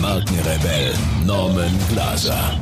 Markenrebell 0.00 0.94
Norman 1.26 1.70
Glaser. 1.92 2.58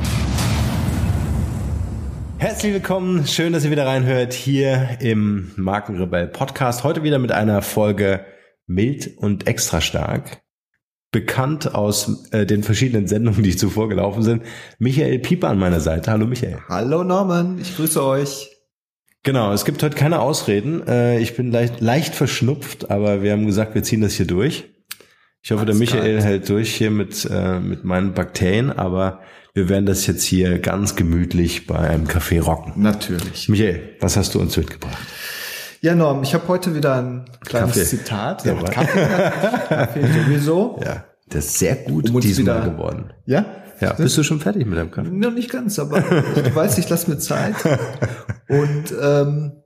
Herzlich 2.37 2.73
willkommen, 2.73 3.25
schön, 3.27 3.53
dass 3.53 3.63
ihr 3.63 3.71
wieder 3.71 3.85
reinhört 3.85 4.33
hier 4.33 4.97
im 4.99 5.51
Markenrebell 5.55 6.27
Podcast. 6.27 6.83
Heute 6.83 7.01
wieder 7.03 7.17
mit 7.17 7.31
einer 7.31 7.61
Folge 7.61 8.25
mild 8.67 9.15
und 9.15 9.47
extra 9.47 9.79
stark. 9.79 10.41
Bekannt 11.11 11.73
aus 11.73 12.29
äh, 12.31 12.45
den 12.45 12.61
verschiedenen 12.61 13.07
Sendungen, 13.07 13.41
die 13.41 13.55
zuvor 13.55 13.87
gelaufen 13.87 14.21
sind. 14.21 14.43
Michael 14.77 15.19
Pieper 15.19 15.47
an 15.47 15.59
meiner 15.59 15.79
Seite. 15.79 16.11
Hallo 16.11 16.27
Michael. 16.27 16.57
Hallo 16.67 17.05
Norman, 17.05 17.57
ich 17.61 17.73
grüße 17.77 18.03
euch. 18.03 18.49
Genau, 19.23 19.53
es 19.53 19.63
gibt 19.63 19.81
heute 19.81 19.95
keine 19.95 20.19
Ausreden. 20.19 20.85
Äh, 20.85 21.19
ich 21.19 21.37
bin 21.37 21.53
leicht, 21.53 21.79
leicht 21.79 22.15
verschnupft, 22.15 22.91
aber 22.91 23.21
wir 23.23 23.31
haben 23.31 23.45
gesagt, 23.45 23.75
wir 23.75 23.83
ziehen 23.83 24.01
das 24.01 24.13
hier 24.13 24.27
durch. 24.27 24.69
Ich 25.41 25.51
hoffe, 25.51 25.65
der 25.65 25.75
Michael 25.75 26.15
kalt. 26.15 26.25
hält 26.25 26.49
durch 26.49 26.75
hier 26.75 26.91
mit, 26.91 27.27
äh, 27.29 27.59
mit 27.59 27.83
meinen 27.85 28.13
Bakterien, 28.13 28.71
aber 28.71 29.21
wir 29.53 29.69
werden 29.69 29.85
das 29.85 30.05
jetzt 30.05 30.23
hier 30.23 30.59
ganz 30.59 30.95
gemütlich 30.95 31.65
bei 31.65 31.79
einem 31.79 32.05
Café 32.05 32.41
rocken. 32.41 32.73
Natürlich. 32.75 33.49
Michael, 33.49 33.95
was 33.99 34.17
hast 34.17 34.35
du 34.35 34.39
uns 34.39 34.57
mitgebracht? 34.57 34.97
Ja, 35.81 35.95
Norm, 35.95 36.23
ich 36.23 36.33
habe 36.33 36.47
heute 36.49 36.75
wieder 36.75 36.95
ein 36.95 37.25
kleines 37.45 37.71
Kaffee. 37.71 37.85
Zitat. 37.85 38.45
Ja, 38.45 38.53
Kaffee, 38.53 39.05
Kaffee 39.69 40.07
sowieso. 40.07 40.79
Ja, 40.85 41.05
das 41.29 41.45
ist 41.45 41.59
sehr 41.59 41.75
gut 41.75 42.09
um 42.09 42.19
diesmal 42.19 42.63
wieder, 42.63 42.71
geworden. 42.71 43.13
Ja? 43.25 43.45
Ja, 43.79 43.93
bist 43.93 44.17
du 44.17 44.23
schon 44.23 44.41
fertig 44.41 44.65
mit 44.65 44.77
deinem 44.77 44.91
Kaffee? 44.91 45.09
Noch 45.09 45.31
nicht 45.31 45.49
ganz, 45.49 45.79
aber 45.79 46.03
ich 46.35 46.53
weiß, 46.53 46.77
ich 46.79 46.89
lasse 46.89 47.09
mir 47.09 47.17
Zeit. 47.17 47.55
Und 48.49 48.93
ähm, 49.01 49.58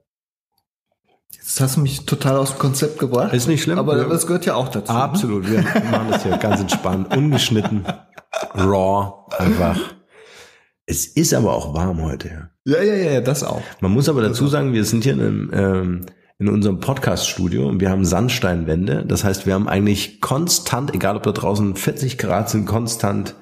Jetzt 1.44 1.60
hast 1.60 1.76
du 1.76 1.80
mich 1.82 2.06
total 2.06 2.38
aus 2.38 2.52
dem 2.52 2.58
Konzept 2.58 2.98
gebracht. 2.98 3.34
Ist 3.34 3.48
nicht 3.48 3.62
schlimm. 3.62 3.78
Aber 3.78 3.96
das 3.96 4.26
gehört 4.26 4.46
ja 4.46 4.54
auch 4.54 4.68
dazu. 4.68 4.90
Ne? 4.90 4.98
Absolut. 4.98 5.44
Ne? 5.44 5.62
Wir 5.62 5.84
machen 5.90 6.08
das 6.10 6.22
hier 6.22 6.38
ganz 6.38 6.58
entspannt, 6.58 7.14
ungeschnitten, 7.14 7.84
raw, 8.54 9.26
einfach. 9.38 9.78
Es 10.86 11.06
ist 11.06 11.34
aber 11.34 11.52
auch 11.52 11.74
warm 11.74 12.02
heute. 12.02 12.48
Ja, 12.64 12.82
ja, 12.82 12.94
ja, 12.94 13.10
ja 13.12 13.20
das 13.20 13.44
auch. 13.44 13.60
Man 13.80 13.90
muss 13.92 14.08
aber 14.08 14.22
dazu 14.22 14.48
sagen, 14.48 14.72
wir 14.72 14.86
sind 14.86 15.04
hier 15.04 15.12
in, 15.12 15.20
einem, 15.20 15.50
ähm, 15.52 16.06
in 16.38 16.48
unserem 16.48 16.80
Podcast-Studio 16.80 17.68
und 17.68 17.78
wir 17.78 17.90
haben 17.90 18.06
Sandsteinwände. 18.06 19.04
Das 19.06 19.22
heißt, 19.22 19.44
wir 19.44 19.52
haben 19.52 19.68
eigentlich 19.68 20.22
konstant, 20.22 20.94
egal 20.94 21.14
ob 21.14 21.24
da 21.24 21.32
draußen 21.32 21.76
40 21.76 22.16
Grad 22.16 22.48
sind, 22.48 22.64
konstant 22.64 23.34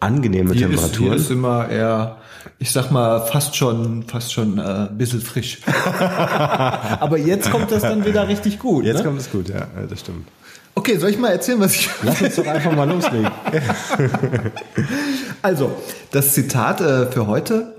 angenehme 0.00 0.52
hier 0.52 0.68
Temperaturen. 0.68 0.92
Ist, 0.92 0.98
hier 0.98 1.14
ist 1.14 1.30
immer 1.30 1.68
eher 1.68 2.18
ich 2.58 2.70
sag 2.70 2.90
mal, 2.90 3.20
fast 3.26 3.56
schon, 3.56 4.04
fast 4.04 4.32
schon 4.32 4.58
äh, 4.58 4.62
ein 4.62 4.98
bisschen 4.98 5.20
frisch. 5.20 5.60
Aber 5.98 7.18
jetzt 7.18 7.50
kommt 7.50 7.70
das 7.70 7.82
dann 7.82 8.04
wieder 8.04 8.28
richtig 8.28 8.58
gut. 8.58 8.84
Jetzt 8.84 8.98
ne? 8.98 9.04
kommt 9.04 9.20
es 9.20 9.30
gut, 9.30 9.48
ja, 9.48 9.66
das 9.88 10.00
stimmt. 10.00 10.26
Okay, 10.74 10.98
soll 10.98 11.10
ich 11.10 11.18
mal 11.18 11.30
erzählen, 11.30 11.58
was 11.58 11.74
ich. 11.74 11.88
Lass 12.02 12.20
uns 12.20 12.36
doch 12.36 12.46
einfach 12.46 12.72
mal 12.72 12.88
loslegen. 12.88 13.30
also, 15.42 15.74
das 16.10 16.34
Zitat 16.34 16.82
äh, 16.82 17.10
für 17.10 17.26
heute 17.26 17.74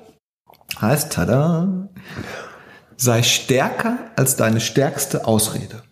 heißt, 0.81 1.13
tada, 1.13 1.87
sei 2.97 3.21
stärker 3.21 3.97
als 4.15 4.35
deine 4.35 4.59
stärkste 4.59 5.25
Ausrede. 5.25 5.83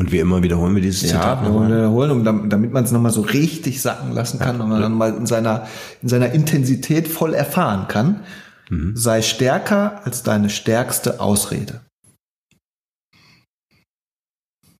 Und 0.00 0.12
wie 0.12 0.18
immer 0.18 0.42
wiederholen 0.42 0.74
wir 0.74 0.80
dieses 0.80 1.00
Zitat 1.00 1.42
ja, 1.42 1.48
nochmal. 1.50 1.68
wiederholen, 1.68 2.10
um, 2.10 2.48
damit 2.48 2.72
man 2.72 2.84
es 2.84 2.90
nochmal 2.90 3.12
so 3.12 3.20
richtig 3.20 3.82
sacken 3.82 4.12
lassen 4.12 4.38
kann 4.38 4.56
ja, 4.56 4.62
und 4.64 4.70
man 4.70 4.80
dann 4.80 4.94
mal 4.94 5.14
in 5.14 5.26
seiner, 5.26 5.68
in 6.00 6.08
seiner 6.08 6.32
Intensität 6.32 7.06
voll 7.06 7.34
erfahren 7.34 7.86
kann. 7.86 8.24
Mhm. 8.70 8.96
Sei 8.96 9.20
stärker 9.20 10.00
als 10.06 10.22
deine 10.22 10.48
stärkste 10.48 11.20
Ausrede. 11.20 11.82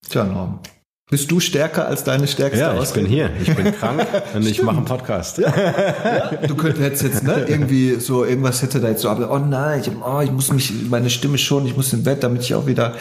Tja, 0.08 0.24
Norm. 0.24 0.60
Bist 1.10 1.30
du 1.30 1.38
stärker 1.38 1.86
als 1.86 2.02
deine 2.02 2.26
stärkste 2.26 2.60
ja, 2.60 2.72
Ausrede? 2.72 2.86
ich 2.86 2.94
bin 2.94 3.06
hier. 3.06 3.30
Ich 3.42 3.54
bin 3.54 3.74
krank 3.78 4.06
und 4.32 4.46
ich 4.46 4.62
mache 4.62 4.78
einen 4.78 4.86
Podcast. 4.86 5.36
Ja. 5.36 5.50
Du 6.46 6.54
könntest 6.54 7.02
jetzt 7.02 7.24
ne, 7.24 7.44
irgendwie 7.46 7.96
so 7.96 8.24
irgendwas 8.24 8.62
hätte 8.62 8.80
da 8.80 8.88
jetzt 8.88 9.02
so, 9.02 9.10
aber 9.10 9.30
oh 9.30 9.38
nein, 9.38 9.82
ich, 9.82 9.90
oh, 10.02 10.20
ich 10.22 10.32
muss 10.32 10.50
mich 10.50 10.72
meine 10.88 11.10
Stimme 11.10 11.36
schon, 11.36 11.66
ich 11.66 11.76
muss 11.76 11.92
ins 11.92 12.04
Bett, 12.04 12.22
damit 12.22 12.40
ich 12.40 12.54
auch 12.54 12.64
wieder. 12.64 12.94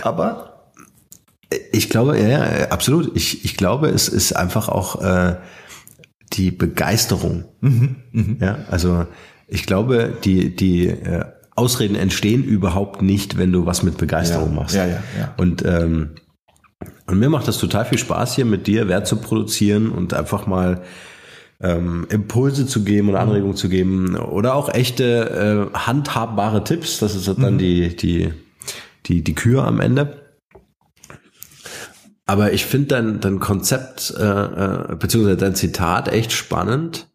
Aber 0.00 0.53
ich 1.72 1.90
glaube, 1.90 2.18
ja, 2.18 2.28
ja, 2.28 2.68
absolut. 2.68 3.16
Ich, 3.16 3.44
ich 3.44 3.56
glaube, 3.56 3.88
es 3.88 4.08
ist 4.08 4.32
einfach 4.34 4.68
auch 4.68 5.02
äh, 5.02 5.36
die 6.32 6.50
Begeisterung. 6.50 7.44
Mhm, 7.60 7.96
mh. 8.12 8.36
Ja, 8.40 8.58
also 8.70 9.06
ich 9.46 9.66
glaube, 9.66 10.12
die, 10.24 10.54
die 10.54 10.88
äh, 10.88 11.24
Ausreden 11.56 11.94
entstehen 11.94 12.42
überhaupt 12.42 13.02
nicht, 13.02 13.38
wenn 13.38 13.52
du 13.52 13.66
was 13.66 13.82
mit 13.82 13.96
Begeisterung 13.96 14.50
ja, 14.50 14.54
machst. 14.54 14.74
Ja, 14.74 14.86
ja, 14.86 15.02
ja. 15.18 15.34
Und, 15.36 15.64
ähm, 15.64 16.10
und 17.06 17.18
mir 17.18 17.30
macht 17.30 17.46
das 17.46 17.58
total 17.58 17.84
viel 17.84 17.98
Spaß, 17.98 18.34
hier 18.34 18.44
mit 18.44 18.66
dir 18.66 18.88
Wert 18.88 19.06
zu 19.06 19.16
produzieren 19.16 19.90
und 19.90 20.14
einfach 20.14 20.46
mal 20.46 20.82
ähm, 21.60 22.06
Impulse 22.10 22.66
zu 22.66 22.82
geben 22.82 23.08
oder 23.08 23.20
Anregungen 23.20 23.52
mhm. 23.52 23.58
zu 23.58 23.68
geben 23.68 24.16
oder 24.16 24.54
auch 24.54 24.68
echte 24.68 25.70
äh, 25.72 25.78
handhabbare 25.78 26.64
Tipps. 26.64 26.98
Das 26.98 27.14
ist 27.14 27.28
dann 27.28 27.54
mhm. 27.54 27.58
die, 27.58 27.96
die, 27.96 28.32
die, 29.06 29.22
die 29.22 29.34
Kür 29.34 29.64
am 29.64 29.80
Ende. 29.80 30.23
Aber 32.26 32.52
ich 32.52 32.64
finde 32.64 32.88
dein, 32.88 33.20
dein 33.20 33.38
Konzept, 33.38 34.14
äh, 34.18 34.22
äh, 34.22 34.96
beziehungsweise 34.96 35.36
dein 35.36 35.54
Zitat 35.54 36.08
echt 36.08 36.32
spannend, 36.32 37.08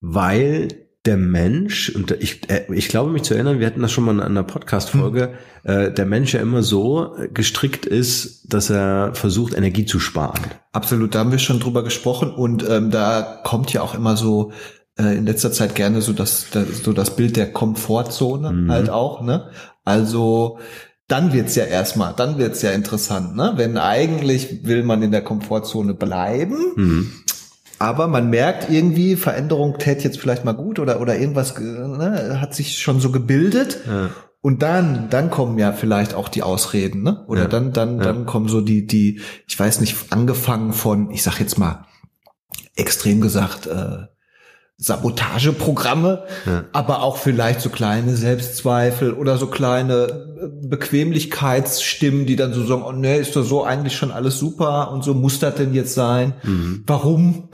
weil 0.00 0.68
der 1.06 1.16
Mensch, 1.16 1.90
und 1.90 2.10
ich, 2.12 2.48
äh, 2.50 2.66
ich 2.72 2.88
glaube 2.88 3.10
mich 3.10 3.22
zu 3.22 3.34
erinnern, 3.34 3.60
wir 3.60 3.66
hatten 3.66 3.82
das 3.82 3.92
schon 3.92 4.04
mal 4.04 4.14
in 4.14 4.20
einer 4.20 4.42
Podcast-Folge, 4.42 5.34
hm. 5.62 5.70
äh, 5.70 5.92
der 5.92 6.06
Mensch 6.06 6.34
ja 6.34 6.40
immer 6.40 6.62
so 6.62 7.16
gestrickt 7.32 7.86
ist, 7.86 8.52
dass 8.52 8.70
er 8.70 9.14
versucht, 9.14 9.54
Energie 9.54 9.86
zu 9.86 9.98
sparen. 10.00 10.40
Absolut, 10.72 11.14
da 11.14 11.20
haben 11.20 11.32
wir 11.32 11.38
schon 11.38 11.60
drüber 11.60 11.84
gesprochen 11.84 12.30
und 12.30 12.68
ähm, 12.68 12.90
da 12.90 13.40
kommt 13.44 13.72
ja 13.72 13.82
auch 13.82 13.94
immer 13.94 14.16
so 14.16 14.52
äh, 14.98 15.16
in 15.16 15.26
letzter 15.26 15.52
Zeit 15.52 15.74
gerne 15.74 16.02
so 16.02 16.12
das, 16.12 16.46
das, 16.50 16.82
so 16.82 16.92
das 16.92 17.16
Bild 17.16 17.36
der 17.36 17.52
Komfortzone 17.52 18.52
mhm. 18.52 18.70
halt 18.70 18.90
auch, 18.90 19.22
ne? 19.22 19.50
Also 19.84 20.58
dann 21.08 21.32
wird's 21.32 21.54
ja 21.54 21.64
erstmal, 21.64 22.14
dann 22.14 22.38
wird's 22.38 22.62
ja 22.62 22.72
interessant, 22.72 23.36
ne? 23.36 23.52
Wenn 23.56 23.78
eigentlich 23.78 24.64
will 24.64 24.82
man 24.82 25.02
in 25.02 25.12
der 25.12 25.22
Komfortzone 25.22 25.94
bleiben, 25.94 26.56
mhm. 26.74 27.12
aber 27.78 28.08
man 28.08 28.28
merkt 28.28 28.70
irgendwie, 28.70 29.16
Veränderung 29.16 29.78
tät 29.78 30.02
jetzt 30.02 30.18
vielleicht 30.18 30.44
mal 30.44 30.52
gut 30.52 30.78
oder, 30.78 31.00
oder 31.00 31.16
irgendwas 31.16 31.58
ne, 31.58 32.40
hat 32.40 32.54
sich 32.54 32.78
schon 32.78 33.00
so 33.00 33.12
gebildet. 33.12 33.78
Ja. 33.86 34.10
Und 34.42 34.62
dann, 34.62 35.10
dann 35.10 35.30
kommen 35.30 35.58
ja 35.58 35.72
vielleicht 35.72 36.14
auch 36.14 36.28
die 36.28 36.42
Ausreden, 36.42 37.02
ne? 37.02 37.24
Oder 37.26 37.42
ja. 37.42 37.48
dann, 37.48 37.72
dann, 37.72 37.98
ja. 37.98 38.04
dann 38.04 38.26
kommen 38.26 38.48
so 38.48 38.60
die, 38.60 38.86
die, 38.86 39.20
ich 39.46 39.58
weiß 39.58 39.80
nicht, 39.80 39.96
angefangen 40.10 40.72
von, 40.72 41.10
ich 41.10 41.22
sag 41.22 41.40
jetzt 41.40 41.58
mal, 41.58 41.84
extrem 42.76 43.20
gesagt, 43.20 43.66
äh, 43.66 44.06
Sabotageprogramme, 44.78 46.24
ja. 46.44 46.64
aber 46.72 47.02
auch 47.02 47.16
vielleicht 47.16 47.62
so 47.62 47.70
kleine 47.70 48.14
Selbstzweifel 48.14 49.14
oder 49.14 49.38
so 49.38 49.46
kleine 49.46 49.94
äh, 50.38 50.68
Bequemlichkeitsstimmen, 50.68 52.26
die 52.26 52.36
dann 52.36 52.52
so 52.52 52.62
sagen, 52.66 52.84
oh 52.86 52.92
ne, 52.92 53.16
ist 53.16 53.34
doch 53.36 53.42
so 53.42 53.64
eigentlich 53.64 53.96
schon 53.96 54.10
alles 54.10 54.38
super 54.38 54.92
und 54.92 55.02
so 55.02 55.14
muss 55.14 55.38
das 55.38 55.54
denn 55.54 55.72
jetzt 55.72 55.94
sein? 55.94 56.34
Mhm. 56.42 56.84
Warum? 56.86 57.48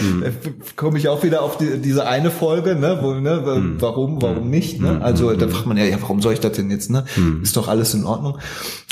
Mhm. 0.00 0.24
Komme 0.76 0.96
ich 0.96 1.08
auch 1.08 1.22
wieder 1.22 1.42
auf 1.42 1.58
die, 1.58 1.76
diese 1.76 2.06
eine 2.06 2.30
Folge, 2.30 2.74
ne, 2.74 3.00
wo, 3.02 3.12
ne, 3.12 3.42
mhm. 3.44 3.76
warum, 3.80 4.22
warum 4.22 4.48
nicht, 4.48 4.80
ne? 4.80 4.92
Mhm. 4.92 5.02
Also 5.02 5.34
da 5.34 5.48
fragt 5.48 5.66
man 5.66 5.76
ja, 5.76 5.84
ja, 5.84 6.00
warum 6.00 6.22
soll 6.22 6.32
ich 6.32 6.40
das 6.40 6.52
denn 6.52 6.70
jetzt, 6.70 6.88
ne? 6.88 7.04
Mhm. 7.16 7.42
Ist 7.42 7.58
doch 7.58 7.68
alles 7.68 7.92
in 7.92 8.06
Ordnung. 8.06 8.38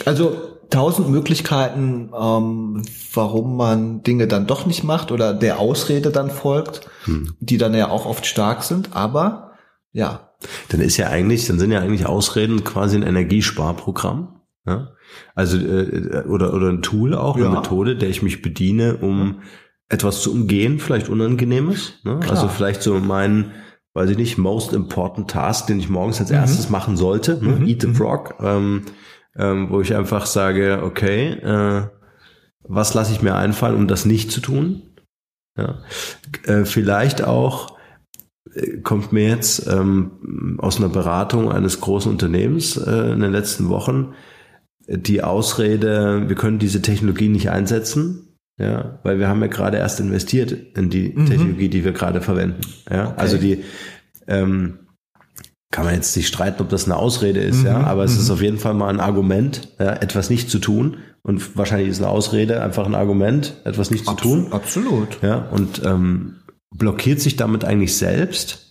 Also 0.04 0.36
tausend 0.68 1.08
Möglichkeiten, 1.08 2.10
ähm, 2.14 2.82
warum 3.14 3.56
man 3.56 4.02
Dinge 4.02 4.26
dann 4.26 4.46
doch 4.46 4.66
nicht 4.66 4.84
macht 4.84 5.12
oder 5.12 5.32
der 5.32 5.58
Ausrede 5.60 6.10
dann 6.10 6.30
folgt, 6.30 6.82
hm. 7.04 7.34
die 7.40 7.58
dann 7.58 7.74
ja 7.74 7.88
auch 7.88 8.06
oft 8.06 8.26
stark 8.26 8.62
sind, 8.62 8.94
aber 8.94 9.52
ja. 9.92 10.30
Dann 10.68 10.80
ist 10.80 10.96
ja 10.96 11.08
eigentlich, 11.08 11.46
dann 11.46 11.58
sind 11.58 11.70
ja 11.70 11.80
eigentlich 11.80 12.06
Ausreden 12.06 12.64
quasi 12.64 12.96
ein 12.96 13.02
Energiesparprogramm. 13.02 14.40
Ja? 14.66 14.90
Also 15.34 15.58
äh, 15.58 16.24
oder 16.28 16.52
oder 16.52 16.68
ein 16.68 16.82
Tool 16.82 17.14
auch, 17.14 17.38
ja. 17.38 17.46
eine 17.46 17.56
Methode, 17.56 17.96
der 17.96 18.08
ich 18.08 18.22
mich 18.22 18.42
bediene, 18.42 18.96
um 18.96 19.40
etwas 19.88 20.22
zu 20.22 20.32
umgehen, 20.32 20.78
vielleicht 20.78 21.08
Unangenehmes. 21.08 22.00
Ne? 22.04 22.20
Also 22.28 22.48
vielleicht 22.48 22.82
so 22.82 22.98
mein, 22.98 23.52
weiß 23.92 24.10
ich 24.10 24.18
nicht, 24.18 24.38
most 24.38 24.72
important 24.72 25.30
task, 25.30 25.66
den 25.66 25.78
ich 25.78 25.88
morgens 25.88 26.20
als 26.20 26.30
mhm. 26.30 26.36
erstes 26.36 26.70
machen 26.70 26.96
sollte, 26.96 27.38
ne? 27.42 27.56
Mhm. 27.56 27.66
Eat 27.66 27.82
the 27.82 27.94
Frog. 27.94 28.34
Ähm, 28.40 28.82
ähm, 29.36 29.70
wo 29.70 29.80
ich 29.80 29.94
einfach 29.94 30.26
sage, 30.26 30.80
okay, 30.84 31.32
äh, 31.32 31.88
was 32.62 32.94
lasse 32.94 33.12
ich 33.12 33.22
mir 33.22 33.34
einfallen, 33.34 33.76
um 33.76 33.88
das 33.88 34.04
nicht 34.04 34.30
zu 34.30 34.40
tun? 34.40 34.82
Ja. 35.56 35.82
Äh, 36.44 36.64
vielleicht 36.64 37.22
auch 37.22 37.76
äh, 38.52 38.78
kommt 38.78 39.12
mir 39.12 39.28
jetzt 39.28 39.66
ähm, 39.66 40.58
aus 40.58 40.78
einer 40.78 40.88
Beratung 40.88 41.50
eines 41.50 41.80
großen 41.80 42.10
Unternehmens 42.10 42.76
äh, 42.76 43.12
in 43.12 43.20
den 43.20 43.32
letzten 43.32 43.68
Wochen 43.68 44.14
die 44.88 45.22
Ausrede, 45.22 46.28
wir 46.28 46.36
können 46.36 46.58
diese 46.58 46.82
Technologie 46.82 47.28
nicht 47.28 47.50
einsetzen, 47.50 48.36
ja, 48.58 49.00
weil 49.02 49.18
wir 49.18 49.28
haben 49.28 49.40
ja 49.40 49.48
gerade 49.48 49.78
erst 49.78 50.00
investiert 50.00 50.52
in 50.76 50.90
die 50.90 51.12
mhm. 51.14 51.26
Technologie, 51.26 51.68
die 51.68 51.84
wir 51.84 51.92
gerade 51.92 52.20
verwenden. 52.20 52.60
Ja, 52.90 53.08
okay. 53.08 53.14
also 53.16 53.38
die 53.38 53.64
ähm, 54.26 54.78
kann 55.70 55.86
man 55.86 55.94
jetzt 55.94 56.12
sich 56.12 56.28
streiten, 56.28 56.62
ob 56.62 56.68
das 56.68 56.84
eine 56.84 56.96
Ausrede 56.96 57.40
ist, 57.40 57.60
mhm. 57.60 57.66
ja, 57.66 57.80
aber 57.80 58.04
es 58.04 58.14
mhm. 58.14 58.20
ist 58.20 58.30
auf 58.30 58.42
jeden 58.42 58.58
Fall 58.58 58.74
mal 58.74 58.88
ein 58.88 59.00
Argument, 59.00 59.74
ja, 59.78 59.94
etwas 59.94 60.30
nicht 60.30 60.50
zu 60.50 60.58
tun. 60.58 60.98
Und 61.24 61.56
wahrscheinlich 61.56 61.88
ist 61.88 61.98
eine 61.98 62.10
Ausrede 62.10 62.62
einfach 62.62 62.86
ein 62.86 62.94
Argument, 62.94 63.54
etwas 63.64 63.90
nicht 63.90 64.06
Abs 64.06 64.22
zu 64.22 64.28
tun. 64.28 64.52
Absolut. 64.52 65.20
Ja, 65.22 65.48
und 65.50 65.82
ähm, 65.84 66.36
blockiert 66.70 67.20
sich 67.20 67.36
damit 67.36 67.64
eigentlich 67.64 67.96
selbst 67.96 68.64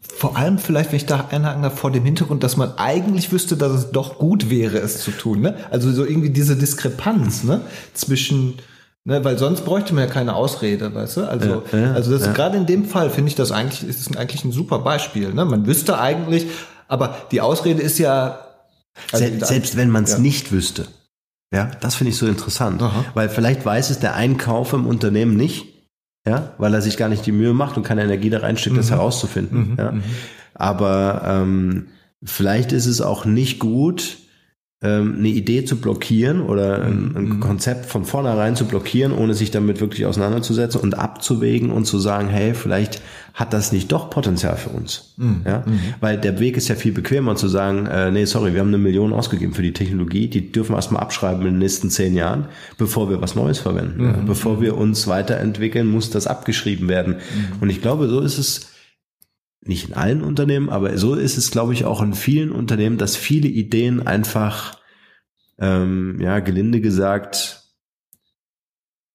vor 0.00 0.36
allem 0.36 0.58
vielleicht, 0.58 0.90
wenn 0.90 0.96
ich 0.96 1.06
da 1.06 1.26
einhaken 1.30 1.62
darf, 1.62 1.78
vor 1.78 1.90
dem 1.90 2.04
Hintergrund, 2.04 2.42
dass 2.42 2.56
man 2.56 2.76
eigentlich 2.76 3.32
wüsste, 3.32 3.56
dass 3.56 3.72
es 3.72 3.90
doch 3.90 4.18
gut 4.18 4.50
wäre, 4.50 4.78
es 4.78 5.00
zu 5.00 5.10
tun. 5.10 5.40
Ne? 5.40 5.56
Also 5.70 5.90
so 5.92 6.04
irgendwie 6.04 6.30
diese 6.30 6.56
Diskrepanz 6.56 7.44
ne? 7.44 7.60
zwischen, 7.94 8.54
ne? 9.04 9.24
weil 9.24 9.38
sonst 9.38 9.64
bräuchte 9.64 9.94
man 9.94 10.04
ja 10.04 10.10
keine 10.10 10.34
Ausrede, 10.34 10.94
weißt 10.94 11.18
du? 11.18 11.28
Also, 11.28 11.62
ja, 11.72 11.78
ja, 11.78 11.92
also 11.92 12.12
das 12.12 12.26
ja. 12.26 12.32
gerade 12.32 12.56
in 12.56 12.66
dem 12.66 12.84
Fall 12.84 13.10
finde 13.10 13.28
ich 13.28 13.34
das 13.34 13.52
eigentlich, 13.52 13.88
ist 13.88 14.16
eigentlich 14.16 14.44
ein 14.44 14.52
super 14.52 14.80
Beispiel. 14.80 15.32
Ne? 15.34 15.44
Man 15.44 15.66
wüsste 15.66 15.98
eigentlich, 15.98 16.46
aber 16.86 17.16
die 17.32 17.40
Ausrede 17.40 17.82
ist 17.82 17.98
ja 17.98 18.40
also 19.12 19.24
selbst, 19.24 19.46
selbst 19.46 19.76
wenn 19.76 19.90
man 19.90 20.04
es 20.04 20.18
nicht 20.18 20.52
wüsste. 20.52 20.86
Ja, 21.52 21.70
das 21.80 21.94
finde 21.94 22.10
ich 22.10 22.18
so 22.18 22.26
interessant, 22.26 22.82
Aha. 22.82 23.04
weil 23.14 23.28
vielleicht 23.28 23.64
weiß 23.64 23.90
es 23.90 24.00
der 24.00 24.14
Einkauf 24.14 24.74
im 24.74 24.86
Unternehmen 24.86 25.36
nicht 25.36 25.78
ja, 26.28 26.52
weil 26.58 26.74
er 26.74 26.82
sich 26.82 26.96
gar 26.96 27.08
nicht 27.08 27.24
die 27.26 27.32
Mühe 27.32 27.54
macht 27.54 27.76
und 27.76 27.84
keine 27.84 28.02
Energie 28.02 28.30
da 28.30 28.40
reinsteckt, 28.40 28.74
mhm. 28.74 28.80
das 28.80 28.90
herauszufinden. 28.90 29.70
Mhm. 29.70 29.76
Ja. 29.78 29.92
Mhm. 29.92 30.02
Aber 30.54 31.22
ähm, 31.24 31.86
vielleicht 32.22 32.72
ist 32.72 32.86
es 32.86 33.00
auch 33.00 33.24
nicht 33.24 33.58
gut, 33.58 34.18
ähm, 34.80 35.16
eine 35.18 35.28
Idee 35.28 35.64
zu 35.64 35.80
blockieren 35.80 36.40
oder 36.40 36.84
ein, 36.84 37.16
ein 37.16 37.24
mhm. 37.24 37.40
Konzept 37.40 37.86
von 37.86 38.04
vornherein 38.04 38.54
zu 38.54 38.64
blockieren, 38.64 39.12
ohne 39.12 39.34
sich 39.34 39.50
damit 39.50 39.80
wirklich 39.80 40.06
auseinanderzusetzen 40.06 40.80
und 40.80 40.96
abzuwägen 40.96 41.72
und 41.72 41.84
zu 41.84 41.98
sagen, 41.98 42.28
hey, 42.28 42.54
vielleicht 42.54 43.02
hat 43.34 43.52
das 43.52 43.72
nicht 43.72 43.90
doch 43.90 44.08
Potenzial 44.08 44.56
für 44.56 44.70
uns. 44.70 45.14
Mhm. 45.16 45.40
Ja? 45.44 45.64
Mhm. 45.66 45.80
Weil 45.98 46.16
der 46.18 46.38
Weg 46.38 46.56
ist 46.56 46.68
ja 46.68 46.76
viel 46.76 46.92
bequemer 46.92 47.34
zu 47.34 47.48
sagen, 47.48 47.86
äh, 47.86 48.12
nee, 48.12 48.24
sorry, 48.24 48.54
wir 48.54 48.60
haben 48.60 48.68
eine 48.68 48.78
Million 48.78 49.12
ausgegeben 49.12 49.52
für 49.52 49.62
die 49.62 49.72
Technologie, 49.72 50.28
die 50.28 50.52
dürfen 50.52 50.72
wir 50.72 50.76
erstmal 50.76 51.02
abschreiben 51.02 51.40
in 51.40 51.54
den 51.54 51.58
nächsten 51.58 51.90
zehn 51.90 52.14
Jahren, 52.14 52.46
bevor 52.76 53.10
wir 53.10 53.20
was 53.20 53.34
Neues 53.34 53.58
verwenden. 53.58 54.04
Ja? 54.04 54.12
Bevor 54.24 54.60
wir 54.60 54.76
uns 54.76 55.08
weiterentwickeln, 55.08 55.88
muss 55.88 56.10
das 56.10 56.28
abgeschrieben 56.28 56.88
werden. 56.88 57.16
Und 57.60 57.70
ich 57.70 57.82
glaube, 57.82 58.06
so 58.06 58.20
ist 58.20 58.38
es 58.38 58.68
nicht 59.68 59.88
in 59.88 59.94
allen 59.94 60.22
Unternehmen, 60.22 60.68
aber 60.68 60.96
so 60.98 61.14
ist 61.14 61.36
es, 61.36 61.50
glaube 61.50 61.72
ich, 61.72 61.84
auch 61.84 62.02
in 62.02 62.14
vielen 62.14 62.50
Unternehmen, 62.50 62.98
dass 62.98 63.16
viele 63.16 63.48
Ideen 63.48 64.06
einfach, 64.06 64.80
ähm, 65.58 66.18
ja, 66.20 66.40
gelinde 66.40 66.80
gesagt, 66.80 67.62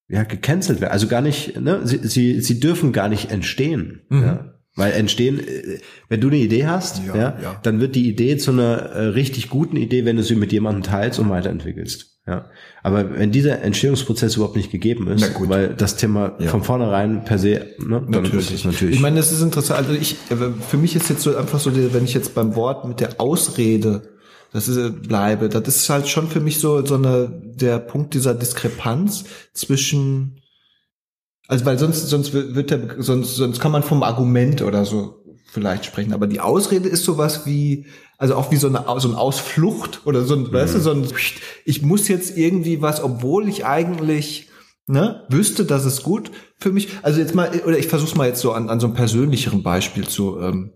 ja, 0.07 0.23
gecancelt 0.23 0.79
werden. 0.81 0.91
Also 0.91 1.07
gar 1.07 1.21
nicht, 1.21 1.59
ne, 1.59 1.81
sie, 1.85 2.07
sie, 2.07 2.41
sie 2.41 2.59
dürfen 2.59 2.91
gar 2.91 3.09
nicht 3.09 3.31
entstehen. 3.31 4.01
Mhm. 4.09 4.21
Ja. 4.21 4.53
Weil 4.75 4.93
entstehen, 4.93 5.39
äh, 5.39 5.79
wenn 6.09 6.21
du 6.21 6.27
eine 6.27 6.37
Idee 6.37 6.67
hast, 6.67 7.03
ja, 7.05 7.15
ja, 7.15 7.59
dann 7.63 7.79
wird 7.79 7.95
die 7.95 8.07
Idee 8.07 8.37
zu 8.37 8.51
einer 8.51 8.77
äh, 8.77 9.05
richtig 9.07 9.49
guten 9.49 9.77
Idee, 9.77 10.05
wenn 10.05 10.17
du 10.17 10.23
sie 10.23 10.35
mit 10.35 10.51
jemandem 10.51 10.83
teilst 10.83 11.19
und 11.19 11.29
weiterentwickelst. 11.29 12.12
Ja. 12.25 12.45
Aber 12.83 13.17
wenn 13.17 13.31
dieser 13.31 13.61
Entstehungsprozess 13.61 14.35
überhaupt 14.37 14.55
nicht 14.55 14.71
gegeben 14.71 15.07
ist, 15.09 15.29
weil 15.49 15.73
das 15.75 15.97
Thema 15.97 16.37
ja. 16.39 16.47
von 16.47 16.63
vornherein 16.63 17.25
per 17.25 17.37
se, 17.37 17.75
ne, 17.79 18.01
dann 18.09 18.23
natürlich. 18.23 18.49
ist 18.49 18.59
es 18.59 18.65
natürlich. 18.65 18.95
Ich 18.95 19.01
meine, 19.01 19.17
das 19.17 19.31
ist 19.33 19.41
interessant. 19.41 19.79
Also 19.79 19.93
ich, 19.93 20.13
äh, 20.29 20.35
für 20.67 20.77
mich 20.77 20.95
ist 20.95 21.09
jetzt 21.09 21.21
so 21.21 21.35
einfach 21.35 21.59
so, 21.59 21.75
wenn 21.75 22.05
ich 22.05 22.13
jetzt 22.13 22.33
beim 22.33 22.55
Wort 22.55 22.87
mit 22.87 23.01
der 23.01 23.19
Ausrede 23.19 24.13
das 24.53 24.67
ist, 24.67 24.77
äh, 24.77 24.91
bleibe, 24.91 25.49
das 25.49 25.75
ist 25.75 25.89
halt 25.89 26.07
schon 26.07 26.29
für 26.29 26.39
mich 26.39 26.59
so, 26.59 26.85
so 26.85 26.95
eine, 26.95 27.27
der 27.43 27.79
Punkt 27.79 28.13
dieser 28.13 28.35
Diskrepanz 28.35 29.25
zwischen, 29.51 30.41
also 31.47 31.65
weil 31.65 31.79
sonst, 31.79 32.07
sonst 32.07 32.33
wird 32.33 32.69
der, 32.69 33.01
sonst, 33.01 33.35
sonst 33.35 33.59
kann 33.59 33.71
man 33.71 33.83
vom 33.83 34.03
Argument 34.03 34.61
oder 34.61 34.85
so 34.85 35.22
vielleicht 35.53 35.85
sprechen. 35.85 36.13
Aber 36.13 36.27
die 36.27 36.39
Ausrede 36.39 36.89
ist 36.89 37.03
sowas 37.03 37.45
wie, 37.45 37.85
also 38.17 38.35
auch 38.35 38.51
wie 38.51 38.57
so 38.57 38.67
eine, 38.67 38.83
so 38.99 39.07
eine 39.07 39.17
Ausflucht 39.17 40.01
oder 40.05 40.23
so 40.23 40.33
ein, 40.33 40.43
mhm. 40.43 40.53
weißt 40.53 40.75
du, 40.75 40.79
so 40.79 40.91
ein, 40.91 41.07
ich 41.63 41.81
muss 41.83 42.07
jetzt 42.07 42.35
irgendwie 42.35 42.81
was, 42.81 43.03
obwohl 43.03 43.47
ich 43.47 43.65
eigentlich, 43.65 44.49
ne, 44.87 45.23
wüsste, 45.29 45.65
dass 45.65 45.85
es 45.85 46.03
gut 46.03 46.31
für 46.57 46.71
mich, 46.71 46.89
also 47.03 47.19
jetzt 47.19 47.35
mal, 47.35 47.51
oder 47.65 47.77
ich 47.77 47.87
versuch's 47.87 48.15
mal 48.15 48.27
jetzt 48.27 48.41
so 48.41 48.51
an, 48.51 48.69
an 48.69 48.79
so 48.79 48.87
einem 48.87 48.95
persönlicheren 48.95 49.63
Beispiel 49.63 50.07
zu, 50.07 50.39
ähm, 50.39 50.73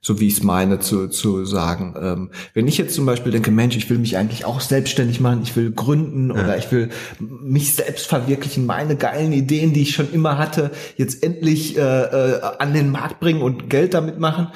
so 0.00 0.20
wie 0.20 0.28
ich 0.28 0.38
es 0.38 0.42
meine 0.42 0.78
zu, 0.78 1.08
zu 1.08 1.44
sagen. 1.44 1.94
Ähm, 2.00 2.30
wenn 2.54 2.68
ich 2.68 2.78
jetzt 2.78 2.94
zum 2.94 3.04
Beispiel 3.04 3.32
denke, 3.32 3.50
Mensch, 3.50 3.76
ich 3.76 3.90
will 3.90 3.98
mich 3.98 4.16
eigentlich 4.16 4.44
auch 4.44 4.60
selbstständig 4.60 5.20
machen, 5.20 5.40
ich 5.42 5.56
will 5.56 5.72
gründen 5.72 6.28
ja. 6.28 6.42
oder 6.42 6.56
ich 6.56 6.70
will 6.70 6.90
mich 7.18 7.74
selbst 7.74 8.06
verwirklichen, 8.06 8.66
meine 8.66 8.96
geilen 8.96 9.32
Ideen, 9.32 9.72
die 9.72 9.82
ich 9.82 9.94
schon 9.94 10.12
immer 10.12 10.38
hatte, 10.38 10.70
jetzt 10.96 11.22
endlich 11.22 11.76
äh, 11.76 11.80
äh, 11.80 12.40
an 12.58 12.74
den 12.74 12.90
Markt 12.90 13.20
bringen 13.20 13.42
und 13.42 13.68
Geld 13.70 13.94
damit 13.94 14.18
machen. 14.18 14.48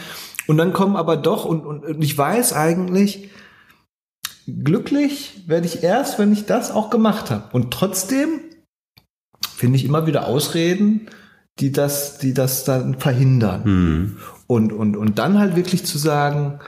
Und 0.46 0.56
dann 0.58 0.72
kommen 0.72 0.96
aber 0.96 1.16
doch, 1.16 1.44
und, 1.44 1.64
und, 1.64 1.84
und 1.84 2.02
ich 2.02 2.16
weiß 2.16 2.52
eigentlich, 2.52 3.30
glücklich 4.46 5.42
werde 5.46 5.66
ich 5.66 5.82
erst, 5.82 6.18
wenn 6.18 6.32
ich 6.32 6.46
das 6.46 6.70
auch 6.70 6.90
gemacht 6.90 7.30
habe. 7.30 7.48
Und 7.52 7.72
trotzdem 7.72 8.40
finde 9.56 9.76
ich 9.76 9.84
immer 9.84 10.06
wieder 10.06 10.26
Ausreden, 10.26 11.08
die 11.58 11.72
das, 11.72 12.18
die 12.18 12.34
das 12.34 12.64
dann 12.64 12.98
verhindern. 12.98 13.62
Mhm. 13.64 14.16
Und, 14.52 14.74
und, 14.74 14.98
und 14.98 15.18
dann 15.18 15.38
halt 15.38 15.56
wirklich 15.56 15.86
zu 15.86 15.96
sagen, 15.96 16.58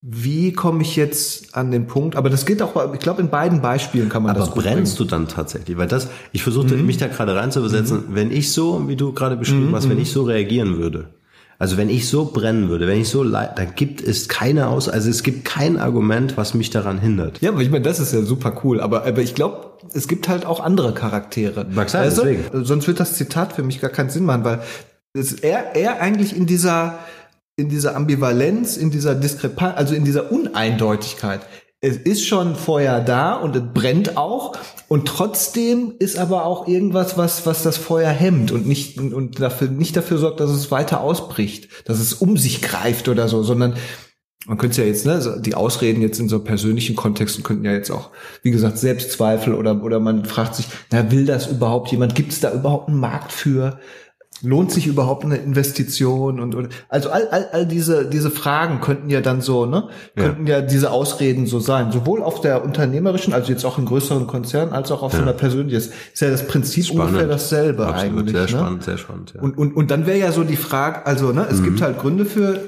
wie 0.00 0.52
komme 0.52 0.82
ich 0.82 0.94
jetzt 0.94 1.56
an 1.56 1.72
den 1.72 1.88
Punkt? 1.88 2.14
Aber 2.14 2.30
das 2.30 2.46
geht 2.46 2.62
auch, 2.62 2.94
ich 2.94 3.00
glaube, 3.00 3.20
in 3.20 3.28
beiden 3.28 3.60
Beispielen 3.60 4.08
kann 4.08 4.22
man 4.22 4.30
Aber 4.30 4.38
das 4.38 4.52
gut 4.52 4.62
brennst 4.62 4.98
bringen. 4.98 5.08
du 5.08 5.16
dann 5.16 5.26
tatsächlich? 5.26 5.76
Weil 5.76 5.88
das, 5.88 6.06
ich 6.30 6.44
versuchte 6.44 6.76
mhm. 6.76 6.86
mich 6.86 6.96
da 6.96 7.08
gerade 7.08 7.34
reinzuversetzen, 7.34 8.10
mhm. 8.10 8.14
wenn 8.14 8.30
ich 8.30 8.52
so, 8.52 8.88
wie 8.88 8.94
du 8.94 9.12
gerade 9.12 9.36
beschrieben 9.36 9.70
mhm. 9.70 9.74
hast, 9.74 9.88
wenn 9.88 9.96
mhm. 9.96 10.02
ich 10.02 10.12
so 10.12 10.22
reagieren 10.22 10.78
würde. 10.78 11.08
Also 11.58 11.76
wenn 11.76 11.88
ich 11.88 12.08
so 12.08 12.26
brennen 12.26 12.68
würde, 12.68 12.86
wenn 12.86 13.00
ich 13.00 13.08
so 13.08 13.24
leid, 13.24 13.58
da 13.58 13.64
gibt 13.64 14.00
es 14.00 14.28
keine 14.28 14.68
Aus, 14.68 14.88
also 14.88 15.10
es 15.10 15.24
gibt 15.24 15.44
kein 15.44 15.76
Argument, 15.76 16.36
was 16.36 16.54
mich 16.54 16.70
daran 16.70 16.98
hindert. 16.98 17.40
Ja, 17.40 17.50
aber 17.50 17.62
ich 17.62 17.70
meine, 17.70 17.82
das 17.82 17.98
ist 17.98 18.12
ja 18.12 18.22
super 18.22 18.60
cool. 18.62 18.80
Aber, 18.80 19.04
aber 19.04 19.22
ich 19.22 19.34
glaube, 19.34 19.72
es 19.92 20.06
gibt 20.06 20.28
halt 20.28 20.46
auch 20.46 20.60
andere 20.60 20.94
Charaktere. 20.94 21.66
Mag 21.68 21.90
sein, 21.90 22.02
also, 22.02 22.22
deswegen. 22.22 22.64
Sonst 22.64 22.86
wird 22.86 23.00
das 23.00 23.14
Zitat 23.14 23.54
für 23.54 23.64
mich 23.64 23.80
gar 23.80 23.90
keinen 23.90 24.10
Sinn 24.10 24.24
machen, 24.24 24.44
weil 24.44 24.60
er, 25.42 25.74
er 25.76 26.00
eigentlich 26.00 26.36
in 26.36 26.46
dieser, 26.46 26.98
in 27.56 27.68
dieser 27.68 27.96
Ambivalenz, 27.96 28.76
in 28.76 28.90
dieser 28.90 29.14
Diskrepanz, 29.14 29.76
also 29.76 29.94
in 29.94 30.04
dieser 30.04 30.32
Uneindeutigkeit. 30.32 31.40
Es 31.80 31.96
ist 31.96 32.26
schon 32.26 32.56
Feuer 32.56 33.00
da 33.00 33.34
und 33.34 33.54
es 33.54 33.62
brennt 33.72 34.16
auch 34.16 34.56
und 34.88 35.06
trotzdem 35.06 35.94
ist 35.98 36.18
aber 36.18 36.44
auch 36.44 36.66
irgendwas, 36.66 37.16
was, 37.16 37.46
was 37.46 37.62
das 37.62 37.76
Feuer 37.76 38.10
hemmt 38.10 38.50
und 38.50 38.66
nicht, 38.66 38.98
und 38.98 39.40
dafür, 39.40 39.68
nicht 39.68 39.96
dafür 39.96 40.18
sorgt, 40.18 40.40
dass 40.40 40.50
es 40.50 40.72
weiter 40.72 41.00
ausbricht, 41.00 41.68
dass 41.84 42.00
es 42.00 42.14
um 42.14 42.36
sich 42.36 42.62
greift 42.62 43.08
oder 43.08 43.28
so, 43.28 43.44
sondern 43.44 43.76
man 44.48 44.56
könnte 44.56 44.80
ja 44.80 44.88
jetzt, 44.88 45.04
ne, 45.04 45.40
die 45.44 45.54
Ausreden 45.54 46.00
jetzt 46.00 46.18
in 46.18 46.28
so 46.28 46.40
persönlichen 46.40 46.96
Kontexten 46.96 47.44
könnten 47.44 47.64
ja 47.64 47.72
jetzt 47.72 47.90
auch, 47.90 48.10
wie 48.42 48.50
gesagt, 48.50 48.78
Selbstzweifel 48.78 49.54
oder, 49.54 49.82
oder 49.82 50.00
man 50.00 50.24
fragt 50.24 50.54
sich, 50.54 50.66
na, 50.90 51.10
will 51.10 51.26
das 51.26 51.48
überhaupt 51.48 51.92
jemand? 51.92 52.14
Gibt 52.14 52.32
es 52.32 52.40
da 52.40 52.52
überhaupt 52.52 52.88
einen 52.88 52.98
Markt 52.98 53.30
für? 53.30 53.78
Lohnt 54.42 54.70
sich 54.70 54.86
überhaupt 54.86 55.24
eine 55.24 55.36
Investition 55.36 56.40
und, 56.40 56.54
und 56.54 56.68
also 56.88 57.10
all, 57.10 57.28
all, 57.28 57.48
all 57.52 57.66
diese 57.66 58.06
diese 58.06 58.30
Fragen 58.30 58.80
könnten 58.80 59.10
ja 59.10 59.20
dann 59.20 59.40
so 59.40 59.66
ne 59.66 59.88
könnten 60.16 60.46
ja. 60.46 60.58
ja 60.58 60.62
diese 60.62 60.90
Ausreden 60.90 61.46
so 61.46 61.58
sein 61.58 61.90
sowohl 61.90 62.22
auf 62.22 62.40
der 62.40 62.64
unternehmerischen 62.64 63.32
also 63.32 63.50
jetzt 63.50 63.64
auch 63.64 63.78
in 63.78 63.86
größeren 63.86 64.26
Konzernen 64.26 64.72
als 64.72 64.92
auch 64.92 65.02
auf 65.02 65.12
ja. 65.12 65.18
so 65.18 65.22
einer 65.24 65.32
persönlichen 65.32 65.76
ist 65.76 65.92
ja 66.20 66.30
das 66.30 66.46
Prinzip 66.46 66.86
spannend. 66.86 67.06
ungefähr 67.06 67.26
dasselbe 67.26 67.86
Absolut, 67.86 68.20
eigentlich 68.20 68.32
sehr 68.32 68.42
ne? 68.42 68.48
spannend 68.48 68.84
sehr 68.84 68.98
spannend 68.98 69.34
ja. 69.34 69.42
und 69.42 69.58
und 69.58 69.76
und 69.76 69.90
dann 69.90 70.06
wäre 70.06 70.18
ja 70.18 70.30
so 70.30 70.44
die 70.44 70.56
Frage 70.56 71.04
also 71.06 71.32
ne 71.32 71.46
es 71.50 71.58
mhm. 71.58 71.64
gibt 71.64 71.82
halt 71.82 71.98
Gründe 71.98 72.24
für 72.24 72.60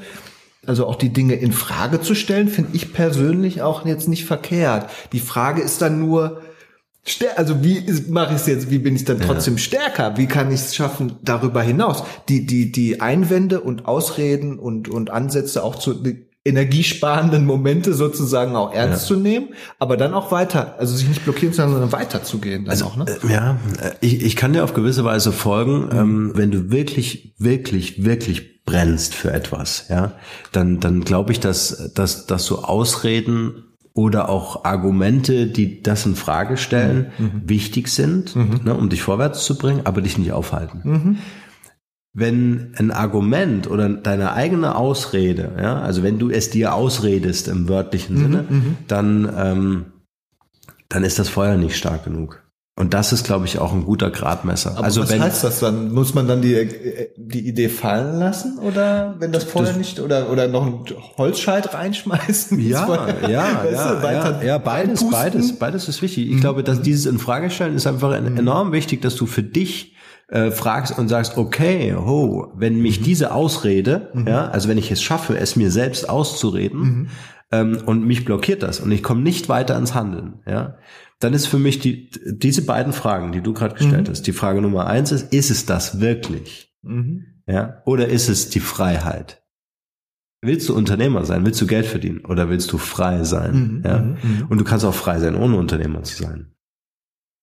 also 0.67 0.87
auch 0.87 0.97
die 0.97 1.13
Dinge 1.13 1.35
in 1.35 1.53
Frage 1.53 2.01
zu 2.01 2.15
stellen 2.15 2.49
finde 2.49 2.71
ich 2.73 2.93
persönlich 2.93 3.63
auch 3.63 3.87
jetzt 3.87 4.09
nicht 4.09 4.25
verkehrt 4.25 4.91
die 5.13 5.21
Frage 5.21 5.63
ist 5.63 5.83
dann 5.83 6.01
nur 6.01 6.41
also 7.37 7.65
wie 7.65 7.83
mache 8.09 8.35
ich 8.35 8.41
es 8.41 8.47
jetzt? 8.47 8.71
Wie 8.71 8.79
bin 8.79 8.95
ich 8.95 9.05
dann 9.05 9.21
trotzdem 9.21 9.55
ja. 9.55 9.61
stärker? 9.61 10.17
Wie 10.17 10.27
kann 10.27 10.53
ich 10.53 10.61
es 10.61 10.75
schaffen 10.75 11.15
darüber 11.23 11.63
hinaus? 11.63 12.05
Die 12.29 12.47
die 12.47 12.73
die 12.73 13.01
Einwände 13.01 13.61
und 13.61 13.87
Ausreden 13.87 14.59
und 14.59 14.89
und 14.89 15.11
Ansätze 15.11 15.65
auch 15.65 15.77
zu 15.77 16.03
energiesparenden 16.45 17.45
Momente 17.45 17.93
sozusagen 17.93 18.57
auch 18.57 18.73
ernst 18.73 19.03
ja. 19.03 19.09
zu 19.09 19.21
nehmen, 19.21 19.51
aber 19.79 19.99
dann 19.99 20.15
auch 20.15 20.33
weiter, 20.33 20.77
also 20.79 20.97
sich 20.97 21.07
nicht 21.07 21.23
blockieren 21.25 21.53
zu 21.53 21.61
lassen, 21.61 21.73
sondern 21.73 21.93
weiterzugehen. 21.93 22.67
also 22.69 22.87
auch, 22.87 22.97
ne? 22.97 23.05
Äh, 23.07 23.33
ja, 23.33 23.59
äh, 23.81 23.93
ich, 24.01 24.25
ich 24.25 24.37
kann 24.37 24.55
dir 24.55 24.65
auf 24.65 24.73
gewisse 24.73 25.05
Weise 25.05 25.33
folgen, 25.33 25.87
mhm. 25.87 25.99
ähm, 25.99 26.33
wenn 26.35 26.51
du 26.51 26.71
wirklich 26.71 27.35
wirklich 27.39 28.05
wirklich 28.05 28.65
brennst 28.65 29.15
für 29.15 29.33
etwas, 29.33 29.87
ja, 29.91 30.13
dann 30.53 30.81
dann 30.81 31.03
glaube 31.03 31.33
ich, 31.33 31.41
dass 31.41 31.93
dass 31.95 32.27
dass 32.27 32.47
so 32.47 32.63
Ausreden 32.63 33.70
oder 34.01 34.31
auch 34.31 34.65
Argumente, 34.65 35.47
die 35.47 35.83
das 35.83 36.07
in 36.07 36.15
Frage 36.15 36.57
stellen, 36.57 37.13
mhm. 37.19 37.43
wichtig 37.45 37.89
sind, 37.89 38.35
mhm. 38.35 38.61
ne, 38.65 38.75
um 38.75 38.89
dich 38.89 39.03
vorwärts 39.03 39.45
zu 39.45 39.59
bringen, 39.59 39.83
aber 39.85 40.01
dich 40.01 40.17
nicht 40.17 40.33
aufhalten. 40.33 40.81
Mhm. 40.85 41.19
Wenn 42.15 42.73
ein 42.79 42.93
Argument 42.93 43.69
oder 43.69 43.91
deine 43.91 44.33
eigene 44.33 44.75
Ausrede, 44.75 45.53
ja, 45.61 45.81
also 45.81 46.03
wenn 46.03 46.19
du 46.19 46.31
es 46.31 46.49
dir 46.49 46.73
ausredest 46.73 47.47
im 47.49 47.69
wörtlichen 47.69 48.17
mhm. 48.17 48.23
Sinne, 48.23 48.45
mhm. 48.49 48.77
dann, 48.89 49.33
ähm, 49.37 49.85
dann 50.89 51.05
ist 51.05 51.19
das 51.19 51.29
Feuer 51.29 51.59
nicht 51.59 51.77
stark 51.77 52.05
genug. 52.05 52.43
Und 52.81 52.95
das 52.95 53.13
ist, 53.13 53.25
glaube 53.25 53.45
ich, 53.45 53.59
auch 53.59 53.75
ein 53.75 53.85
guter 53.85 54.11
Gradmesser. 54.11 54.71
Aber 54.71 54.85
also 54.85 55.03
was 55.03 55.11
wenn, 55.11 55.21
heißt 55.21 55.45
das 55.45 55.61
dann? 55.61 55.93
Muss 55.93 56.15
man 56.15 56.27
dann 56.27 56.41
die, 56.41 56.67
die 57.19 57.47
Idee 57.47 57.69
fallen 57.69 58.19
lassen 58.19 58.59
oder 58.59 59.17
wenn 59.19 59.33
das 59.33 59.45
vorher 59.45 59.77
nicht 59.77 60.01
oder 60.01 60.31
oder 60.31 60.49
noch 60.49 60.65
ein 60.65 60.85
Holzscheit 61.19 61.75
reinschmeißen? 61.75 62.59
Ja, 62.71 62.89
ja, 63.23 63.29
ja, 63.29 63.71
ja, 63.71 64.43
ja, 64.43 64.59
beides, 64.59 65.01
pusten? 65.01 65.11
beides, 65.11 65.59
beides 65.59 65.89
ist 65.89 66.01
wichtig. 66.01 66.29
Ich 66.29 66.37
mhm. 66.37 66.41
glaube, 66.41 66.65
dass 66.65 66.81
dieses 66.81 67.05
in 67.05 67.19
Frage 67.19 67.51
stellen 67.51 67.75
ist 67.75 67.87
einfach 67.87 68.19
mhm. 68.19 68.39
enorm 68.39 68.73
wichtig, 68.73 69.03
dass 69.03 69.15
du 69.15 69.27
für 69.27 69.43
dich 69.43 69.95
äh, 70.29 70.51
fragst 70.51 70.97
und 70.99 71.09
sagst, 71.09 71.37
okay, 71.37 71.95
ho, 71.95 72.51
wenn 72.55 72.81
mich 72.81 73.01
mhm. 73.01 73.05
diese 73.05 73.33
Ausrede, 73.35 74.09
mhm. 74.15 74.27
ja, 74.27 74.49
also 74.49 74.71
wenn 74.71 74.79
ich 74.79 74.91
es 74.91 75.03
schaffe, 75.03 75.37
es 75.37 75.55
mir 75.57 75.71
selbst 75.71 76.09
auszureden, 76.09 76.81
mhm. 76.81 77.09
Ähm, 77.53 77.83
und 77.87 78.07
mich 78.07 78.25
blockiert 78.25 78.63
das 78.63 78.81
und 78.81 78.91
ich 78.93 79.03
komme 79.03 79.23
nicht 79.23 79.49
weiter 79.49 79.77
ins 79.77 79.95
Handeln, 79.95 80.41
ja, 80.47 80.79
dann 81.19 81.35
ist 81.35 81.47
für 81.47 81.59
mich 81.59 81.79
die, 81.79 82.11
diese 82.27 82.65
beiden 82.65 82.93
Fragen, 82.93 83.33
die 83.33 83.43
du 83.43 83.53
gerade 83.53 83.75
gestellt 83.75 84.09
mhm. 84.09 84.11
hast, 84.11 84.27
die 84.27 84.33
Frage 84.33 84.63
Nummer 84.63 84.87
eins 84.87 85.13
ist, 85.13 85.33
ist 85.33 85.51
es 85.51 85.67
das 85.67 86.01
wirklich? 86.01 86.75
Mhm. 86.83 87.43
Ja, 87.47 87.83
oder 87.85 88.09
ist 88.09 88.29
es 88.29 88.49
die 88.49 88.61
Freiheit? 88.61 89.43
Willst 90.43 90.69
du 90.69 90.75
Unternehmer 90.75 91.27
sein? 91.27 91.45
Willst 91.45 91.61
du 91.61 91.67
Geld 91.67 91.85
verdienen? 91.85 92.25
Oder 92.25 92.49
willst 92.49 92.73
du 92.73 92.79
frei 92.79 93.25
sein? 93.25 93.55
Mhm. 93.55 93.83
Ja? 93.85 93.99
Mhm. 93.99 94.17
Mhm. 94.23 94.47
Und 94.49 94.59
du 94.59 94.65
kannst 94.65 94.87
auch 94.87 94.95
frei 94.95 95.19
sein, 95.19 95.35
ohne 95.37 95.57
Unternehmer 95.57 96.03
zu 96.03 96.23
sein. 96.23 96.55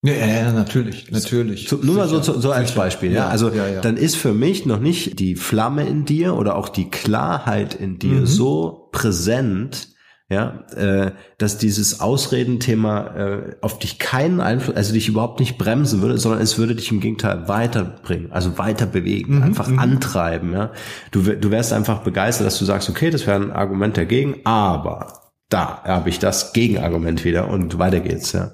Ja, 0.04 0.14
ja, 0.14 0.52
natürlich, 0.54 1.12
natürlich. 1.12 1.68
So, 1.68 1.78
nur 1.78 1.96
mal 1.96 2.08
so, 2.08 2.22
so, 2.22 2.52
als 2.52 2.74
Beispiel, 2.74 3.12
ja. 3.12 3.28
Also 3.28 3.50
ja, 3.50 3.68
ja. 3.68 3.82
dann 3.82 3.98
ist 3.98 4.16
für 4.16 4.34
mich 4.34 4.66
noch 4.66 4.80
nicht 4.80 5.20
die 5.20 5.36
Flamme 5.36 5.88
in 5.88 6.06
dir 6.06 6.36
oder 6.36 6.56
auch 6.56 6.70
die 6.70 6.90
Klarheit 6.90 7.74
in 7.74 7.98
dir 7.98 8.22
mhm. 8.22 8.26
so 8.26 8.90
präsent, 8.92 9.90
ja, 10.30 10.66
äh, 10.76 11.12
dass 11.38 11.58
dieses 11.58 12.02
Ausredenthema 12.02 13.16
äh, 13.16 13.56
auf 13.62 13.80
dich 13.80 13.98
keinen 13.98 14.42
Einfluss, 14.42 14.76
also 14.76 14.94
dich 14.94 15.08
überhaupt 15.08 15.40
nicht 15.40 15.58
bremsen 15.58 16.02
würde, 16.02 16.18
sondern 16.18 16.42
es 16.42 16.58
würde 16.58 16.76
dich 16.76 16.92
im 16.92 17.00
Gegenteil 17.00 17.48
weiterbringen, 17.48 18.34
also 18.34 18.58
weiter 18.58 18.86
bewegen, 18.86 19.38
mhm, 19.38 19.44
einfach 19.44 19.70
mhm. 19.70 19.80
antreiben. 19.80 20.52
Ja, 20.52 20.72
du 21.12 21.22
du 21.22 21.52
wärst 21.52 21.72
einfach 21.72 22.00
begeistert, 22.00 22.46
dass 22.46 22.60
du 22.60 22.66
sagst, 22.66 22.90
okay, 22.90 23.10
das 23.10 23.26
wäre 23.26 23.42
ein 23.42 23.52
Argument 23.52 23.96
dagegen, 23.96 24.42
aber 24.44 25.32
da 25.48 25.82
habe 25.84 26.10
ich 26.10 26.20
das 26.20 26.52
Gegenargument 26.52 27.24
wieder 27.24 27.50
und 27.50 27.80
weiter 27.80 28.02
geht's. 28.02 28.34
Ja, 28.34 28.52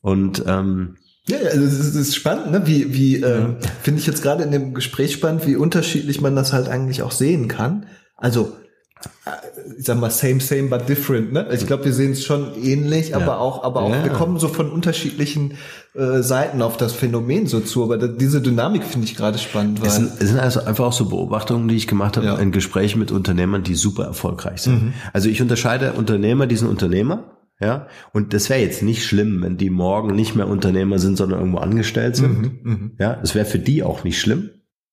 und 0.00 0.42
ähm, 0.46 0.96
ja, 1.28 1.38
also 1.38 1.64
es 1.64 1.94
ist 1.94 2.16
spannend, 2.16 2.50
ne? 2.50 2.66
wie, 2.66 2.94
wie 2.94 3.22
äh, 3.22 3.54
finde 3.82 4.00
ich 4.00 4.06
jetzt 4.06 4.22
gerade 4.22 4.42
in 4.42 4.50
dem 4.50 4.74
Gespräch 4.74 5.12
spannend, 5.12 5.46
wie 5.46 5.54
unterschiedlich 5.54 6.20
man 6.20 6.34
das 6.34 6.52
halt 6.52 6.68
eigentlich 6.68 7.02
auch 7.02 7.12
sehen 7.12 7.46
kann. 7.46 7.86
Also 8.16 8.56
ich 9.78 9.84
sag 9.84 9.98
mal 9.98 10.10
same 10.10 10.40
same 10.40 10.64
but 10.64 10.88
different 10.88 11.32
ne 11.32 11.46
ich 11.52 11.66
glaube 11.66 11.84
wir 11.84 11.92
sehen 11.92 12.12
es 12.12 12.24
schon 12.24 12.54
ähnlich 12.62 13.14
aber 13.14 13.26
ja. 13.26 13.38
auch 13.38 13.62
aber 13.62 13.82
auch 13.82 13.90
ja. 13.90 14.04
wir 14.04 14.12
kommen 14.12 14.38
so 14.38 14.48
von 14.48 14.70
unterschiedlichen 14.70 15.54
äh, 15.94 16.22
Seiten 16.22 16.62
auf 16.62 16.76
das 16.76 16.92
Phänomen 16.92 17.46
so 17.46 17.60
zu 17.60 17.84
aber 17.84 17.98
da, 17.98 18.06
diese 18.06 18.40
Dynamik 18.40 18.84
finde 18.84 19.06
ich 19.06 19.16
gerade 19.16 19.38
spannend 19.38 19.80
weil 19.80 19.88
es 19.88 19.96
sind, 19.96 20.12
es 20.18 20.28
sind 20.28 20.38
also 20.38 20.60
einfach 20.60 20.86
auch 20.86 20.92
so 20.92 21.06
Beobachtungen 21.06 21.68
die 21.68 21.76
ich 21.76 21.86
gemacht 21.86 22.16
habe 22.16 22.26
ja. 22.26 22.36
in 22.36 22.52
Gesprächen 22.52 22.98
mit 22.98 23.10
Unternehmern 23.10 23.62
die 23.62 23.74
super 23.74 24.04
erfolgreich 24.04 24.62
sind 24.62 24.82
mhm. 24.82 24.92
also 25.12 25.28
ich 25.28 25.40
unterscheide 25.40 25.92
Unternehmer 25.94 26.46
diesen 26.46 26.68
Unternehmer 26.68 27.36
ja, 27.62 27.88
und 28.14 28.32
das 28.32 28.48
wäre 28.48 28.60
jetzt 28.60 28.82
nicht 28.82 29.04
schlimm, 29.04 29.42
wenn 29.42 29.58
die 29.58 29.68
morgen 29.68 30.16
nicht 30.16 30.34
mehr 30.34 30.48
Unternehmer 30.48 30.98
sind, 30.98 31.16
sondern 31.18 31.40
irgendwo 31.40 31.58
angestellt 31.58 32.16
sind. 32.16 32.40
Mhm, 32.40 32.58
mhm. 32.62 32.92
ja, 32.98 33.16
das 33.16 33.34
wäre 33.34 33.44
für 33.44 33.58
die 33.58 33.82
auch 33.82 34.02
nicht 34.02 34.18
schlimm. 34.18 34.48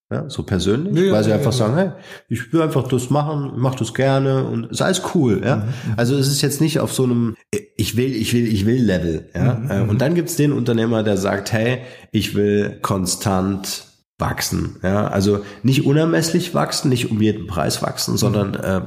Ja, 0.09 0.29
so 0.29 0.43
persönlich, 0.43 1.05
ja, 1.05 1.11
weil 1.11 1.23
sie 1.25 1.31
ja, 1.31 1.35
einfach 1.35 1.51
sagen, 1.51 1.75
hey, 1.75 1.91
ich 2.29 2.53
will 2.53 2.61
einfach 2.61 2.87
das 2.87 3.09
machen, 3.09 3.51
mach 3.57 3.75
das 3.75 3.93
gerne 3.93 4.45
und 4.45 4.71
ist 4.71 4.81
alles 4.81 5.01
cool, 5.13 5.41
ja. 5.43 5.57
Mhm. 5.57 5.63
mhm. 5.63 5.93
Also 5.97 6.15
es 6.15 6.27
ist 6.27 6.41
jetzt 6.41 6.61
nicht 6.61 6.79
auf 6.79 6.93
so 6.93 7.03
einem 7.03 7.35
ich 7.75 7.95
will, 7.95 8.15
ich 8.15 8.33
will, 8.33 8.47
ich 8.47 8.65
will 8.65 8.83
Level, 8.83 9.29
ja. 9.35 9.55
Mhm. 9.55 9.69
Äh, 9.69 9.81
und 9.81 9.93
mhm. 9.93 9.97
dann 9.97 10.15
gibt's 10.15 10.35
den 10.35 10.53
Unternehmer, 10.53 11.03
der 11.03 11.17
sagt, 11.17 11.51
hey, 11.51 11.79
ich 12.11 12.35
will 12.35 12.79
konstant 12.81 13.85
wachsen, 14.17 14.77
ja. 14.81 15.07
Also 15.07 15.41
nicht 15.61 15.85
unermesslich 15.85 16.53
wachsen, 16.55 16.89
nicht 16.89 17.11
um 17.11 17.21
jeden 17.21 17.45
Preis 17.45 17.81
wachsen, 17.81 18.17
sondern 18.17 18.55
äh, 18.55 18.81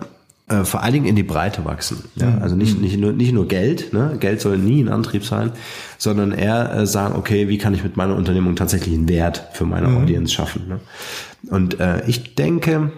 äh, 0.51 0.65
vor 0.65 0.83
allen 0.83 0.93
Dingen 0.93 1.07
in 1.07 1.15
die 1.15 1.23
Breite 1.23 1.65
wachsen. 1.65 2.05
Ja? 2.17 2.27
Mhm. 2.27 2.43
Also 2.43 2.57
nicht, 2.57 2.81
nicht, 2.81 2.99
nur, 2.99 3.13
nicht 3.13 3.33
nur 3.33 3.47
Geld, 3.47 3.93
ne? 3.93 4.17
Geld 4.19 4.41
soll 4.41 4.59
nie 4.59 4.83
ein 4.83 4.89
Antrieb 4.89 5.25
sein, 5.25 5.53
sondern 5.97 6.33
eher 6.33 6.75
äh, 6.75 6.87
sagen, 6.87 7.15
okay, 7.15 7.49
wie 7.49 7.57
kann 7.57 7.73
ich 7.73 7.85
mit 7.85 7.97
meiner 7.97 8.17
Unternehmung 8.17 8.57
tatsächlich 8.57 8.95
einen 8.95 9.09
Wert 9.09 9.49
für 9.53 9.65
meine 9.65 9.87
mhm. 9.87 9.99
Audienz 9.99 10.33
schaffen. 10.33 10.67
Ne? 10.67 10.81
Und 11.51 11.79
äh, 11.79 12.05
ich 12.07 12.35
denke, 12.35 12.91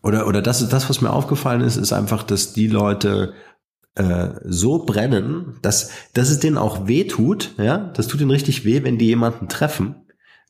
oder, 0.00 0.28
oder 0.28 0.42
das 0.42 0.62
ist 0.62 0.72
das, 0.72 0.88
was 0.88 1.00
mir 1.00 1.10
aufgefallen 1.10 1.60
ist, 1.60 1.76
ist 1.76 1.92
einfach, 1.92 2.22
dass 2.22 2.52
die 2.52 2.68
Leute 2.68 3.32
äh, 3.96 4.28
so 4.44 4.84
brennen, 4.84 5.58
dass, 5.62 5.90
dass 6.12 6.30
es 6.30 6.38
denen 6.38 6.56
auch 6.56 6.86
weh 6.86 7.04
tut, 7.04 7.52
ja, 7.58 7.90
das 7.96 8.06
tut 8.06 8.20
ihnen 8.20 8.30
richtig 8.30 8.64
weh, 8.64 8.84
wenn 8.84 8.98
die 8.98 9.06
jemanden 9.06 9.48
treffen, 9.48 9.96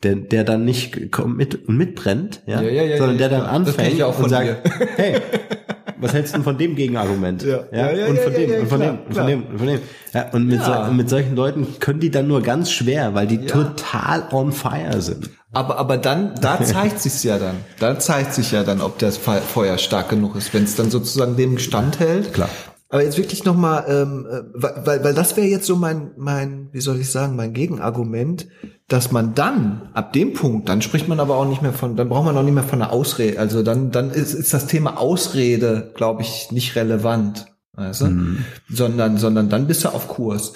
der, 0.02 0.16
der 0.16 0.44
dann 0.44 0.66
nicht 0.66 1.16
mit 1.26 1.66
mitbrennt, 1.66 2.42
ja, 2.46 2.60
ja, 2.60 2.70
ja, 2.70 2.82
ja 2.82 2.98
sondern 2.98 3.16
der 3.16 3.28
dann 3.30 3.46
anfängt 3.46 4.02
und 4.02 4.28
sagt, 4.28 4.68
hey, 4.96 5.22
was 6.04 6.12
hältst 6.12 6.36
du 6.36 6.42
von 6.42 6.58
dem 6.58 6.76
Gegenargument? 6.76 7.42
Ja, 7.42 7.64
ja, 7.72 7.90
ja 7.90 8.06
und 8.06 8.18
von 8.18 8.32
dem, 8.32 8.60
und 8.60 8.68
von 8.68 8.80
dem, 8.80 8.98
und 9.06 9.14
von 9.14 9.26
dem, 9.26 9.42
und 9.46 9.58
von 9.58 9.66
dem. 9.66 9.80
Ja, 10.12 10.30
und 10.32 10.46
mit, 10.46 10.62
so, 10.62 10.92
mit 10.92 11.08
solchen 11.08 11.34
Leuten 11.34 11.66
können 11.80 11.98
die 11.98 12.10
dann 12.10 12.28
nur 12.28 12.42
ganz 12.42 12.70
schwer, 12.70 13.14
weil 13.14 13.26
die 13.26 13.46
total 13.46 14.24
on 14.30 14.52
fire 14.52 15.00
sind. 15.00 15.30
Aber, 15.52 15.78
aber 15.78 15.96
dann, 15.96 16.34
da 16.40 16.60
zeigt 16.62 17.00
sich's 17.00 17.22
ja 17.22 17.38
dann. 17.38 17.56
Da 17.80 17.98
zeigt 17.98 18.34
sich 18.34 18.52
ja 18.52 18.62
dann, 18.62 18.80
ob 18.80 18.98
das 18.98 19.16
Feuer 19.16 19.78
stark 19.78 20.10
genug 20.10 20.36
ist, 20.36 20.52
wenn 20.52 20.64
es 20.64 20.76
dann 20.76 20.90
sozusagen 20.90 21.36
dem 21.36 21.58
Stand 21.58 22.00
hält. 22.00 22.34
Klar. 22.34 22.50
Aber 22.94 23.02
jetzt 23.02 23.18
wirklich 23.18 23.44
nochmal, 23.44 23.86
ähm, 23.88 24.24
äh, 24.30 24.42
weil, 24.54 25.02
weil 25.02 25.14
das 25.14 25.36
wäre 25.36 25.48
jetzt 25.48 25.66
so 25.66 25.74
mein, 25.74 26.12
mein, 26.16 26.68
wie 26.70 26.80
soll 26.80 27.00
ich 27.00 27.10
sagen, 27.10 27.34
mein 27.34 27.52
Gegenargument, 27.52 28.46
dass 28.86 29.10
man 29.10 29.34
dann, 29.34 29.90
ab 29.94 30.12
dem 30.12 30.32
Punkt, 30.32 30.68
dann 30.68 30.80
spricht 30.80 31.08
man 31.08 31.18
aber 31.18 31.34
auch 31.34 31.44
nicht 31.44 31.60
mehr 31.60 31.72
von, 31.72 31.96
dann 31.96 32.08
braucht 32.08 32.24
man 32.24 32.36
auch 32.36 32.44
nicht 32.44 32.54
mehr 32.54 32.62
von 32.62 32.80
einer 32.80 32.92
Ausrede. 32.92 33.40
Also 33.40 33.64
dann, 33.64 33.90
dann 33.90 34.12
ist, 34.12 34.32
ist 34.32 34.54
das 34.54 34.68
Thema 34.68 34.96
Ausrede, 34.96 35.90
glaube 35.96 36.22
ich, 36.22 36.52
nicht 36.52 36.76
relevant. 36.76 37.46
Weißt 37.72 38.02
du? 38.02 38.06
Mhm. 38.06 38.44
Sondern, 38.70 39.18
sondern 39.18 39.48
dann 39.48 39.66
bist 39.66 39.84
du 39.84 39.88
auf 39.88 40.06
Kurs. 40.06 40.52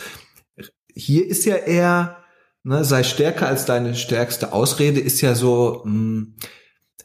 Hier 0.95 1.27
ist 1.27 1.45
ja 1.45 1.57
eher, 1.57 2.19
ne, 2.63 2.85
sei 2.85 3.03
stärker 3.03 3.49
als 3.49 3.65
deine 3.65 3.97
stärkste 3.97 4.53
Ausrede, 4.53 5.01
ist 5.01 5.21
ja 5.23 5.35
so, 5.35 5.83
mh, 5.85 5.91
hm, 5.91 6.35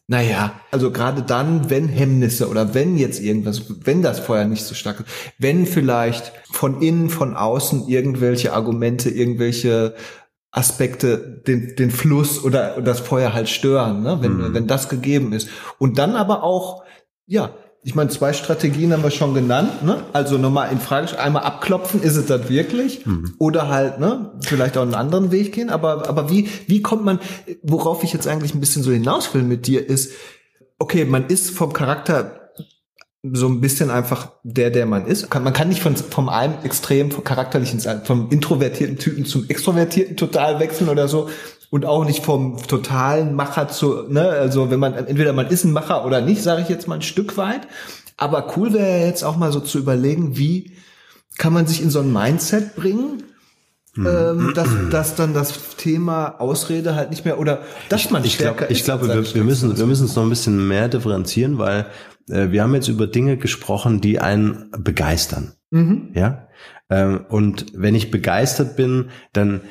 naja, 0.07 0.59
also 0.71 0.91
gerade 0.91 1.23
dann, 1.23 1.69
wenn 1.69 1.87
Hemmnisse 1.87 2.49
oder 2.49 2.73
wenn 2.73 2.97
jetzt 2.97 3.21
irgendwas, 3.21 3.63
wenn 3.85 4.01
das 4.01 4.19
Feuer 4.19 4.45
nicht 4.45 4.65
so 4.65 4.75
stark 4.75 4.99
ist, 4.99 5.07
wenn 5.37 5.65
vielleicht 5.65 6.33
von 6.51 6.81
innen, 6.81 7.09
von 7.09 7.35
außen 7.35 7.87
irgendwelche 7.87 8.53
Argumente, 8.53 9.09
irgendwelche 9.09 9.95
Aspekte 10.51 11.41
den, 11.47 11.75
den 11.75 11.89
Fluss 11.89 12.43
oder, 12.43 12.81
das 12.81 12.99
Feuer 12.99 13.33
halt 13.33 13.49
stören, 13.49 14.03
ne? 14.03 14.17
wenn, 14.21 14.37
mhm. 14.37 14.53
wenn 14.53 14.67
das 14.67 14.89
gegeben 14.89 15.33
ist. 15.33 15.49
Und 15.79 15.97
dann 15.97 16.15
aber 16.15 16.43
auch, 16.43 16.83
ja, 17.25 17.55
ich 17.85 17.95
meine, 17.95 18.09
zwei 18.09 18.31
Strategien 18.31 18.93
haben 18.93 19.03
wir 19.03 19.11
schon 19.11 19.33
genannt, 19.33 19.83
ne? 19.83 20.03
Also 20.13 20.37
nochmal 20.37 20.71
in 20.71 20.79
Frage, 20.79 21.19
einmal 21.19 21.43
abklopfen, 21.43 22.01
ist 22.01 22.15
es 22.15 22.27
das 22.27 22.47
wirklich? 22.47 23.05
Mhm. 23.05 23.33
Oder 23.39 23.67
halt, 23.67 23.99
ne, 23.99 24.31
vielleicht 24.41 24.77
auch 24.77 24.83
einen 24.83 24.93
anderen 24.95 25.31
Weg 25.31 25.51
gehen. 25.53 25.69
Aber, 25.69 26.07
aber 26.07 26.29
wie, 26.29 26.49
wie 26.67 26.81
kommt 26.81 27.03
man, 27.03 27.19
worauf 27.61 28.03
ich 28.03 28.13
jetzt 28.13 28.27
eigentlich 28.27 28.53
ein 28.53 28.61
bisschen 28.61 28.83
so 28.83 28.91
hinaus 28.91 29.33
will 29.33 29.43
mit 29.43 29.67
dir, 29.67 29.87
ist, 29.87 30.13
okay, 30.79 31.03
man 31.03 31.27
ist 31.27 31.51
vom 31.51 31.73
Charakter 31.73 32.51
so 33.31 33.47
ein 33.47 33.61
bisschen 33.61 33.89
einfach 33.89 34.31
der, 34.43 34.69
der 34.69 34.85
man 34.85 35.05
ist. 35.05 35.33
Man 35.33 35.53
kann 35.53 35.69
nicht 35.69 35.81
von, 35.81 35.95
vom 35.95 36.27
einem 36.27 36.55
extrem 36.63 37.09
vom 37.11 37.23
charakterlichen, 37.23 37.79
vom 38.03 38.29
introvertierten 38.29 38.97
Typen 38.97 39.25
zum 39.25 39.49
extrovertierten 39.49 40.17
total 40.17 40.59
wechseln 40.59 40.89
oder 40.89 41.07
so 41.07 41.29
und 41.73 41.87
auch 41.87 42.05
nicht 42.05 42.23
vom 42.23 42.57
totalen 42.67 43.33
Macher 43.33 43.67
zu, 43.67 44.03
ne, 44.07 44.29
also 44.29 44.69
wenn 44.69 44.79
man, 44.79 44.93
entweder 44.93 45.33
man 45.33 45.47
ist 45.47 45.63
ein 45.63 45.71
Macher 45.71 46.05
oder 46.05 46.21
nicht, 46.21 46.43
sage 46.43 46.61
ich 46.61 46.69
jetzt 46.69 46.87
mal 46.87 46.93
ein 46.93 47.01
Stück 47.01 47.35
weit. 47.35 47.61
Aber 48.15 48.53
cool 48.55 48.73
wäre 48.73 49.07
jetzt 49.07 49.23
auch 49.23 49.37
mal 49.37 49.51
so 49.51 49.59
zu 49.59 49.79
überlegen, 49.79 50.37
wie 50.37 50.73
kann 51.39 51.51
man 51.51 51.65
sich 51.65 51.81
in 51.81 51.89
so 51.89 51.99
ein 52.01 52.13
Mindset 52.13 52.75
bringen, 52.75 53.23
mhm. 53.95 54.05
ähm, 54.05 54.51
dass, 54.53 54.69
dass 54.91 55.15
dann 55.15 55.33
das 55.33 55.75
Thema 55.75 56.39
Ausrede 56.39 56.93
halt 56.93 57.09
nicht 57.09 57.25
mehr 57.25 57.39
oder 57.39 57.63
dass 57.89 58.11
man 58.11 58.23
ich 58.23 58.35
stärker 58.35 58.67
glaub, 58.67 58.69
Ich 58.69 58.83
glaube, 58.83 59.07
wir, 59.07 59.33
wir 59.33 59.43
müssen 59.43 59.75
wir 59.75 59.87
müssen 59.87 60.05
es 60.05 60.15
noch 60.15 60.21
ein 60.21 60.29
bisschen 60.29 60.67
mehr 60.67 60.89
differenzieren, 60.89 61.57
weil 61.57 61.87
äh, 62.29 62.51
wir 62.51 62.61
haben 62.61 62.75
jetzt 62.75 62.87
über 62.87 63.07
Dinge 63.07 63.37
gesprochen, 63.37 63.99
die 63.99 64.19
einen 64.19 64.69
begeistern. 64.77 65.53
Mhm. 65.71 66.11
Ja. 66.13 66.49
Ähm, 66.91 67.25
und 67.29 67.65
wenn 67.73 67.95
ich 67.95 68.11
begeistert 68.11 68.75
bin, 68.75 69.09
dann 69.31 69.61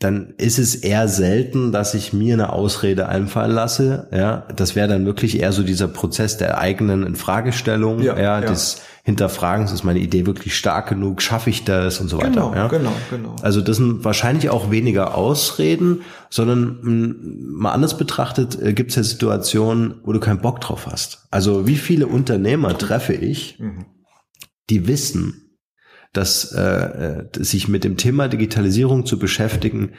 dann 0.00 0.32
ist 0.38 0.58
es 0.58 0.76
eher 0.76 1.08
selten, 1.08 1.72
dass 1.72 1.92
ich 1.92 2.14
mir 2.14 2.32
eine 2.32 2.54
Ausrede 2.54 3.10
einfallen 3.10 3.52
lasse. 3.52 4.08
Ja, 4.12 4.46
das 4.56 4.74
wäre 4.74 4.88
dann 4.88 5.04
wirklich 5.04 5.38
eher 5.38 5.52
so 5.52 5.62
dieser 5.62 5.88
Prozess 5.88 6.38
der 6.38 6.56
eigenen 6.56 7.02
Infragestellung, 7.02 8.00
ja, 8.00 8.18
ja, 8.18 8.40
des 8.40 8.80
Hinterfragens, 9.04 9.72
ist 9.72 9.84
meine 9.84 9.98
Idee 9.98 10.24
wirklich 10.24 10.56
stark 10.56 10.88
genug, 10.88 11.20
schaffe 11.20 11.50
ich 11.50 11.64
das 11.64 12.00
und 12.00 12.08
so 12.08 12.16
weiter. 12.16 12.30
Genau, 12.30 12.54
ja? 12.54 12.68
genau, 12.68 12.92
genau. 13.10 13.36
Also 13.42 13.60
das 13.60 13.76
sind 13.76 14.02
wahrscheinlich 14.02 14.48
auch 14.48 14.70
weniger 14.70 15.14
Ausreden, 15.14 16.00
sondern 16.30 16.78
hm, 16.80 17.52
mal 17.52 17.72
anders 17.72 17.98
betrachtet 17.98 18.58
äh, 18.58 18.72
gibt 18.72 18.90
es 18.90 18.96
ja 18.96 19.02
Situationen, 19.02 19.96
wo 20.04 20.14
du 20.14 20.20
keinen 20.20 20.40
Bock 20.40 20.62
drauf 20.62 20.86
hast. 20.86 21.26
Also 21.30 21.66
wie 21.66 21.76
viele 21.76 22.06
Unternehmer 22.06 22.76
treffe 22.78 23.12
ich, 23.12 23.58
mhm. 23.58 23.84
die 24.70 24.88
wissen, 24.88 25.49
dass 26.12 26.52
äh, 26.52 26.60
äh, 26.60 27.24
sich 27.34 27.68
mit 27.68 27.84
dem 27.84 27.96
Thema 27.96 28.28
Digitalisierung 28.28 29.06
zu 29.06 29.18
beschäftigen 29.18 29.92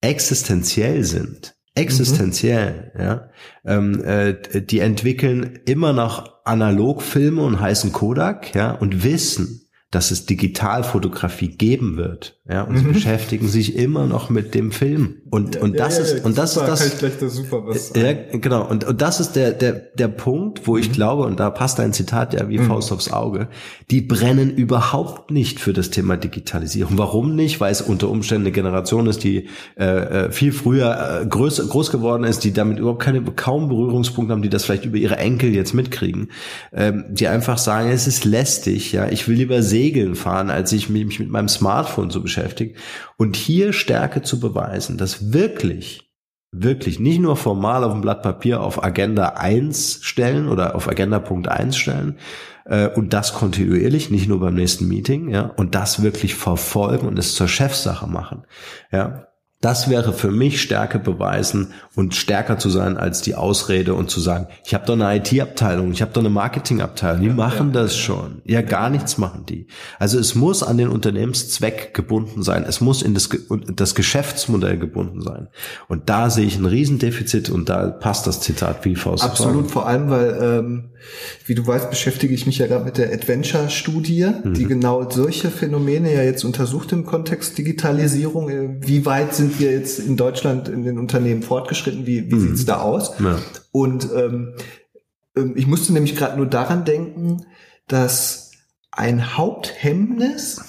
existenziell 0.00 1.04
sind. 1.04 1.54
Existenziell, 1.74 2.92
mhm. 2.94 3.00
ja. 3.00 3.30
Ähm, 3.64 4.02
äh, 4.04 4.62
die 4.62 4.80
entwickeln 4.80 5.58
immer 5.66 5.92
noch 5.92 6.44
analog 6.44 7.02
Filme 7.02 7.42
und 7.42 7.60
heißen 7.60 7.92
Kodak, 7.92 8.54
ja, 8.54 8.72
und 8.72 9.04
wissen, 9.04 9.65
dass 9.90 10.10
es 10.10 10.26
Digitalfotografie 10.26 11.48
geben 11.48 11.96
wird. 11.96 12.36
Ja, 12.48 12.62
und 12.62 12.76
sie 12.78 12.84
mhm. 12.84 12.92
beschäftigen 12.92 13.48
sich 13.48 13.74
immer 13.76 14.06
noch 14.06 14.30
mit 14.30 14.54
dem 14.54 14.70
Film. 14.70 15.16
Und, 15.30 15.56
ja, 15.56 15.62
und 15.62 15.78
das 15.78 15.98
ja, 15.98 16.04
ist, 16.04 16.24
und 16.24 16.38
das 16.38 16.54
super, 16.54 16.72
ist 16.72 16.80
das. 16.80 16.92
Ich 16.92 16.98
gleich 16.98 17.12
super 17.30 17.66
was 17.66 17.92
ja, 17.96 18.12
genau. 18.12 18.68
Und, 18.68 18.84
und 18.84 19.00
das 19.02 19.18
ist 19.18 19.32
der, 19.34 19.50
der, 19.50 19.72
der 19.72 20.08
Punkt, 20.08 20.66
wo 20.66 20.76
ich 20.76 20.90
mhm. 20.90 20.92
glaube, 20.92 21.22
und 21.24 21.40
da 21.40 21.50
passt 21.50 21.80
ein 21.80 21.92
Zitat 21.92 22.34
ja 22.34 22.48
wie 22.48 22.58
mhm. 22.58 22.66
Faust 22.66 22.92
aufs 22.92 23.12
Auge, 23.12 23.48
die 23.90 24.00
brennen 24.00 24.50
überhaupt 24.50 25.32
nicht 25.32 25.58
für 25.58 25.72
das 25.72 25.90
Thema 25.90 26.16
Digitalisierung. 26.16 26.98
Warum 26.98 27.34
nicht? 27.34 27.60
Weil 27.60 27.72
es 27.72 27.80
unter 27.80 28.10
Umständen 28.10 28.46
eine 28.46 28.52
Generation 28.52 29.08
ist, 29.08 29.24
die 29.24 29.48
äh, 29.76 30.26
äh 30.26 30.30
viel 30.30 30.52
früher 30.52 31.22
äh, 31.22 31.26
groß, 31.26 31.68
groß 31.68 31.90
geworden 31.90 32.22
ist, 32.22 32.44
die 32.44 32.52
damit 32.52 32.78
überhaupt 32.78 33.02
keine, 33.02 33.22
kaum 33.22 33.68
Berührungspunkte 33.68 34.32
haben, 34.32 34.42
die 34.42 34.50
das 34.50 34.64
vielleicht 34.64 34.84
über 34.84 34.98
ihre 34.98 35.16
Enkel 35.16 35.52
jetzt 35.52 35.74
mitkriegen, 35.74 36.30
ähm, 36.72 37.06
die 37.08 37.26
einfach 37.26 37.58
sagen, 37.58 37.90
es 37.90 38.06
ist 38.06 38.24
lästig, 38.24 38.92
ja, 38.92 39.08
ich 39.08 39.26
will 39.26 39.36
lieber 39.36 39.62
sehen, 39.62 39.75
Segeln 39.76 40.14
fahren, 40.14 40.48
als 40.48 40.72
ich 40.72 40.88
mich 40.88 41.20
mit 41.20 41.28
meinem 41.28 41.48
Smartphone 41.48 42.08
so 42.08 42.22
beschäftige. 42.22 42.74
Und 43.18 43.36
hier 43.36 43.74
Stärke 43.74 44.22
zu 44.22 44.40
beweisen, 44.40 44.96
dass 44.96 45.34
wirklich, 45.34 46.10
wirklich 46.50 46.98
nicht 46.98 47.20
nur 47.20 47.36
formal 47.36 47.84
auf 47.84 47.92
dem 47.92 48.00
Blatt 48.00 48.22
Papier 48.22 48.62
auf 48.62 48.82
Agenda 48.82 49.34
1 49.36 49.98
stellen 50.00 50.48
oder 50.48 50.74
auf 50.74 50.88
Agenda 50.88 51.18
Punkt 51.18 51.48
1 51.48 51.76
stellen, 51.76 52.16
äh, 52.64 52.88
und 52.88 53.12
das 53.12 53.34
kontinuierlich, 53.34 54.10
nicht 54.10 54.28
nur 54.28 54.40
beim 54.40 54.54
nächsten 54.54 54.88
Meeting, 54.88 55.28
ja, 55.28 55.42
und 55.42 55.74
das 55.74 56.02
wirklich 56.02 56.34
verfolgen 56.34 57.06
und 57.06 57.18
es 57.18 57.34
zur 57.34 57.48
Chefsache 57.48 58.06
machen, 58.06 58.44
ja, 58.90 59.28
das 59.62 59.88
wäre 59.88 60.12
für 60.12 60.30
mich 60.30 60.60
Stärke 60.60 60.98
beweisen 60.98 61.72
und 61.94 62.14
stärker 62.14 62.58
zu 62.58 62.68
sein 62.68 62.98
als 62.98 63.22
die 63.22 63.34
Ausrede 63.34 63.94
und 63.94 64.10
zu 64.10 64.20
sagen, 64.20 64.48
ich 64.64 64.74
habe 64.74 64.84
doch 64.84 64.92
eine 64.92 65.16
IT-Abteilung, 65.16 65.92
ich 65.92 66.02
habe 66.02 66.12
doch 66.12 66.20
eine 66.20 66.28
Marketing-Abteilung, 66.28 67.22
die 67.22 67.28
ja, 67.28 67.34
machen 67.34 67.68
ja, 67.68 67.82
das 67.82 67.96
schon. 67.96 68.42
Ja, 68.44 68.60
gar 68.60 68.90
nichts 68.90 69.16
machen 69.16 69.46
die. 69.48 69.66
Also 69.98 70.18
es 70.18 70.34
muss 70.34 70.62
an 70.62 70.76
den 70.76 70.88
Unternehmenszweck 70.88 71.94
gebunden 71.94 72.42
sein, 72.42 72.64
es 72.68 72.82
muss 72.82 73.00
in 73.00 73.14
das, 73.14 73.30
das 73.74 73.94
Geschäftsmodell 73.94 74.78
gebunden 74.78 75.22
sein. 75.22 75.48
Und 75.88 76.10
da 76.10 76.28
sehe 76.28 76.44
ich 76.44 76.58
ein 76.58 76.66
Riesendefizit 76.66 77.48
und 77.48 77.70
da 77.70 77.88
passt 77.88 78.26
das 78.26 78.40
Zitat 78.40 78.84
wie 78.84 78.94
Faust. 78.94 79.24
Absolut, 79.24 79.70
vor 79.70 79.86
allem, 79.86 80.10
weil, 80.10 80.38
ähm, 80.42 80.90
wie 81.46 81.54
du 81.54 81.66
weißt, 81.66 81.88
beschäftige 81.88 82.34
ich 82.34 82.46
mich 82.46 82.58
ja 82.58 82.66
gerade 82.66 82.84
mit 82.84 82.98
der 82.98 83.12
Adventure-Studie, 83.12 84.32
mhm. 84.44 84.54
die 84.54 84.64
genau 84.64 85.08
solche 85.08 85.50
Phänomene 85.50 86.12
ja 86.12 86.22
jetzt 86.22 86.44
untersucht 86.44 86.92
im 86.92 87.06
Kontext 87.06 87.56
Digitalisierung. 87.56 88.80
Wie 88.80 89.06
weit 89.06 89.34
sind 89.34 89.45
sind 89.46 89.60
wir 89.60 89.72
jetzt 89.72 89.98
in 89.98 90.16
Deutschland 90.16 90.68
in 90.68 90.82
den 90.82 90.98
Unternehmen 90.98 91.42
fortgeschritten? 91.42 92.06
Wie, 92.06 92.30
wie 92.30 92.34
mhm. 92.34 92.40
sieht's 92.40 92.64
da 92.64 92.80
aus? 92.80 93.12
Ja. 93.20 93.38
Und 93.70 94.08
ähm, 94.14 94.54
ähm, 95.36 95.54
ich 95.56 95.66
musste 95.66 95.92
nämlich 95.92 96.16
gerade 96.16 96.36
nur 96.36 96.46
daran 96.46 96.84
denken, 96.84 97.46
dass 97.86 98.50
ein 98.90 99.36
Haupthemmnis 99.36 100.60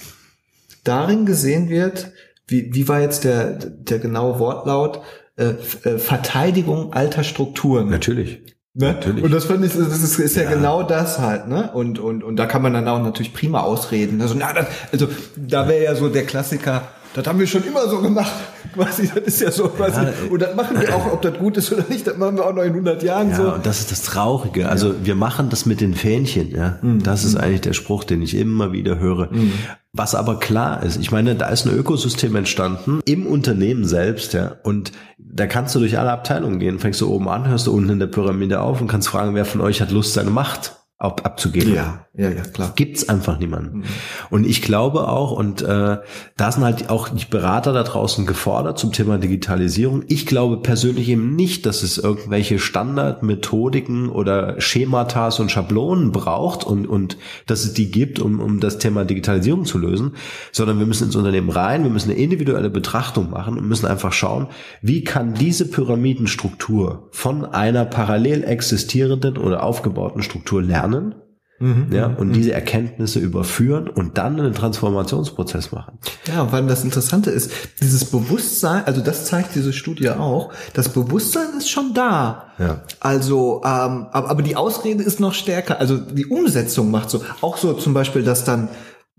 darin 0.83 1.25
gesehen 1.25 1.69
wird, 1.69 2.11
wie, 2.45 2.73
wie 2.73 2.87
war 2.87 3.01
jetzt 3.01 3.23
der, 3.23 3.53
der 3.53 3.99
genaue 3.99 4.39
Wortlaut, 4.39 5.01
äh, 5.37 5.53
äh, 5.83 5.97
Verteidigung 5.97 6.93
alter 6.93 7.23
Strukturen. 7.23 7.89
Natürlich. 7.89 8.41
Ne? 8.73 8.93
Natürlich. 8.93 9.23
Und 9.23 9.31
das 9.31 9.45
finde 9.45 9.67
ich, 9.67 9.73
das 9.73 10.03
ist, 10.03 10.19
ist 10.19 10.35
ja. 10.35 10.43
ja. 10.43 10.51
genau 10.51 10.83
das 10.83 11.19
halt, 11.19 11.47
ne? 11.47 11.71
Und, 11.73 11.97
und, 11.99 12.23
und 12.23 12.35
da 12.35 12.45
kann 12.45 12.61
man 12.61 12.73
dann 12.73 12.87
auch 12.87 13.01
natürlich 13.01 13.33
prima 13.33 13.61
ausreden. 13.61 14.21
Also, 14.21 14.35
na, 14.37 14.53
das, 14.53 14.67
also 14.91 15.07
da 15.35 15.67
wäre 15.67 15.83
ja 15.83 15.95
so 15.95 16.09
der 16.09 16.25
Klassiker, 16.25 16.87
das 17.13 17.25
haben 17.25 17.39
wir 17.39 17.47
schon 17.47 17.63
immer 17.63 17.87
so 17.87 17.99
gemacht. 17.99 18.31
Quasi, 18.73 19.09
das 19.13 19.23
ist 19.23 19.41
ja 19.41 19.49
so 19.49 19.69
quasi. 19.69 20.01
Ja, 20.01 20.13
und 20.29 20.39
das 20.39 20.55
machen 20.55 20.79
wir 20.79 20.93
auch, 20.93 21.13
ob 21.13 21.21
das 21.23 21.35
gut 21.39 21.57
ist 21.57 21.71
oder 21.73 21.85
nicht, 21.89 22.05
das 22.05 22.15
machen 22.17 22.37
wir 22.37 22.45
auch 22.45 22.53
noch 22.53 22.61
in 22.61 22.73
100 22.73 23.01
Jahren 23.01 23.31
ja, 23.31 23.35
so. 23.35 23.53
Und 23.53 23.65
das 23.65 23.79
ist 23.79 23.91
das 23.91 24.03
Traurige. 24.03 24.69
Also 24.69 24.93
wir 25.03 25.15
machen 25.15 25.49
das 25.49 25.65
mit 25.65 25.81
den 25.81 25.95
Fähnchen, 25.95 26.51
ja. 26.51 26.77
Mhm. 26.83 27.01
Das 27.01 27.23
ist 27.23 27.35
eigentlich 27.35 27.61
der 27.61 27.73
Spruch, 27.73 28.03
den 28.03 28.21
ich 28.21 28.35
immer 28.35 28.73
wieder 28.73 28.99
höre. 28.99 29.31
Mhm. 29.31 29.53
Was 29.93 30.13
aber 30.13 30.37
klar 30.37 30.83
ist, 30.83 30.97
ich 30.97 31.11
meine, 31.11 31.35
da 31.35 31.47
ist 31.47 31.65
ein 31.65 31.73
Ökosystem 31.73 32.35
entstanden 32.35 32.99
im 33.05 33.25
Unternehmen 33.25 33.85
selbst, 33.85 34.33
ja. 34.33 34.57
Und 34.61 34.91
da 35.17 35.47
kannst 35.47 35.73
du 35.73 35.79
durch 35.79 35.97
alle 35.97 36.11
Abteilungen 36.11 36.59
gehen, 36.59 36.77
fängst 36.77 37.01
du 37.01 37.11
oben 37.11 37.29
an, 37.29 37.47
hörst 37.47 37.65
du 37.65 37.73
unten 37.73 37.89
in 37.89 37.99
der 37.99 38.07
Pyramide 38.07 38.61
auf 38.61 38.79
und 38.79 38.87
kannst 38.87 39.07
fragen, 39.07 39.33
wer 39.33 39.45
von 39.45 39.61
euch 39.61 39.81
hat 39.81 39.89
Lust, 39.89 40.13
seine 40.13 40.29
Macht 40.29 40.76
ab, 40.99 41.21
abzugeben. 41.25 41.75
Ja, 41.75 42.07
ja, 42.15 42.31
ja, 42.31 42.41
klar. 42.41 42.73
Gibt's 42.75 43.07
einfach 43.07 43.37
niemanden. 43.37 43.79
Mhm. 43.79 43.83
Und 44.31 44.47
ich 44.47 44.63
glaube 44.63 45.07
auch, 45.07 45.31
und 45.31 45.61
äh, 45.61 45.97
da 46.35 46.51
sind 46.51 46.63
halt 46.63 46.89
auch 46.89 47.09
die 47.09 47.25
Berater 47.25 47.71
da 47.71 47.83
draußen 47.83 48.25
gefordert 48.25 48.79
zum 48.79 48.91
Thema 48.91 49.19
Digitalisierung. 49.19 50.03
Ich 50.07 50.25
glaube 50.25 50.57
persönlich 50.57 51.09
eben 51.09 51.35
nicht, 51.35 51.67
dass 51.67 51.83
es 51.83 51.99
irgendwelche 51.99 52.57
Standardmethodiken 52.57 54.09
oder 54.09 54.59
Schematas 54.59 55.39
und 55.39 55.51
Schablonen 55.51 56.11
braucht 56.11 56.63
und, 56.63 56.87
und 56.87 57.19
dass 57.45 57.63
es 57.63 57.73
die 57.73 57.91
gibt, 57.91 58.17
um, 58.17 58.39
um 58.39 58.59
das 58.59 58.79
Thema 58.79 59.05
Digitalisierung 59.05 59.65
zu 59.65 59.77
lösen, 59.77 60.15
sondern 60.51 60.79
wir 60.79 60.87
müssen 60.87 61.05
ins 61.05 61.15
Unternehmen 61.15 61.51
rein, 61.51 61.83
wir 61.83 61.91
müssen 61.91 62.09
eine 62.09 62.19
individuelle 62.19 62.71
Betrachtung 62.71 63.29
machen 63.29 63.59
und 63.59 63.67
müssen 63.67 63.85
einfach 63.85 64.13
schauen, 64.13 64.47
wie 64.81 65.03
kann 65.03 65.35
diese 65.35 65.69
Pyramidenstruktur 65.69 67.09
von 67.11 67.45
einer 67.45 67.85
parallel 67.85 68.43
existierenden 68.43 69.37
oder 69.37 69.61
aufgebauten 69.61 70.23
Struktur 70.23 70.63
lernen 70.63 70.86
Mhm, 71.59 71.87
ja, 71.91 72.05
und 72.05 72.27
mhm. 72.27 72.33
diese 72.33 72.53
Erkenntnisse 72.53 73.19
überführen 73.19 73.87
und 73.87 74.19
dann 74.19 74.39
einen 74.39 74.53
Transformationsprozess 74.53 75.71
machen. 75.71 75.97
Ja, 76.27 76.51
weil 76.51 76.67
das 76.67 76.83
Interessante 76.83 77.31
ist, 77.31 77.51
dieses 77.81 78.05
Bewusstsein, 78.05 78.83
also 78.85 79.01
das 79.01 79.25
zeigt 79.25 79.55
diese 79.55 79.73
Studie 79.73 80.11
auch, 80.11 80.53
das 80.73 80.89
Bewusstsein 80.89 81.57
ist 81.57 81.71
schon 81.71 81.95
da. 81.95 82.51
Ja. 82.59 82.83
Also, 82.99 83.61
ähm, 83.65 84.07
aber, 84.11 84.29
aber 84.29 84.41
die 84.43 84.55
Ausrede 84.55 85.01
ist 85.01 85.19
noch 85.19 85.33
stärker. 85.33 85.79
Also 85.79 85.97
die 85.97 86.27
Umsetzung 86.27 86.91
macht 86.91 87.09
so, 87.09 87.23
auch 87.41 87.57
so 87.57 87.73
zum 87.73 87.95
Beispiel, 87.95 88.21
dass 88.21 88.43
dann 88.43 88.69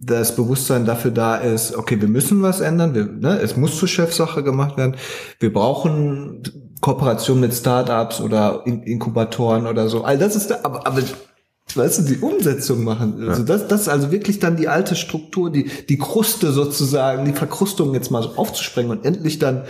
das 0.00 0.36
Bewusstsein 0.36 0.84
dafür 0.84 1.10
da 1.10 1.36
ist, 1.36 1.76
okay, 1.76 2.00
wir 2.00 2.06
müssen 2.06 2.40
was 2.40 2.60
ändern, 2.60 2.94
wir, 2.94 3.06
ne, 3.06 3.40
es 3.40 3.56
muss 3.56 3.76
zur 3.76 3.88
Chefsache 3.88 4.44
gemacht 4.44 4.76
werden, 4.76 4.94
wir 5.40 5.52
brauchen 5.52 6.44
Kooperation 6.80 7.40
mit 7.40 7.52
Startups 7.52 8.20
oder 8.20 8.62
Inkubatoren 8.64 9.66
oder 9.66 9.88
so. 9.88 10.04
All 10.04 10.16
das 10.16 10.36
ist 10.36 10.52
da, 10.52 10.60
aber, 10.62 10.86
aber 10.86 11.02
weißt 11.78 12.00
du, 12.00 12.02
die 12.02 12.18
Umsetzung 12.18 12.84
machen. 12.84 13.28
Also 13.28 13.42
das, 13.42 13.68
das 13.68 13.82
ist 13.82 13.88
also 13.88 14.10
wirklich 14.10 14.38
dann 14.38 14.56
die 14.56 14.68
alte 14.68 14.96
Struktur, 14.96 15.50
die, 15.50 15.70
die 15.88 15.98
Kruste 15.98 16.52
sozusagen, 16.52 17.24
die 17.24 17.32
Verkrustung 17.32 17.94
jetzt 17.94 18.10
mal 18.10 18.22
so 18.22 18.30
aufzusprengen 18.36 18.90
und 18.90 19.04
endlich 19.04 19.38
dann 19.38 19.62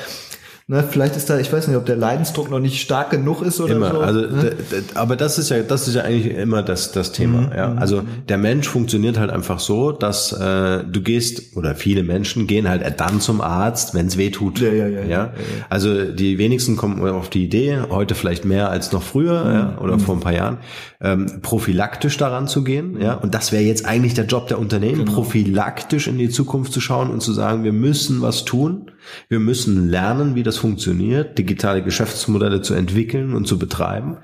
Ne, 0.71 0.85
vielleicht 0.87 1.17
ist 1.17 1.31
da, 1.31 1.39
ich 1.39 1.51
weiß 1.51 1.67
nicht, 1.67 1.79
ob 1.79 1.87
der 1.87 1.97
Leidensdruck 1.97 2.51
noch 2.51 2.59
nicht 2.59 2.83
stark 2.83 3.09
genug 3.09 3.41
ist 3.41 3.59
oder 3.59 3.77
immer. 3.77 3.91
so. 3.91 4.01
Also, 4.01 4.21
ne? 4.21 4.53
aber 4.93 5.17
das 5.17 5.39
ist 5.39 5.49
ja, 5.49 5.63
das 5.63 5.89
ist 5.89 5.95
ja 5.95 6.03
eigentlich 6.03 6.37
immer 6.37 6.63
das, 6.63 6.93
das 6.93 7.13
Thema. 7.13 7.41
Mhm. 7.41 7.53
Ja. 7.57 7.69
Mhm. 7.69 7.79
Also 7.79 8.03
der 8.29 8.37
Mensch 8.37 8.69
funktioniert 8.69 9.19
halt 9.19 9.31
einfach 9.31 9.61
so, 9.61 9.93
dass 9.93 10.31
äh, 10.31 10.85
du 10.85 11.01
gehst 11.01 11.57
oder 11.57 11.75
viele 11.75 12.03
Menschen 12.03 12.47
gehen 12.47 12.69
halt 12.69 12.85
dann 13.01 13.23
zum 13.23 13.41
Arzt, 13.41 13.95
wenn 13.95 14.09
es 14.09 14.19
weh 14.19 14.29
tut. 14.29 14.61
Ja, 14.61 14.69
ja, 14.69 14.89
ja, 14.89 15.01
ja, 15.01 15.07
ja. 15.07 15.33
Also 15.71 16.05
die 16.05 16.37
wenigsten 16.37 16.77
kommen 16.77 17.01
auf 17.09 17.31
die 17.31 17.45
Idee, 17.45 17.79
heute 17.89 18.15
vielleicht 18.15 18.45
mehr 18.45 18.69
als 18.69 18.93
noch 18.93 19.03
früher 19.03 19.45
mhm. 19.45 19.55
ja, 19.55 19.79
oder 19.81 19.95
mhm. 19.95 20.01
vor 20.01 20.17
ein 20.17 20.21
paar 20.21 20.35
Jahren, 20.35 20.59
ähm, 21.01 21.41
prophylaktisch 21.41 22.19
daran 22.19 22.47
zu 22.47 22.63
gehen. 22.63 23.01
Ja. 23.01 23.15
Und 23.15 23.35
das 23.35 23.53
wäre 23.53 23.63
jetzt 23.63 23.87
eigentlich 23.87 24.13
der 24.13 24.27
Job 24.27 24.49
der 24.49 24.59
Unternehmen, 24.59 25.07
genau. 25.07 25.13
prophylaktisch 25.13 26.09
in 26.09 26.19
die 26.19 26.29
Zukunft 26.29 26.75
zu 26.75 26.83
schauen 26.83 27.09
und 27.09 27.23
zu 27.23 27.33
sagen, 27.33 27.65
wir 27.65 27.73
müssen 27.73 28.21
was 28.21 28.45
tun. 28.45 28.91
Wir 29.29 29.39
müssen 29.39 29.89
lernen, 29.89 30.35
wie 30.35 30.43
das 30.43 30.57
funktioniert, 30.57 31.39
digitale 31.39 31.83
Geschäftsmodelle 31.83 32.63
zu 32.63 32.75
entwickeln 32.75 33.35
und 33.35 33.47
zu 33.47 33.59
betreiben. 33.59 34.19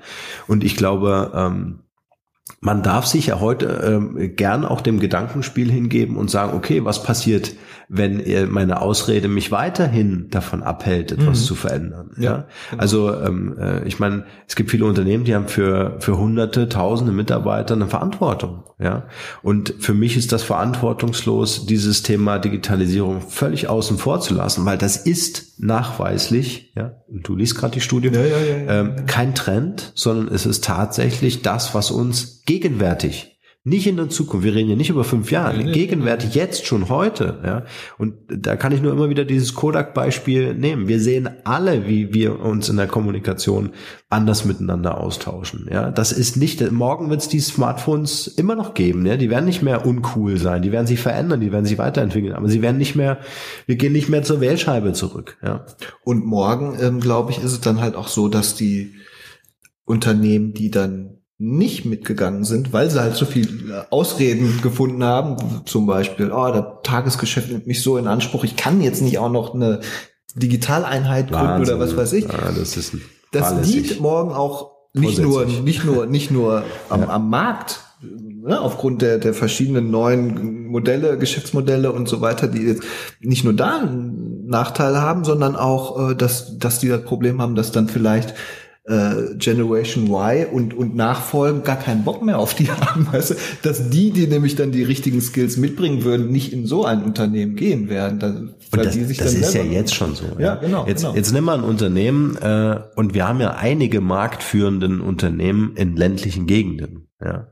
Und 0.47 0.63
ich 0.63 0.75
glaube, 0.75 1.31
ähm, 1.35 1.79
man 2.59 2.83
darf 2.83 3.05
sich 3.05 3.27
ja 3.27 3.39
heute 3.39 3.65
ähm, 3.85 4.35
gern 4.35 4.65
auch 4.65 4.81
dem 4.81 4.99
Gedankenspiel 4.99 5.71
hingeben 5.71 6.17
und 6.17 6.29
sagen, 6.29 6.55
okay, 6.55 6.85
was 6.85 7.03
passiert, 7.03 7.53
wenn 7.89 8.23
meine 8.51 8.81
Ausrede 8.81 9.27
mich 9.27 9.51
weiterhin 9.51 10.29
davon 10.29 10.63
abhält, 10.63 11.11
etwas 11.11 11.41
mhm. 11.41 11.45
zu 11.45 11.55
verändern? 11.55 12.11
Ja, 12.17 12.23
ja? 12.23 12.47
Genau. 12.69 12.81
also 12.81 13.13
ähm, 13.13 13.55
äh, 13.59 13.87
ich 13.87 13.99
meine, 13.99 14.25
es 14.47 14.55
gibt 14.55 14.71
viele 14.71 14.85
Unternehmen, 14.85 15.23
die 15.23 15.35
haben 15.35 15.47
für 15.47 15.97
für 15.99 16.17
Hunderte, 16.17 16.69
Tausende 16.69 17.13
Mitarbeiter 17.13 17.75
eine 17.75 17.87
Verantwortung. 17.87 18.63
Ja, 18.77 19.07
und 19.41 19.73
für 19.79 19.93
mich 19.93 20.17
ist 20.17 20.33
das 20.33 20.43
verantwortungslos, 20.43 21.65
dieses 21.65 22.03
Thema 22.03 22.39
Digitalisierung 22.39 23.21
völlig 23.21 23.69
außen 23.69 23.97
vor 23.97 24.19
zu 24.19 24.33
lassen, 24.33 24.65
weil 24.65 24.77
das 24.77 24.97
ist 24.97 25.61
nachweislich, 25.61 26.73
ja, 26.75 26.97
du 27.07 27.35
liest 27.37 27.55
gerade 27.57 27.73
die 27.73 27.81
Studie, 27.81 28.09
ja, 28.09 28.21
ja, 28.21 28.37
ja, 28.37 28.79
ähm, 28.81 29.05
kein 29.05 29.33
Trend, 29.33 29.93
sondern 29.95 30.33
es 30.33 30.45
ist 30.45 30.65
tatsächlich 30.65 31.41
das, 31.41 31.73
was 31.73 31.89
uns 31.89 32.43
gegenwärtig 32.45 33.34
nicht 33.67 33.87
in 33.87 33.97
der 33.97 34.09
Zukunft. 34.09 34.45
Wir 34.45 34.53
reden 34.53 34.69
ja 34.69 34.75
nicht 34.75 34.91
über 34.91 35.03
fünf 35.03 35.31
Jahre. 35.31 35.57
Nee, 35.57 35.71
Gegenwärtig 35.71 36.35
jetzt 36.35 36.67
schon 36.67 36.87
heute. 36.87 37.39
Ja. 37.43 37.63
Und 37.97 38.13
da 38.27 38.55
kann 38.55 38.71
ich 38.71 38.81
nur 38.81 38.93
immer 38.93 39.09
wieder 39.09 39.25
dieses 39.25 39.55
Kodak-Beispiel 39.55 40.53
nehmen. 40.53 40.87
Wir 40.87 40.99
sehen 40.99 41.29
alle, 41.45 41.87
wie 41.87 42.13
wir 42.13 42.39
uns 42.41 42.69
in 42.69 42.77
der 42.77 42.85
Kommunikation 42.85 43.71
anders 44.07 44.45
miteinander 44.45 45.01
austauschen. 45.01 45.67
Ja. 45.71 45.89
Das 45.89 46.11
ist 46.11 46.37
nicht, 46.37 46.71
morgen 46.71 47.09
wird 47.09 47.21
es 47.21 47.27
die 47.27 47.39
Smartphones 47.39 48.27
immer 48.27 48.55
noch 48.55 48.75
geben. 48.75 49.03
Ja. 49.07 49.17
Die 49.17 49.31
werden 49.31 49.45
nicht 49.45 49.63
mehr 49.63 49.83
uncool 49.83 50.37
sein. 50.37 50.61
Die 50.61 50.71
werden 50.71 50.85
sich 50.85 50.99
verändern. 50.99 51.41
Die 51.41 51.51
werden 51.51 51.65
sich 51.65 51.79
weiterentwickeln. 51.79 52.33
Aber 52.33 52.47
sie 52.47 52.61
werden 52.61 52.77
nicht 52.77 52.95
mehr, 52.95 53.17
wir 53.65 53.77
gehen 53.77 53.93
nicht 53.93 54.09
mehr 54.09 54.21
zur 54.21 54.41
Wählscheibe 54.41 54.93
zurück. 54.93 55.39
Ja. 55.41 55.65
Und 56.03 56.23
morgen, 56.23 56.77
ähm, 56.79 56.99
glaube 56.99 57.31
ich, 57.31 57.39
ist 57.39 57.51
es 57.51 57.61
dann 57.61 57.81
halt 57.81 57.95
auch 57.95 58.09
so, 58.09 58.27
dass 58.27 58.53
die 58.53 58.93
Unternehmen, 59.85 60.53
die 60.53 60.69
dann 60.69 61.15
nicht 61.37 61.85
mitgegangen 61.85 62.45
sind, 62.45 62.71
weil 62.71 62.89
sie 62.89 63.01
halt 63.01 63.15
so 63.15 63.25
viel 63.25 63.69
äh, 63.69 63.83
Ausreden 63.89 64.61
gefunden 64.61 65.03
haben, 65.03 65.63
zum 65.65 65.85
Beispiel, 65.85 66.31
oh, 66.31 66.51
das 66.51 66.65
Tagesgeschäft 66.83 67.51
nimmt 67.51 67.67
mich 67.67 67.81
so 67.81 67.97
in 67.97 68.07
Anspruch, 68.07 68.43
ich 68.43 68.55
kann 68.55 68.81
jetzt 68.81 69.01
nicht 69.01 69.17
auch 69.19 69.31
noch 69.31 69.53
eine 69.53 69.81
Digitaleinheit 70.35 71.31
gründen 71.31 71.61
oder 71.61 71.79
was 71.79 71.95
weiß 71.95 72.13
ich. 72.13 72.25
Ja, 72.25 72.51
das 72.57 72.77
ist 72.77 72.93
das 73.31 73.67
liegt 73.67 73.99
morgen 73.99 74.31
auch 74.31 74.71
nicht 74.93 75.19
nur, 75.19 75.45
nicht 75.45 75.83
nur, 75.83 76.05
nicht 76.05 76.31
nur 76.31 76.63
am, 76.89 77.01
ja. 77.01 77.09
am 77.09 77.29
Markt, 77.29 77.81
ne, 78.01 78.59
aufgrund 78.59 79.01
der, 79.01 79.17
der 79.17 79.33
verschiedenen 79.33 79.91
neuen 79.91 80.67
Modelle, 80.67 81.17
Geschäftsmodelle 81.17 81.91
und 81.91 82.07
so 82.07 82.21
weiter, 82.21 82.47
die 82.47 82.61
jetzt 82.61 82.83
nicht 83.19 83.43
nur 83.43 83.53
da 83.53 83.79
einen 83.79 84.47
Nachteil 84.47 84.97
haben, 85.01 85.25
sondern 85.25 85.55
auch, 85.57 86.11
äh, 86.11 86.15
dass, 86.15 86.57
dass 86.57 86.79
die 86.79 86.87
das 86.87 87.03
Problem 87.03 87.41
haben, 87.41 87.55
dass 87.55 87.73
dann 87.73 87.89
vielleicht 87.89 88.35
äh, 88.87 89.35
Generation 89.37 90.07
Y 90.11 90.45
und, 90.51 90.73
und 90.73 90.95
Nachfolgen 90.95 91.63
gar 91.63 91.77
keinen 91.77 92.03
Bock 92.03 92.23
mehr 92.23 92.37
auf 92.37 92.53
die 92.53 92.69
haben, 92.71 93.07
weißt 93.11 93.31
du? 93.31 93.35
dass 93.63 93.89
die, 93.89 94.11
die 94.11 94.27
nämlich 94.27 94.55
dann 94.55 94.71
die 94.71 94.83
richtigen 94.83 95.21
Skills 95.21 95.57
mitbringen 95.57 96.03
würden, 96.03 96.29
nicht 96.29 96.53
in 96.53 96.67
so 96.67 96.85
ein 96.85 97.03
Unternehmen 97.03 97.55
gehen 97.55 97.89
werden. 97.89 98.19
Dann, 98.19 98.37
und 98.71 98.85
das, 98.85 98.95
das 98.95 99.33
ist 99.33 99.53
ja 99.53 99.63
jetzt 99.63 99.95
schon 99.95 100.13
so. 100.13 100.25
Ja, 100.37 100.39
ja 100.39 100.55
genau. 100.55 100.85
Jetzt, 100.85 101.01
genau. 101.01 101.15
jetzt 101.15 101.33
nimm 101.33 101.45
mal 101.45 101.57
ein 101.57 101.63
Unternehmen 101.63 102.37
äh, 102.37 102.79
und 102.95 103.13
wir 103.13 103.27
haben 103.27 103.39
ja 103.39 103.55
einige 103.55 104.01
marktführenden 104.01 105.01
Unternehmen 105.01 105.73
in 105.75 105.95
ländlichen 105.95 106.45
Gegenden. 106.45 107.07
Ja, 107.19 107.47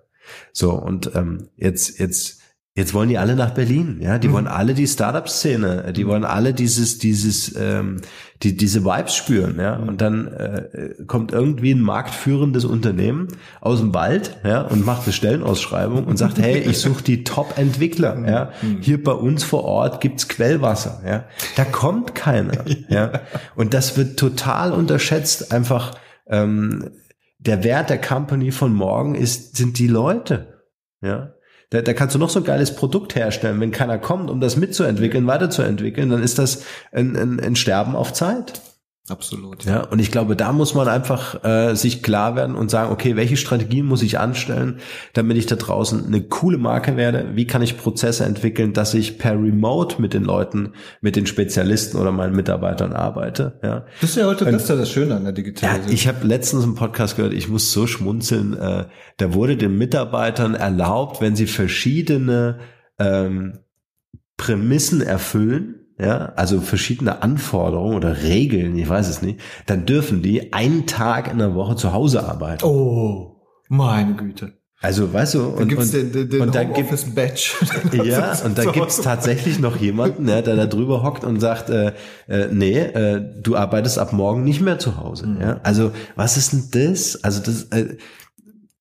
so 0.51 0.73
und 0.73 1.11
ähm, 1.15 1.49
jetzt 1.57 1.99
jetzt 1.99 2.42
Jetzt 2.75 2.95
wollen 2.95 3.07
die 3.07 3.19
alle 3.19 3.35
nach 3.35 3.51
Berlin, 3.51 3.99
ja. 4.01 4.17
Die 4.17 4.29
mhm. 4.29 4.33
wollen 4.33 4.47
alle 4.47 4.73
die 4.73 4.87
Startup-Szene, 4.87 5.93
die 5.93 6.05
mhm. 6.05 6.07
wollen 6.09 6.23
alle 6.23 6.55
dieses, 6.55 6.97
dieses, 6.97 7.55
ähm, 7.55 8.01
die, 8.41 8.57
diese 8.57 8.83
Vibes 8.83 9.15
spüren, 9.15 9.59
ja. 9.59 9.77
Mhm. 9.77 9.87
Und 9.89 10.01
dann 10.01 10.27
äh, 10.27 10.95
kommt 11.05 11.31
irgendwie 11.33 11.71
ein 11.71 11.81
marktführendes 11.81 12.65
Unternehmen 12.65 13.27
aus 13.61 13.79
dem 13.79 13.93
Wald, 13.93 14.37
ja, 14.43 14.61
und 14.61 14.87
macht 14.87 15.03
eine 15.03 15.13
Stellenausschreibung 15.13 16.05
und 16.05 16.17
sagt, 16.17 16.39
hey, 16.39 16.61
ich 16.61 16.79
suche 16.79 17.03
die 17.03 17.23
Top-Entwickler, 17.23 18.15
mhm. 18.15 18.27
ja. 18.27 18.51
Hier 18.81 19.03
bei 19.03 19.13
uns 19.13 19.43
vor 19.43 19.65
Ort 19.65 20.01
gibt's 20.01 20.27
Quellwasser, 20.27 21.03
ja. 21.05 21.25
Da 21.55 21.65
kommt 21.65 22.15
keiner, 22.15 22.65
ja. 22.89 23.21
Und 23.55 23.75
das 23.75 23.97
wird 23.97 24.17
total 24.17 24.71
unterschätzt, 24.71 25.51
einfach 25.51 25.91
ähm, 26.25 26.89
der 27.37 27.63
Wert 27.63 27.91
der 27.91 28.01
Company 28.01 28.51
von 28.51 28.73
morgen 28.73 29.13
ist, 29.13 29.57
sind 29.57 29.77
die 29.77 29.87
Leute, 29.87 30.63
ja. 31.01 31.33
Da, 31.73 31.81
da 31.81 31.93
kannst 31.93 32.13
du 32.13 32.19
noch 32.19 32.29
so 32.29 32.39
ein 32.39 32.45
geiles 32.45 32.75
Produkt 32.75 33.15
herstellen. 33.15 33.59
Wenn 33.59 33.71
keiner 33.71 33.97
kommt, 33.97 34.29
um 34.29 34.39
das 34.39 34.57
mitzuentwickeln, 34.57 35.25
weiterzuentwickeln, 35.25 36.11
dann 36.11 36.21
ist 36.21 36.37
das 36.37 36.65
ein, 36.91 37.15
ein, 37.15 37.39
ein 37.39 37.55
Sterben 37.55 37.95
auf 37.95 38.13
Zeit. 38.13 38.61
Absolut. 39.09 39.65
Ja, 39.65 39.81
und 39.81 39.99
ich 39.99 40.11
glaube, 40.11 40.37
da 40.37 40.53
muss 40.53 40.75
man 40.75 40.87
einfach 40.87 41.43
äh, 41.43 41.75
sich 41.75 42.03
klar 42.03 42.37
werden 42.37 42.55
und 42.55 42.71
sagen, 42.71 42.89
okay, 42.89 43.17
welche 43.17 43.35
Strategien 43.35 43.85
muss 43.85 44.01
ich 44.01 44.17
anstellen, 44.17 44.79
damit 45.11 45.35
ich 45.35 45.45
da 45.45 45.57
draußen 45.57 46.05
eine 46.05 46.21
coole 46.21 46.57
Marke 46.57 46.95
werde? 46.95 47.31
Wie 47.33 47.45
kann 47.45 47.61
ich 47.61 47.77
Prozesse 47.77 48.23
entwickeln, 48.23 48.71
dass 48.71 48.93
ich 48.93 49.17
per 49.17 49.33
Remote 49.33 50.01
mit 50.01 50.13
den 50.13 50.23
Leuten, 50.23 50.71
mit 51.01 51.17
den 51.17 51.25
Spezialisten 51.25 51.97
oder 51.97 52.13
meinen 52.13 52.33
Mitarbeitern 52.33 52.93
arbeite? 52.93 53.59
Ja. 53.61 53.85
Das 53.99 54.11
ist 54.11 54.15
ja 54.15 54.25
heute 54.25 54.45
und, 54.45 54.53
das, 54.53 54.63
ist 54.63 54.69
ja 54.69 54.77
das 54.77 54.89
Schöne 54.89 55.15
an 55.15 55.25
der 55.25 55.33
Digitalisierung. 55.33 55.89
Ja, 55.89 55.93
ich 55.93 56.07
habe 56.07 56.25
letztens 56.25 56.63
einen 56.63 56.75
Podcast 56.75 57.17
gehört, 57.17 57.33
ich 57.33 57.49
muss 57.49 57.73
so 57.73 57.87
schmunzeln. 57.87 58.57
Äh, 58.57 58.85
da 59.17 59.33
wurde 59.33 59.57
den 59.57 59.77
Mitarbeitern 59.77 60.55
erlaubt, 60.55 61.19
wenn 61.19 61.35
sie 61.35 61.47
verschiedene 61.47 62.59
ähm, 62.99 63.59
Prämissen 64.37 65.01
erfüllen, 65.01 65.82
ja, 65.99 66.33
also 66.35 66.61
verschiedene 66.61 67.21
Anforderungen 67.21 67.95
oder 67.95 68.23
Regeln, 68.23 68.77
ich 68.77 68.89
weiß 68.89 69.07
es 69.07 69.21
nicht, 69.21 69.39
dann 69.65 69.85
dürfen 69.85 70.21
die 70.21 70.53
einen 70.53 70.87
Tag 70.87 71.31
in 71.31 71.37
der 71.37 71.55
Woche 71.55 71.75
zu 71.75 71.93
Hause 71.93 72.27
arbeiten. 72.27 72.65
Oh, 72.65 73.37
meine 73.69 74.15
Güte. 74.15 74.53
Also, 74.83 75.13
weißt 75.13 75.35
du, 75.35 75.43
und, 75.45 75.69
gibt's 75.69 75.91
den, 75.91 76.11
den, 76.11 76.29
den 76.29 76.41
und 76.41 76.53
dann 76.53 76.73
gibt 76.73 76.91
es 76.91 77.15
Badge. 77.15 77.51
ja, 78.03 78.33
und 78.43 78.57
dann 78.57 78.73
gibt's 78.73 78.99
tatsächlich 78.99 79.57
noch 79.57 79.77
jemanden, 79.77 80.27
ja, 80.27 80.41
der 80.41 80.57
da 80.57 80.65
drüber 80.65 81.03
hockt 81.03 81.23
und 81.23 81.39
sagt, 81.39 81.69
äh, 81.69 81.93
äh, 82.27 82.49
nee, 82.51 82.77
äh, 82.79 83.21
du 83.41 83.55
arbeitest 83.55 83.97
ab 83.97 84.11
morgen 84.11 84.43
nicht 84.43 84.59
mehr 84.59 84.79
zu 84.79 84.97
Hause. 84.97 85.27
Mhm. 85.27 85.41
Ja, 85.41 85.59
also 85.63 85.91
was 86.17 86.35
ist 86.35 86.51
denn 86.51 86.67
das? 86.71 87.23
Also 87.23 87.41
das, 87.41 87.63
äh, 87.71 87.95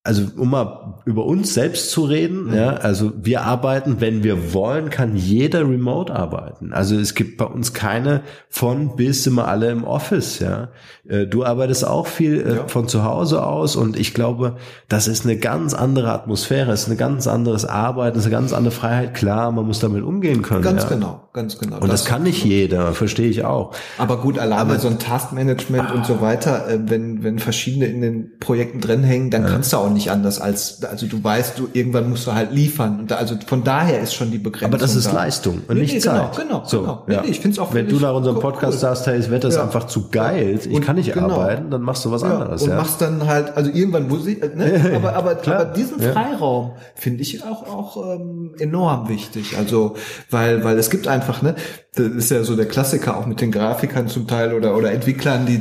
also 0.05 0.25
um 0.37 0.51
mal 0.51 0.95
über 1.05 1.25
uns 1.25 1.55
selbst 1.55 1.93
zu 1.93 2.05
reden, 2.05 2.47
mhm. 2.47 2.55
ja, 2.55 2.71
also 2.71 3.13
wir 3.17 3.43
arbeiten, 3.43 4.01
wenn 4.01 4.25
wir 4.25 4.53
wollen, 4.53 4.91
kann 4.91 5.15
jeder 5.15 5.61
remote 5.61 6.13
arbeiten. 6.13 6.73
Also 6.73 6.99
es 6.99 7.15
gibt 7.15 7.37
bei 7.37 7.45
uns 7.45 7.73
keine 7.73 8.23
von 8.49 8.97
bis 8.97 9.23
sind 9.23 9.35
wir 9.35 9.47
alle 9.47 9.71
im 9.71 9.85
Office, 9.85 10.41
ja. 10.41 10.71
Äh, 11.09 11.27
du 11.27 11.45
arbeitest 11.45 11.87
auch 11.87 12.09
viel 12.09 12.41
äh, 12.41 12.57
ja. 12.57 12.69
von 12.69 12.89
zu 12.89 13.05
Hause 13.05 13.45
aus 13.45 13.77
und 13.77 13.97
ich 13.97 14.13
glaube, 14.13 14.57
das 14.89 15.07
ist 15.07 15.25
eine 15.25 15.37
ganz 15.37 15.73
andere 15.73 16.11
Atmosphäre, 16.11 16.73
es 16.73 16.83
ist 16.83 16.91
ein 16.91 16.97
ganz 16.97 17.29
anderes 17.29 17.65
Arbeiten, 17.65 18.19
es 18.19 18.25
ist 18.25 18.33
eine 18.33 18.41
ganz 18.41 18.53
andere 18.53 18.75
Freiheit. 18.75 19.15
Klar, 19.15 19.53
man 19.53 19.67
muss 19.67 19.79
damit 19.79 20.03
umgehen 20.03 20.43
können. 20.43 20.63
Ganz 20.63 20.83
ja. 20.83 20.89
genau, 20.89 21.29
ganz 21.33 21.59
genau. 21.59 21.77
Und 21.77 21.93
das, 21.93 22.03
das 22.03 22.05
kann 22.07 22.25
nicht 22.25 22.45
jeder, 22.45 22.93
verstehe 22.93 23.29
ich 23.29 23.45
auch. 23.45 23.73
Aber 23.99 24.17
gut, 24.17 24.39
alleine 24.41 24.63
Aber, 24.63 24.79
so 24.81 24.89
ein 24.89 24.99
Taskmanagement 24.99 25.91
ah, 25.91 25.95
und 25.95 26.07
so 26.07 26.21
weiter, 26.21 26.69
äh, 26.69 26.79
wenn 26.87 27.23
wenn 27.23 27.39
verschiedene 27.39 27.87
in 27.87 28.01
den 28.01 28.39
Projekten 28.41 28.81
drin 28.81 29.05
hängen, 29.05 29.31
dann 29.31 29.43
ja. 29.43 29.49
kannst 29.49 29.73
du 29.73 29.77
auch 29.77 29.92
nicht 29.93 30.11
anders 30.11 30.41
als, 30.41 30.83
also 30.85 31.07
du 31.07 31.23
weißt, 31.23 31.59
du 31.59 31.69
irgendwann 31.73 32.11
musst 32.11 32.27
du 32.27 32.33
halt 32.33 32.53
liefern. 32.53 33.01
Und 33.01 33.11
da, 33.11 33.17
also 33.17 33.37
von 33.47 33.65
daher 33.65 34.01
ist 34.01 34.15
schon 34.15 34.31
die 34.31 34.39
Begrenzung. 34.39 34.69
Aber 34.69 34.79
das 34.79 34.95
ist 34.95 35.09
da. 35.09 35.13
Leistung 35.13 35.63
und 35.69 35.75
nee, 35.75 35.83
nicht 35.83 35.95
nee, 35.95 36.01
genau, 36.01 36.31
Zeit. 36.31 36.37
Genau, 36.37 36.63
so, 36.65 36.81
genau. 36.81 37.05
Ja. 37.09 37.23
Nee, 37.23 37.29
ich 37.29 37.41
find's 37.41 37.59
auch 37.59 37.73
Wenn 37.75 37.89
du 37.89 37.97
nach 37.97 38.15
unserem 38.15 38.41
Podcast 38.41 38.75
cool. 38.75 38.81
sagst, 38.81 39.07
hey, 39.07 39.19
es 39.19 39.31
wird 39.31 39.45
das 39.45 39.57
ja. 39.57 39.65
einfach 39.65 39.87
zu 39.87 40.09
geil, 40.11 40.59
ich 40.63 40.75
und 40.75 40.85
kann 40.85 40.97
nicht 40.97 41.13
genau. 41.13 41.31
arbeiten, 41.31 41.71
dann 41.71 41.83
machst 41.83 42.05
du 42.05 42.11
was 42.11 42.23
ja. 42.23 42.33
anderes. 42.33 42.63
Und 42.63 42.71
ja. 42.71 42.77
machst 42.77 43.01
dann 43.01 43.27
halt, 43.27 43.57
also 43.57 43.71
irgendwann 43.71 44.09
muss 44.09 44.27
ich, 44.27 44.41
ne? 44.41 44.93
aber, 44.97 45.15
aber, 45.15 45.31
aber 45.47 45.65
diesen 45.67 46.01
Freiraum 46.01 46.73
finde 46.95 47.23
ich 47.23 47.43
auch, 47.45 47.67
auch 47.69 48.15
ähm, 48.15 48.55
enorm 48.59 49.09
wichtig. 49.09 49.57
Also, 49.57 49.95
weil, 50.31 50.65
weil 50.65 50.79
es 50.79 50.91
gibt 50.91 51.09
einfach, 51.09 51.43
ne, 51.43 51.55
das 51.95 52.07
ist 52.07 52.31
ja 52.31 52.43
so 52.43 52.57
der 52.57 52.67
Klassiker 52.67 53.19
auch 53.19 53.27
mit 53.27 53.43
den 53.43 53.53
Grafikern 53.53 54.09
zum 54.09 54.27
Teil 54.27 54.55
oder 54.55 54.75
oder 54.75 54.93
Entwicklern, 54.93 55.45
die 55.45 55.59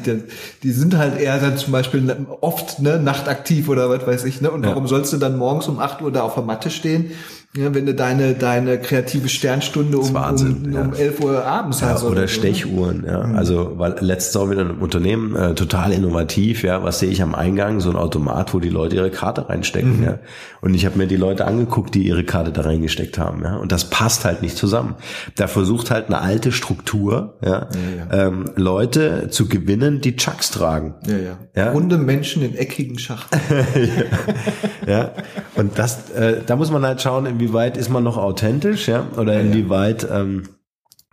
die, 0.64 0.72
sind 0.72 0.98
halt 0.98 1.20
eher 1.20 1.38
dann 1.40 1.58
zum 1.58 1.74
Beispiel 1.74 2.26
oft 2.40 2.80
ne 2.80 3.02
nachtaktiv 3.02 3.68
oder 3.68 3.90
was 3.90 4.08
weiß 4.08 4.24
ich 4.24 4.40
ne 4.40 4.50
und 4.50 4.64
ja. 4.64 4.70
warum 4.70 4.88
sollst 4.88 5.12
du 5.12 5.18
dann 5.18 5.38
morgens 5.38 5.68
um 5.68 5.80
acht 5.80 6.02
Uhr 6.02 6.12
da 6.12 6.22
auf 6.22 6.36
der 6.36 6.44
Matte 6.44 6.70
stehen 6.70 7.12
ja, 7.54 7.76
wenn 7.76 7.86
du 7.86 7.94
deine, 7.94 8.34
deine 8.34 8.80
kreative 8.80 9.28
Sternstunde 9.28 9.98
um, 9.98 10.14
Wahnsinn, 10.14 10.68
um, 10.68 10.74
ja. 10.74 10.82
um 10.84 10.94
11 10.94 11.20
Uhr 11.20 11.46
abends 11.46 11.82
ja, 11.82 11.88
hast. 11.90 12.04
Oder, 12.04 12.12
oder 12.12 12.22
ne? 12.22 12.28
Stechuhren, 12.30 13.04
ja. 13.06 13.28
Mhm. 13.28 13.36
Also, 13.36 13.74
weil 13.76 13.96
letztes 14.00 14.38
auch 14.38 14.50
wieder 14.50 14.62
ein 14.62 14.78
Unternehmen, 14.78 15.36
äh, 15.36 15.54
total 15.54 15.92
innovativ, 15.92 16.64
ja. 16.64 16.82
Was 16.84 17.00
sehe 17.00 17.10
ich 17.10 17.22
am 17.22 17.36
Eingang? 17.36 17.82
So 17.82 17.90
ein 17.90 17.98
Automat, 17.98 18.54
wo 18.54 18.60
die 18.60 18.70
Leute 18.70 18.96
ihre 18.96 19.12
Karte 19.12 19.50
reinstecken, 19.50 19.98
mhm. 19.98 20.04
ja. 20.04 20.20
Und 20.62 20.76
ich 20.76 20.86
habe 20.86 20.98
mir 20.98 21.08
die 21.08 21.18
Leute 21.18 21.46
angeguckt, 21.46 21.94
die 21.94 22.08
ihre 22.08 22.24
Karte 22.24 22.54
da 22.54 22.62
reingesteckt 22.62 23.18
haben, 23.18 23.44
ja. 23.44 23.58
Und 23.58 23.74
das 23.74 23.90
passt 23.90 24.24
halt 24.24 24.42
nicht 24.42 24.56
zusammen. 24.56 24.96
Da 25.36 25.48
versucht 25.48 25.92
halt 25.92 26.08
eine 26.08 26.22
alte 26.22 26.54
Struktur, 26.54 27.38
ja, 27.44 27.68
ja, 28.12 28.28
ähm, 28.28 28.46
Leute 28.56 29.28
zu 29.30 29.50
gewinnen, 29.50 30.00
die 30.00 30.16
Chucks 30.16 30.52
tragen. 30.52 30.96
Ja, 31.06 31.18
ja. 31.18 31.38
ja? 31.54 31.72
Runde 31.72 31.98
Menschen 31.98 32.44
in 32.44 32.56
eckigen 32.56 32.98
Schachteln. 32.98 33.42
ja. 34.88 35.12
Und 35.56 35.78
das, 35.78 36.12
äh, 36.12 36.38
da 36.46 36.56
muss 36.56 36.72
man 36.72 36.86
halt 36.86 37.02
schauen, 37.02 37.41
inwieweit 37.42 37.78
ist 37.78 37.90
man 37.90 38.04
noch 38.04 38.18
authentisch, 38.18 38.88
ja, 38.88 39.08
oder 39.18 39.40
inwieweit 39.40 40.08
ähm, 40.10 40.44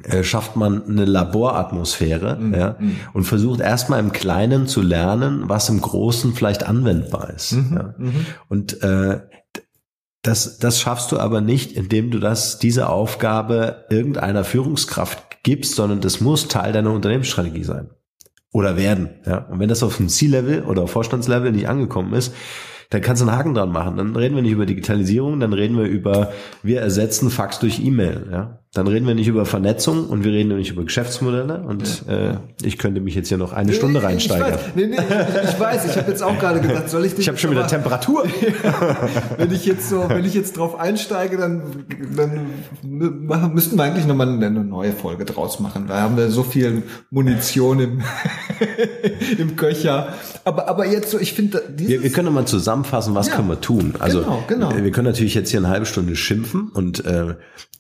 äh, 0.03 0.23
schafft 0.23 0.57
man 0.57 0.87
eine 0.87 1.07
Laboratmosphäre, 1.07 2.37
mhm. 2.37 2.55
ja, 2.55 2.77
mhm. 2.79 2.97
und 3.14 3.25
versucht 3.25 3.61
erstmal 3.61 4.01
im 4.01 4.12
Kleinen 4.12 4.67
zu 4.67 4.83
lernen, 4.83 5.45
was 5.47 5.69
im 5.71 5.81
Großen 5.81 6.35
vielleicht 6.35 6.67
anwendbar 6.67 7.31
ist. 7.31 7.53
Mhm. 7.53 7.73
Ja. 7.75 7.95
Mhm. 7.97 8.27
Und 8.49 8.83
äh, 8.83 9.21
das, 10.23 10.59
das 10.59 10.81
schaffst 10.81 11.12
du 11.12 11.19
aber 11.19 11.41
nicht, 11.41 11.73
indem 11.73 12.11
du 12.11 12.19
das, 12.19 12.59
diese 12.59 12.88
Aufgabe 12.88 13.87
irgendeiner 13.88 14.45
Führungskraft 14.45 15.43
gibst, 15.43 15.77
sondern 15.77 16.01
das 16.01 16.21
muss 16.21 16.49
Teil 16.49 16.73
deiner 16.73 16.93
Unternehmensstrategie 16.93 17.64
sein. 17.64 17.88
Oder 18.53 18.77
werden. 18.77 19.11
Ja. 19.27 19.47
Und 19.47 19.61
wenn 19.61 19.69
das 19.69 19.83
auf 19.83 19.97
dem 19.97 20.09
C-Level 20.09 20.64
oder 20.64 20.83
auf 20.83 20.91
Vorstandslevel 20.91 21.53
nicht 21.53 21.69
angekommen 21.69 22.12
ist, 22.14 22.35
dann 22.90 23.03
kannst 23.03 23.20
du 23.20 23.29
einen 23.29 23.37
Haken 23.37 23.55
dran 23.55 23.70
machen. 23.70 23.98
Dann 23.98 24.16
reden 24.16 24.35
wir 24.35 24.42
nicht 24.42 24.53
über 24.53 24.64
Digitalisierung, 24.64 25.40
dann 25.40 25.53
reden 25.53 25.77
wir 25.77 25.85
über, 25.85 26.33
wir 26.62 26.81
ersetzen 26.81 27.29
Fax 27.29 27.59
durch 27.59 27.81
E-Mail. 27.81 28.29
Ja? 28.33 28.61
Dann 28.72 28.87
reden 28.87 29.07
wir 29.07 29.14
nicht 29.14 29.29
über 29.29 29.44
Vernetzung 29.44 30.07
und 30.07 30.24
wir 30.24 30.33
reden 30.33 30.57
nicht 30.57 30.70
über 30.70 30.85
Geschäftsmodelle. 30.85 31.61
Und 31.61 32.05
ja. 32.07 32.31
äh, 32.31 32.37
ich 32.62 32.79
könnte 32.79 33.03
mich 33.03 33.14
jetzt 33.14 33.29
hier 33.29 33.37
noch 33.37 33.53
eine 33.53 33.74
Stunde 33.74 34.03
reinsteigern. 34.03 34.55
Ich 34.55 34.55
weiß, 34.55 34.74
nee, 34.74 34.87
nee, 34.87 34.96
ich, 34.96 35.51
ich 35.51 35.61
weiß, 35.61 35.85
ich 35.85 35.96
habe 35.98 36.11
jetzt 36.11 36.22
auch 36.22 36.38
gerade 36.38 36.61
gedacht, 36.61 36.88
soll 36.88 37.05
ich 37.05 37.18
Ich 37.18 37.29
habe 37.29 37.37
schon 37.37 37.51
wieder 37.51 37.66
Temperatur. 37.66 38.24
wenn 39.37 39.53
ich 39.53 39.66
jetzt 39.66 39.90
so, 39.90 40.09
wenn 40.09 40.24
ich 40.24 40.33
jetzt 40.33 40.57
drauf 40.57 40.81
einsteige, 40.81 41.37
dann, 41.37 41.62
dann 42.16 43.53
müssten 43.53 43.77
wir 43.77 43.85
eigentlich 43.85 44.07
nochmal 44.07 44.29
eine 44.29 44.51
neue 44.51 44.92
Folge 44.92 45.27
draus 45.27 45.61
machen. 45.61 45.87
Da 45.88 46.01
haben 46.01 46.16
wir 46.16 46.31
so 46.31 46.42
viel 46.42 46.85
Munition 47.11 47.81
im, 47.81 48.03
im 49.38 49.57
Köcher. 49.57 50.14
Aber, 50.44 50.68
aber 50.68 50.87
jetzt 50.87 51.11
so, 51.11 51.18
ich 51.18 51.33
finde, 51.33 51.62
wir, 51.77 52.03
wir 52.03 52.11
können 52.11 52.33
mal 52.33 52.47
zusammenfassen, 52.47 53.14
was 53.14 53.29
ja, 53.29 53.37
können 53.37 53.49
wir 53.49 53.61
tun. 53.61 53.94
Also 53.99 54.21
genau, 54.21 54.44
genau. 54.47 54.77
wir 54.77 54.90
können 54.90 55.07
natürlich 55.07 55.35
jetzt 55.35 55.51
hier 55.51 55.61
eine 55.61 55.68
halbe 55.68 55.87
Stunde 55.87 56.16
schimpfen 56.16 56.71
und 56.73 57.05
äh, 57.05 57.35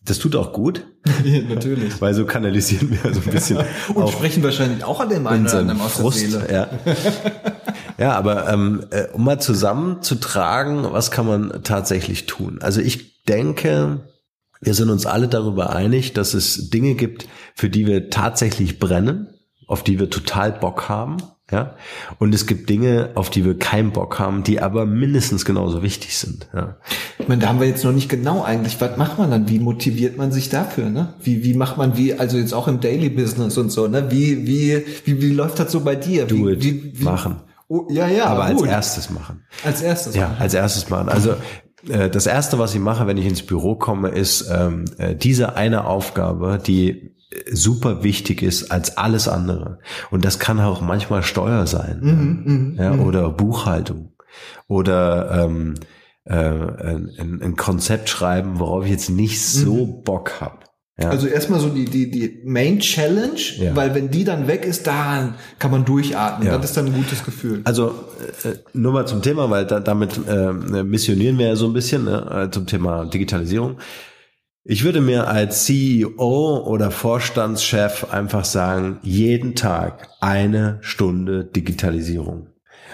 das 0.04 0.18
tut 0.18 0.36
auch 0.36 0.52
gut. 0.52 0.84
Natürlich. 1.48 2.00
Weil 2.00 2.14
so 2.14 2.24
kanalisieren 2.24 2.90
wir 2.90 3.12
so 3.12 3.20
ein 3.20 3.30
bisschen. 3.30 3.58
Und 3.94 4.08
sprechen 4.10 4.42
wahrscheinlich 4.42 4.82
auch 4.84 5.00
an 5.00 5.10
dem 5.10 5.26
einen 5.26 5.46
oder 5.46 5.58
anderen 5.58 5.80
aus 5.80 5.92
Frust, 5.92 6.22
der 6.22 6.30
Seele. 6.30 6.52
Ja. 6.52 6.68
ja, 7.98 8.12
aber 8.12 8.48
ähm, 8.48 8.84
äh, 8.90 9.08
um 9.12 9.24
mal 9.24 9.40
zusammenzutragen, 9.40 10.86
was 10.92 11.10
kann 11.10 11.26
man 11.26 11.60
tatsächlich 11.62 12.26
tun? 12.26 12.58
Also 12.62 12.80
ich 12.80 13.24
denke, 13.24 14.00
wir 14.60 14.74
sind 14.74 14.90
uns 14.90 15.06
alle 15.06 15.28
darüber 15.28 15.74
einig, 15.74 16.14
dass 16.14 16.34
es 16.34 16.70
Dinge 16.70 16.94
gibt, 16.94 17.28
für 17.54 17.70
die 17.70 17.86
wir 17.86 18.10
tatsächlich 18.10 18.78
brennen, 18.78 19.28
auf 19.68 19.84
die 19.84 20.00
wir 20.00 20.10
total 20.10 20.50
Bock 20.50 20.88
haben 20.88 21.18
ja. 21.50 21.76
Und 22.18 22.34
es 22.34 22.46
gibt 22.46 22.68
Dinge, 22.68 23.10
auf 23.14 23.30
die 23.30 23.44
wir 23.44 23.58
keinen 23.58 23.92
Bock 23.92 24.18
haben, 24.18 24.42
die 24.42 24.60
aber 24.60 24.84
mindestens 24.84 25.46
genauso 25.46 25.82
wichtig 25.82 26.18
sind. 26.18 26.46
Ja. 26.54 26.76
Ich 27.18 27.26
meine, 27.26 27.40
da 27.40 27.48
haben 27.48 27.60
wir 27.60 27.66
jetzt 27.66 27.84
noch 27.84 27.92
nicht 27.92 28.10
genau 28.10 28.42
eigentlich, 28.42 28.78
was 28.80 28.98
macht 28.98 29.18
man 29.18 29.30
dann? 29.30 29.48
Wie 29.48 29.58
motiviert 29.58 30.18
man 30.18 30.30
sich 30.30 30.50
dafür? 30.50 30.90
Ne? 30.90 31.14
Wie, 31.22 31.44
wie 31.44 31.54
macht 31.54 31.78
man, 31.78 31.96
wie, 31.96 32.14
also 32.14 32.36
jetzt 32.36 32.52
auch 32.52 32.68
im 32.68 32.80
Daily 32.80 33.08
Business 33.08 33.56
und 33.56 33.70
so, 33.70 33.88
ne? 33.88 34.10
Wie, 34.10 34.46
wie, 34.46 34.84
wie, 35.06 35.22
wie 35.22 35.32
läuft 35.32 35.58
das 35.58 35.72
so 35.72 35.80
bei 35.80 35.96
dir? 35.96 36.26
Do 36.26 36.36
wie, 36.36 36.52
it. 36.52 36.62
Wie, 36.62 37.00
wie, 37.00 37.04
machen. 37.04 37.36
Oh, 37.68 37.86
ja, 37.88 38.08
ja. 38.08 38.26
Aber 38.26 38.52
gut. 38.52 38.64
als 38.64 38.70
erstes 38.70 39.10
machen. 39.10 39.44
Als 39.64 39.80
erstes 39.80 40.14
Ja, 40.14 40.36
als 40.38 40.52
erstes 40.52 40.90
machen. 40.90 41.08
Also 41.08 41.34
äh, 41.88 42.10
das 42.10 42.26
erste, 42.26 42.58
was 42.58 42.74
ich 42.74 42.80
mache, 42.80 43.06
wenn 43.06 43.16
ich 43.16 43.26
ins 43.26 43.42
Büro 43.42 43.74
komme, 43.74 44.10
ist 44.10 44.50
ähm, 44.52 44.84
äh, 44.98 45.14
diese 45.14 45.56
eine 45.56 45.86
Aufgabe, 45.86 46.58
die 46.64 47.14
super 47.52 48.02
wichtig 48.02 48.42
ist 48.42 48.70
als 48.70 48.96
alles 48.96 49.28
andere. 49.28 49.78
Und 50.10 50.24
das 50.24 50.38
kann 50.38 50.60
auch 50.60 50.80
manchmal 50.80 51.22
Steuer 51.22 51.66
sein 51.66 52.00
mhm, 52.00 52.76
ja, 52.78 52.92
mhm. 52.92 53.00
oder 53.00 53.30
Buchhaltung 53.30 54.12
oder 54.66 55.44
ähm, 55.44 55.74
äh, 56.24 56.34
ein, 56.34 57.40
ein 57.42 57.56
Konzept 57.56 58.08
schreiben, 58.08 58.58
worauf 58.58 58.84
ich 58.84 58.90
jetzt 58.90 59.10
nicht 59.10 59.42
so 59.42 59.86
mhm. 59.86 60.02
Bock 60.04 60.40
habe. 60.40 60.58
Ja. 61.00 61.10
Also 61.10 61.28
erstmal 61.28 61.60
so 61.60 61.68
die, 61.68 61.84
die, 61.84 62.10
die 62.10 62.42
Main 62.44 62.80
Challenge, 62.80 63.38
ja. 63.58 63.76
weil 63.76 63.94
wenn 63.94 64.10
die 64.10 64.24
dann 64.24 64.48
weg 64.48 64.64
ist, 64.64 64.88
dann 64.88 65.34
kann 65.60 65.70
man 65.70 65.84
durchatmen. 65.84 66.48
Ja. 66.48 66.58
Das 66.58 66.70
ist 66.70 66.76
dann 66.76 66.86
ein 66.86 66.92
gutes 66.92 67.24
Gefühl. 67.24 67.60
Also 67.64 67.94
äh, 68.42 68.54
nur 68.72 68.92
mal 68.92 69.06
zum 69.06 69.22
Thema, 69.22 69.48
weil 69.48 69.64
da, 69.64 69.78
damit 69.78 70.18
äh, 70.28 70.52
missionieren 70.52 71.38
wir 71.38 71.46
ja 71.46 71.56
so 71.56 71.66
ein 71.66 71.72
bisschen 71.72 72.04
ne, 72.04 72.46
äh, 72.46 72.50
zum 72.50 72.66
Thema 72.66 73.04
Digitalisierung. 73.04 73.78
Ich 74.70 74.84
würde 74.84 75.00
mir 75.00 75.28
als 75.28 75.64
CEO 75.64 76.62
oder 76.66 76.90
Vorstandschef 76.90 78.12
einfach 78.12 78.44
sagen, 78.44 78.98
jeden 79.02 79.54
Tag 79.54 80.10
eine 80.20 80.76
Stunde 80.82 81.46
Digitalisierung 81.46 82.48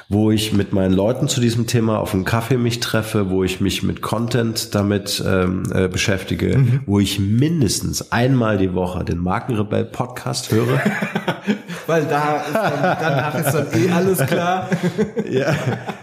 wo 0.09 0.31
ich 0.31 0.53
mit 0.53 0.73
meinen 0.73 0.93
Leuten 0.93 1.29
zu 1.29 1.41
diesem 1.41 1.67
Thema 1.67 1.99
auf 1.99 2.15
einen 2.15 2.25
Kaffee 2.25 2.59
mich 2.59 2.81
treffe, 2.81 3.31
wo 3.31 3.45
ich 3.45 3.61
mich 3.61 3.83
mit 3.83 4.03
Content 4.03 4.75
damit 4.75 5.23
ähm, 5.27 5.65
äh, 5.73 5.89
beschäftige, 5.89 6.59
mhm. 6.59 6.81
wo 6.87 7.01
ich 7.01 7.19
mindestens 7.19 8.13
einmal 8.13 8.59
die 8.59 8.75
Woche 8.75 9.05
den 9.05 9.19
Markenrebell 9.19 9.85
Podcast 9.85 10.53
höre. 10.53 10.81
Weil 11.87 12.05
da 12.05 12.37
ist 12.37 12.55
dann, 12.55 12.97
danach 13.01 13.35
ist 13.35 13.53
dann 13.53 13.67
eh 13.75 13.91
alles 13.91 14.19
klar. 14.27 14.69
ja, 15.29 15.55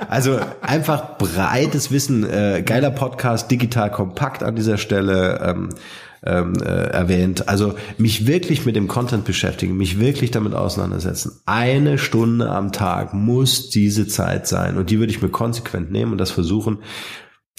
also 0.09 0.39
einfach 0.61 1.17
breites 1.17 1.91
Wissen, 1.91 2.23
äh, 2.29 2.63
geiler 2.63 2.91
Podcast, 2.91 3.49
digital 3.49 3.91
kompakt 3.91 4.43
an 4.43 4.55
dieser 4.55 4.77
Stelle. 4.77 5.39
Ähm, 5.43 5.69
ähm, 6.23 6.53
äh, 6.61 6.65
erwähnt. 6.65 7.47
Also 7.49 7.75
mich 7.97 8.27
wirklich 8.27 8.65
mit 8.65 8.75
dem 8.75 8.87
Content 8.87 9.25
beschäftigen, 9.25 9.77
mich 9.77 9.99
wirklich 9.99 10.31
damit 10.31 10.53
auseinandersetzen. 10.53 11.41
Eine 11.45 11.97
Stunde 11.97 12.49
am 12.49 12.71
Tag 12.71 13.13
muss 13.13 13.69
diese 13.69 14.07
Zeit 14.07 14.47
sein 14.47 14.77
und 14.77 14.89
die 14.89 14.99
würde 14.99 15.11
ich 15.11 15.21
mir 15.21 15.29
konsequent 15.29 15.91
nehmen 15.91 16.11
und 16.11 16.17
das 16.17 16.31
versuchen 16.31 16.79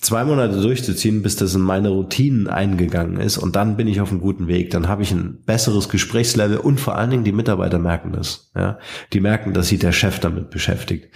zwei 0.01 0.25
Monate 0.25 0.61
durchzuziehen, 0.61 1.23
bis 1.23 1.37
das 1.37 1.55
in 1.55 1.61
meine 1.61 1.89
Routinen 1.89 2.49
eingegangen 2.49 3.19
ist 3.19 3.39
und 3.39 3.57
dann 3.57 3.77
bin 3.77 3.87
ich 3.87 4.01
auf 4.01 4.11
einem 4.11 4.21
guten 4.21 4.49
Weg. 4.49 4.71
Dann 4.71 4.89
habe 4.89 5.03
ich 5.03 5.13
ein 5.13 5.43
besseres 5.47 5.89
Gesprächslevel 5.89 6.59
und 6.59 6.81
vor 6.81 6.97
allen 6.97 7.11
Dingen 7.11 7.25
die 7.25 7.33
Mitarbeiter 7.33 7.79
merken 7.79 8.13
das. 8.13 8.51
Ja, 8.55 8.79
die 9.13 9.21
merken, 9.21 9.55
dass 9.55 9.69
sich 9.69 9.79
der 9.79 9.93
Chef 9.93 10.19
damit 10.19 10.51
beschäftigt. 10.51 11.09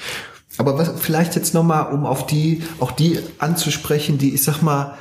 Aber 0.58 0.78
was 0.78 0.92
vielleicht 1.00 1.34
jetzt 1.36 1.52
nochmal, 1.52 1.92
um 1.92 2.06
auf 2.06 2.26
die, 2.26 2.62
auch 2.80 2.92
die 2.92 3.18
anzusprechen, 3.38 4.18
die, 4.18 4.32
ich 4.32 4.42
sag 4.42 4.62
mal, 4.62 4.96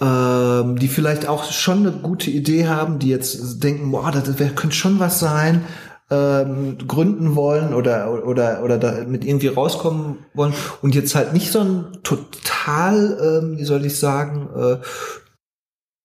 ähm, 0.00 0.78
die 0.78 0.88
vielleicht 0.88 1.28
auch 1.28 1.50
schon 1.50 1.86
eine 1.86 1.92
gute 1.92 2.30
Idee 2.30 2.66
haben, 2.68 2.98
die 2.98 3.08
jetzt 3.08 3.62
denken, 3.62 3.90
boah, 3.90 4.10
das, 4.10 4.24
das 4.24 4.54
könnte 4.54 4.76
schon 4.76 4.98
was 4.98 5.20
sein, 5.20 5.64
ähm, 6.10 6.78
gründen 6.88 7.36
wollen 7.36 7.72
oder 7.72 8.12
oder 8.26 8.64
oder 8.64 8.78
da 8.78 9.04
mit 9.06 9.24
irgendwie 9.24 9.48
rauskommen 9.48 10.18
wollen. 10.34 10.54
Und 10.82 10.94
jetzt 10.94 11.14
halt 11.14 11.32
nicht 11.32 11.52
so 11.52 11.60
ein 11.60 11.84
total, 12.02 13.42
ähm, 13.42 13.58
wie 13.58 13.64
soll 13.64 13.84
ich 13.84 13.98
sagen, 13.98 14.48
äh, 14.56 14.76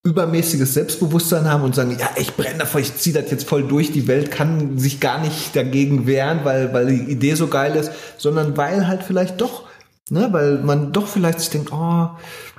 übermäßiges 0.03 0.75
Selbstbewusstsein 0.75 1.49
haben 1.49 1.63
und 1.63 1.73
sagen, 1.73 1.97
ja, 1.99 2.09
ich 2.15 2.35
brenne 2.35 2.59
davor, 2.59 2.79
ich 2.79 2.95
ziehe 2.95 3.19
das 3.19 3.31
jetzt 3.31 3.49
voll 3.49 3.63
durch, 3.63 3.91
die 3.91 4.07
Welt 4.07 4.29
kann 4.29 4.77
sich 4.77 4.99
gar 4.99 5.19
nicht 5.19 5.55
dagegen 5.55 6.05
wehren, 6.05 6.41
weil, 6.43 6.71
weil 6.73 6.85
die 6.85 7.11
Idee 7.11 7.33
so 7.33 7.47
geil 7.47 7.75
ist, 7.75 7.91
sondern 8.17 8.55
weil 8.55 8.87
halt 8.87 9.01
vielleicht 9.01 9.41
doch 9.41 9.63
Ne, 10.11 10.27
weil 10.31 10.59
man 10.59 10.91
doch 10.91 11.07
vielleicht 11.07 11.39
sich 11.39 11.49
denkt, 11.49 11.71
oh, 11.71 11.75
weil 11.75 12.09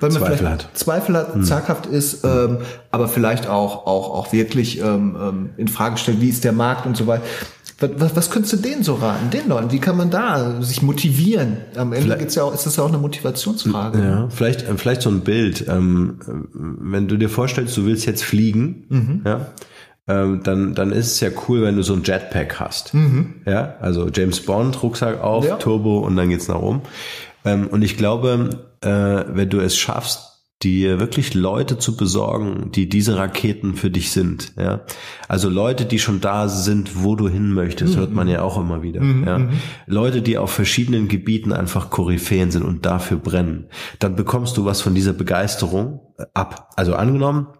man 0.00 0.10
Zweifel 0.10 0.36
vielleicht 0.36 0.64
hat. 0.64 0.70
Zweifel 0.76 1.16
hat, 1.16 1.34
hm. 1.34 1.44
zaghaft 1.44 1.86
ist, 1.86 2.24
ähm, 2.24 2.58
aber 2.90 3.06
vielleicht 3.06 3.48
auch, 3.48 3.86
auch, 3.86 4.10
auch 4.10 4.32
wirklich 4.32 4.80
ähm, 4.80 5.16
ähm, 5.16 5.50
in 5.56 5.68
Frage 5.68 5.96
stellt, 5.96 6.20
wie 6.20 6.28
ist 6.28 6.42
der 6.42 6.50
Markt 6.50 6.86
und 6.86 6.96
so 6.96 7.06
weiter. 7.06 7.22
Was, 7.78 7.90
was, 7.98 8.16
was 8.16 8.30
könntest 8.32 8.54
du 8.54 8.56
denen 8.56 8.82
so 8.82 8.94
raten, 8.94 9.30
den 9.30 9.48
Leuten? 9.48 9.70
Wie 9.70 9.78
kann 9.78 9.96
man 9.96 10.10
da 10.10 10.60
sich 10.60 10.82
motivieren? 10.82 11.58
Am 11.76 11.92
Ende 11.92 12.16
geht's 12.16 12.34
ja 12.34 12.42
auch, 12.42 12.52
ist 12.52 12.66
das 12.66 12.76
ja 12.76 12.82
auch 12.82 12.88
eine 12.88 12.98
Motivationsfrage. 12.98 14.02
Ja, 14.02 14.28
vielleicht, 14.28 14.62
äh, 14.62 14.76
vielleicht 14.76 15.02
so 15.02 15.10
ein 15.10 15.20
Bild. 15.20 15.66
Ähm, 15.68 16.18
wenn 16.52 17.06
du 17.06 17.16
dir 17.16 17.28
vorstellst, 17.28 17.76
du 17.76 17.84
willst 17.84 18.06
jetzt 18.06 18.24
fliegen, 18.24 18.86
mhm. 18.88 19.20
ja, 19.24 19.46
ähm, 20.08 20.40
dann, 20.44 20.74
dann 20.74 20.92
ist 20.92 21.12
es 21.12 21.20
ja 21.20 21.30
cool, 21.48 21.62
wenn 21.62 21.76
du 21.76 21.82
so 21.82 21.92
ein 21.94 22.02
Jetpack 22.04 22.60
hast. 22.60 22.94
Mhm. 22.94 23.34
Ja, 23.44 23.74
also 23.80 24.08
James 24.08 24.40
Bond, 24.40 24.82
Rucksack 24.82 25.20
auf, 25.20 25.44
ja. 25.44 25.56
Turbo 25.56 25.98
und 25.98 26.16
dann 26.16 26.28
geht's 26.28 26.48
nach 26.48 26.60
oben. 26.60 26.82
Und 27.52 27.82
ich 27.82 27.96
glaube, 27.96 28.66
äh, 28.80 28.88
wenn 28.88 29.48
du 29.48 29.60
es 29.60 29.76
schaffst, 29.76 30.36
dir 30.62 30.98
wirklich 30.98 31.34
Leute 31.34 31.78
zu 31.78 31.96
besorgen, 31.96 32.72
die 32.72 32.88
diese 32.88 33.18
Raketen 33.18 33.74
für 33.74 33.90
dich 33.90 34.10
sind, 34.10 34.54
ja. 34.56 34.80
Also 35.28 35.50
Leute, 35.50 35.84
die 35.84 35.98
schon 35.98 36.20
da 36.22 36.48
sind, 36.48 37.04
wo 37.04 37.14
du 37.14 37.28
hin 37.28 37.52
möchtest, 37.52 37.94
mhm. 37.94 38.00
hört 38.00 38.12
man 38.12 38.26
ja 38.26 38.40
auch 38.40 38.58
immer 38.58 38.82
wieder, 38.82 39.02
mhm. 39.02 39.24
ja. 39.26 39.38
Mhm. 39.38 39.50
Leute, 39.86 40.22
die 40.22 40.38
auf 40.38 40.50
verschiedenen 40.50 41.08
Gebieten 41.08 41.52
einfach 41.52 41.90
Koryphäen 41.90 42.50
sind 42.50 42.64
und 42.64 42.86
dafür 42.86 43.18
brennen. 43.18 43.68
Dann 43.98 44.16
bekommst 44.16 44.56
du 44.56 44.64
was 44.64 44.80
von 44.80 44.94
dieser 44.94 45.12
Begeisterung 45.12 46.00
ab. 46.32 46.70
Also 46.74 46.94
angenommen, 46.94 47.48
äh, 47.50 47.56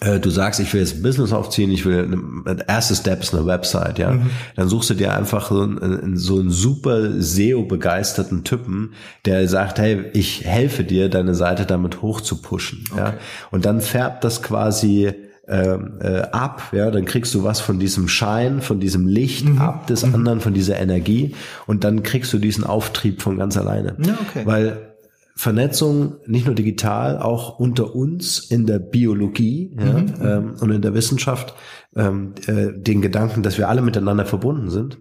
du 0.00 0.30
sagst, 0.30 0.60
ich 0.60 0.72
will 0.72 0.80
jetzt 0.80 0.96
ein 0.96 1.02
Business 1.02 1.32
aufziehen, 1.32 1.70
ich 1.70 1.84
will, 1.84 2.08
ein 2.46 2.62
erstes 2.66 2.98
Step 3.00 3.22
ist 3.22 3.34
eine 3.34 3.44
Website, 3.44 3.98
ja. 3.98 4.12
Mhm. 4.12 4.30
Dann 4.56 4.68
suchst 4.68 4.90
du 4.90 4.94
dir 4.94 5.14
einfach 5.14 5.50
so 5.50 5.60
einen, 5.60 6.16
so 6.16 6.38
einen 6.38 6.50
super 6.50 7.20
SEO-begeisterten 7.20 8.44
Typen, 8.44 8.94
der 9.26 9.46
sagt, 9.46 9.78
hey, 9.78 10.06
ich 10.14 10.44
helfe 10.46 10.84
dir, 10.84 11.10
deine 11.10 11.34
Seite 11.34 11.66
damit 11.66 12.00
hoch 12.00 12.22
zu 12.22 12.40
pushen, 12.40 12.84
okay. 12.90 13.00
ja. 13.00 13.14
Und 13.50 13.66
dann 13.66 13.82
färbt 13.82 14.24
das 14.24 14.42
quasi 14.42 15.12
ähm, 15.46 15.98
äh, 16.00 16.22
ab, 16.32 16.62
ja, 16.72 16.90
dann 16.90 17.04
kriegst 17.04 17.34
du 17.34 17.44
was 17.44 17.60
von 17.60 17.78
diesem 17.78 18.08
Schein, 18.08 18.62
von 18.62 18.80
diesem 18.80 19.06
Licht 19.06 19.46
mhm. 19.46 19.58
ab 19.58 19.86
des 19.86 20.06
mhm. 20.06 20.14
anderen, 20.14 20.40
von 20.40 20.54
dieser 20.54 20.78
Energie 20.80 21.34
und 21.66 21.84
dann 21.84 22.02
kriegst 22.02 22.32
du 22.32 22.38
diesen 22.38 22.64
Auftrieb 22.64 23.20
von 23.20 23.36
ganz 23.36 23.58
alleine. 23.58 23.96
Ja, 24.02 24.16
okay. 24.30 24.46
Weil 24.46 24.93
Vernetzung 25.36 26.16
nicht 26.26 26.46
nur 26.46 26.54
digital, 26.54 27.18
auch 27.18 27.58
unter 27.58 27.94
uns 27.94 28.38
in 28.38 28.66
der 28.66 28.78
Biologie 28.78 29.76
ja, 29.78 29.92
mhm. 29.92 30.14
ähm, 30.22 30.54
und 30.60 30.70
in 30.70 30.82
der 30.82 30.94
Wissenschaft, 30.94 31.54
ähm, 31.96 32.34
äh, 32.46 32.68
den 32.72 33.02
Gedanken, 33.02 33.42
dass 33.42 33.58
wir 33.58 33.68
alle 33.68 33.82
miteinander 33.82 34.26
verbunden 34.26 34.70
sind, 34.70 34.98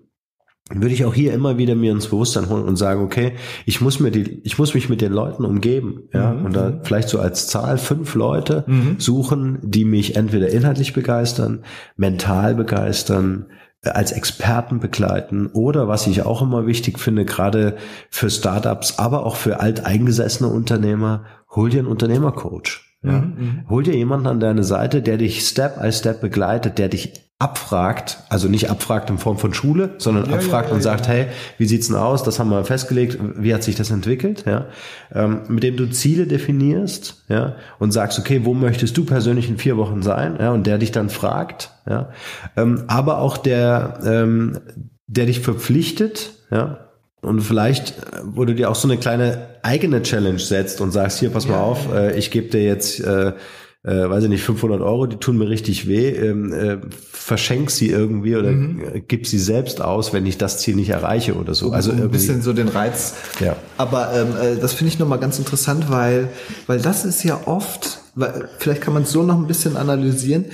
würde 0.71 0.93
ich 0.93 1.05
auch 1.05 1.13
hier 1.13 1.33
immer 1.33 1.57
wieder 1.57 1.75
mir 1.75 1.91
ins 1.91 2.07
Bewusstsein 2.07 2.49
holen 2.49 2.63
und 2.63 2.77
sagen, 2.77 3.03
okay, 3.03 3.33
ich 3.65 3.81
muss 3.81 3.99
mir 3.99 4.11
die, 4.11 4.41
ich 4.43 4.57
muss 4.57 4.73
mich 4.73 4.89
mit 4.89 5.01
den 5.01 5.11
Leuten 5.11 5.45
umgeben, 5.45 6.03
ja, 6.13 6.33
mhm. 6.33 6.45
und 6.45 6.55
da 6.55 6.79
vielleicht 6.83 7.09
so 7.09 7.19
als 7.19 7.47
Zahl 7.47 7.77
fünf 7.77 8.15
Leute 8.15 8.63
mhm. 8.65 8.95
suchen, 8.97 9.59
die 9.61 9.85
mich 9.85 10.15
entweder 10.15 10.49
inhaltlich 10.49 10.93
begeistern, 10.93 11.63
mental 11.95 12.55
begeistern, 12.55 13.47
als 13.83 14.11
Experten 14.11 14.79
begleiten 14.79 15.47
oder 15.47 15.87
was 15.87 16.07
ich 16.07 16.23
auch 16.23 16.41
immer 16.41 16.65
wichtig 16.65 16.99
finde, 16.99 17.25
gerade 17.25 17.77
für 18.09 18.29
Startups, 18.29 18.99
aber 18.99 19.25
auch 19.25 19.35
für 19.35 19.59
alteingesessene 19.59 20.49
Unternehmer, 20.49 21.25
hol 21.49 21.69
dir 21.69 21.79
einen 21.79 21.89
Unternehmercoach. 21.89 22.81
Ja? 23.03 23.11
Mhm, 23.11 23.35
mhm. 23.37 23.69
Hol 23.69 23.83
dir 23.83 23.95
jemanden 23.95 24.27
an 24.27 24.39
deine 24.39 24.63
Seite, 24.63 25.01
der 25.01 25.17
dich 25.17 25.45
Step 25.45 25.81
by 25.81 25.91
Step 25.91 26.21
begleitet, 26.21 26.77
der 26.77 26.87
dich 26.87 27.13
abfragt, 27.43 28.19
also 28.29 28.47
nicht 28.47 28.69
abfragt 28.69 29.09
in 29.09 29.17
Form 29.17 29.37
von 29.37 29.53
Schule, 29.53 29.95
sondern 29.97 30.29
ja, 30.29 30.37
abfragt 30.37 30.69
ja, 30.69 30.75
und 30.75 30.81
sagt, 30.81 31.09
hey, 31.09 31.25
wie 31.57 31.65
sieht's 31.65 31.87
denn 31.87 31.97
aus? 31.97 32.23
Das 32.23 32.39
haben 32.39 32.49
wir 32.49 32.63
festgelegt. 32.63 33.19
Wie 33.35 33.53
hat 33.53 33.63
sich 33.63 33.75
das 33.75 33.91
entwickelt? 33.91 34.45
Ja, 34.47 34.67
ähm, 35.13 35.41
mit 35.49 35.61
dem 35.61 35.75
du 35.75 35.89
Ziele 35.89 36.25
definierst, 36.25 37.25
ja, 37.27 37.57
und 37.79 37.91
sagst, 37.91 38.17
okay, 38.17 38.45
wo 38.45 38.53
möchtest 38.53 38.95
du 38.95 39.03
persönlich 39.03 39.49
in 39.49 39.57
vier 39.57 39.75
Wochen 39.75 40.01
sein? 40.01 40.37
Ja, 40.39 40.51
und 40.51 40.65
der 40.65 40.77
dich 40.77 40.93
dann 40.93 41.09
fragt, 41.09 41.71
ja, 41.85 42.11
ähm, 42.55 42.85
aber 42.87 43.17
auch 43.17 43.35
der, 43.35 43.99
ähm, 44.05 44.61
der 45.07 45.25
dich 45.25 45.41
verpflichtet, 45.41 46.31
ja, 46.49 46.79
und 47.21 47.41
vielleicht, 47.41 47.89
äh, 47.89 48.21
wo 48.23 48.45
du 48.45 48.55
dir 48.55 48.69
auch 48.69 48.75
so 48.75 48.87
eine 48.87 48.97
kleine 48.97 49.49
eigene 49.63 50.01
Challenge 50.01 50.39
setzt 50.39 50.79
und 50.79 50.91
sagst, 50.91 51.19
hier, 51.19 51.29
pass 51.29 51.45
mal 51.45 51.59
auf, 51.59 51.93
äh, 51.93 52.17
ich 52.17 52.31
gebe 52.31 52.47
dir 52.47 52.63
jetzt 52.63 53.01
äh, 53.01 53.33
äh, 53.83 54.09
weiß 54.09 54.23
ich 54.23 54.29
nicht, 54.29 54.43
500 54.43 54.81
Euro, 54.81 55.07
die 55.07 55.17
tun 55.17 55.37
mir 55.37 55.49
richtig 55.49 55.87
weh, 55.87 56.09
ähm, 56.09 56.53
äh, 56.53 56.77
verschenk 57.11 57.69
sie 57.69 57.89
irgendwie 57.89 58.35
oder 58.35 58.51
mhm. 58.51 59.03
gib 59.07 59.27
sie 59.27 59.39
selbst 59.39 59.81
aus, 59.81 60.13
wenn 60.13 60.25
ich 60.25 60.37
das 60.37 60.59
Ziel 60.59 60.75
nicht 60.75 60.89
erreiche 60.89 61.35
oder 61.35 61.53
so. 61.53 61.71
Also 61.71 61.91
ein 61.91 62.09
bisschen 62.09 62.41
so 62.41 62.53
den 62.53 62.69
Reiz. 62.69 63.13
Ja. 63.41 63.57
Aber 63.77 64.13
ähm, 64.13 64.27
äh, 64.41 64.59
das 64.59 64.73
finde 64.73 64.93
ich 64.93 64.99
nochmal 64.99 65.19
ganz 65.19 65.37
interessant, 65.37 65.89
weil, 65.89 66.29
weil 66.65 66.79
das 66.79 67.03
ist 67.03 67.23
ja 67.23 67.41
oft, 67.45 67.99
weil, 68.15 68.49
vielleicht 68.57 68.81
kann 68.81 68.93
man 68.93 69.03
es 69.03 69.11
so 69.11 69.23
noch 69.23 69.37
ein 69.37 69.47
bisschen 69.47 69.75
analysieren, 69.75 70.45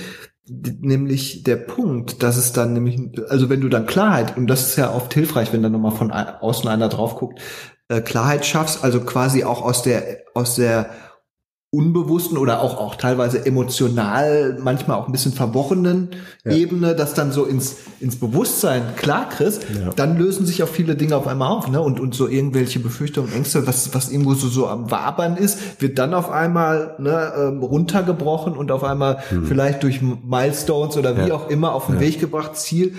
nämlich 0.48 1.44
der 1.44 1.56
Punkt, 1.56 2.24
dass 2.24 2.36
es 2.36 2.52
dann 2.52 2.72
nämlich, 2.72 2.98
also 3.28 3.48
wenn 3.48 3.60
du 3.60 3.68
dann 3.68 3.86
Klarheit, 3.86 4.36
und 4.36 4.48
das 4.48 4.68
ist 4.68 4.76
ja 4.76 4.92
oft 4.92 5.14
hilfreich, 5.14 5.52
wenn 5.52 5.62
dann 5.62 5.70
nochmal 5.70 5.92
von 5.92 6.10
außen 6.10 6.68
einer 6.68 6.88
drauf 6.88 7.14
guckt, 7.14 7.40
äh, 7.88 8.00
Klarheit 8.00 8.44
schaffst, 8.44 8.82
also 8.82 9.00
quasi 9.00 9.44
auch 9.44 9.62
aus 9.62 9.82
der, 9.82 10.22
aus 10.34 10.56
der 10.56 10.90
unbewussten 11.72 12.36
oder 12.36 12.62
auch, 12.62 12.78
auch 12.78 12.96
teilweise 12.96 13.46
emotional, 13.46 14.58
manchmal 14.60 14.96
auch 14.96 15.06
ein 15.06 15.12
bisschen 15.12 15.32
verworrenen 15.32 16.08
ja. 16.44 16.50
Ebene, 16.50 16.96
das 16.96 17.14
dann 17.14 17.30
so 17.30 17.44
ins, 17.44 17.76
ins 18.00 18.16
Bewusstsein 18.16 18.96
klar 18.96 19.28
kriegst, 19.28 19.66
ja. 19.70 19.90
dann 19.94 20.18
lösen 20.18 20.46
sich 20.46 20.64
auch 20.64 20.68
viele 20.68 20.96
Dinge 20.96 21.16
auf 21.16 21.28
einmal 21.28 21.48
auf, 21.48 21.68
ne? 21.68 21.80
Und, 21.80 22.00
und 22.00 22.12
so 22.12 22.26
irgendwelche 22.26 22.80
Befürchtungen, 22.80 23.32
Ängste, 23.32 23.68
was, 23.68 23.94
was 23.94 24.10
irgendwo 24.10 24.34
so, 24.34 24.48
so 24.48 24.66
am 24.66 24.90
Wabern 24.90 25.36
ist, 25.36 25.80
wird 25.80 25.96
dann 26.00 26.12
auf 26.12 26.28
einmal 26.28 26.96
ne, 26.98 27.32
ähm, 27.38 27.62
runtergebrochen 27.62 28.56
und 28.56 28.72
auf 28.72 28.82
einmal 28.82 29.22
hm. 29.28 29.46
vielleicht 29.46 29.84
durch 29.84 30.00
Milestones 30.02 30.96
oder 30.96 31.16
wie 31.16 31.28
ja. 31.28 31.34
auch 31.34 31.48
immer 31.50 31.72
auf 31.72 31.86
den 31.86 32.00
Weg 32.00 32.18
gebracht, 32.18 32.56
Ziel 32.56 32.96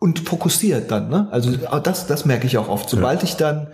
und 0.00 0.18
fokussiert 0.18 0.90
dann, 0.90 1.08
ne? 1.08 1.28
Also 1.30 1.52
das, 1.52 2.08
das 2.08 2.24
merke 2.24 2.48
ich 2.48 2.58
auch 2.58 2.68
oft. 2.68 2.90
Sobald 2.90 3.22
ich 3.22 3.36
dann 3.36 3.68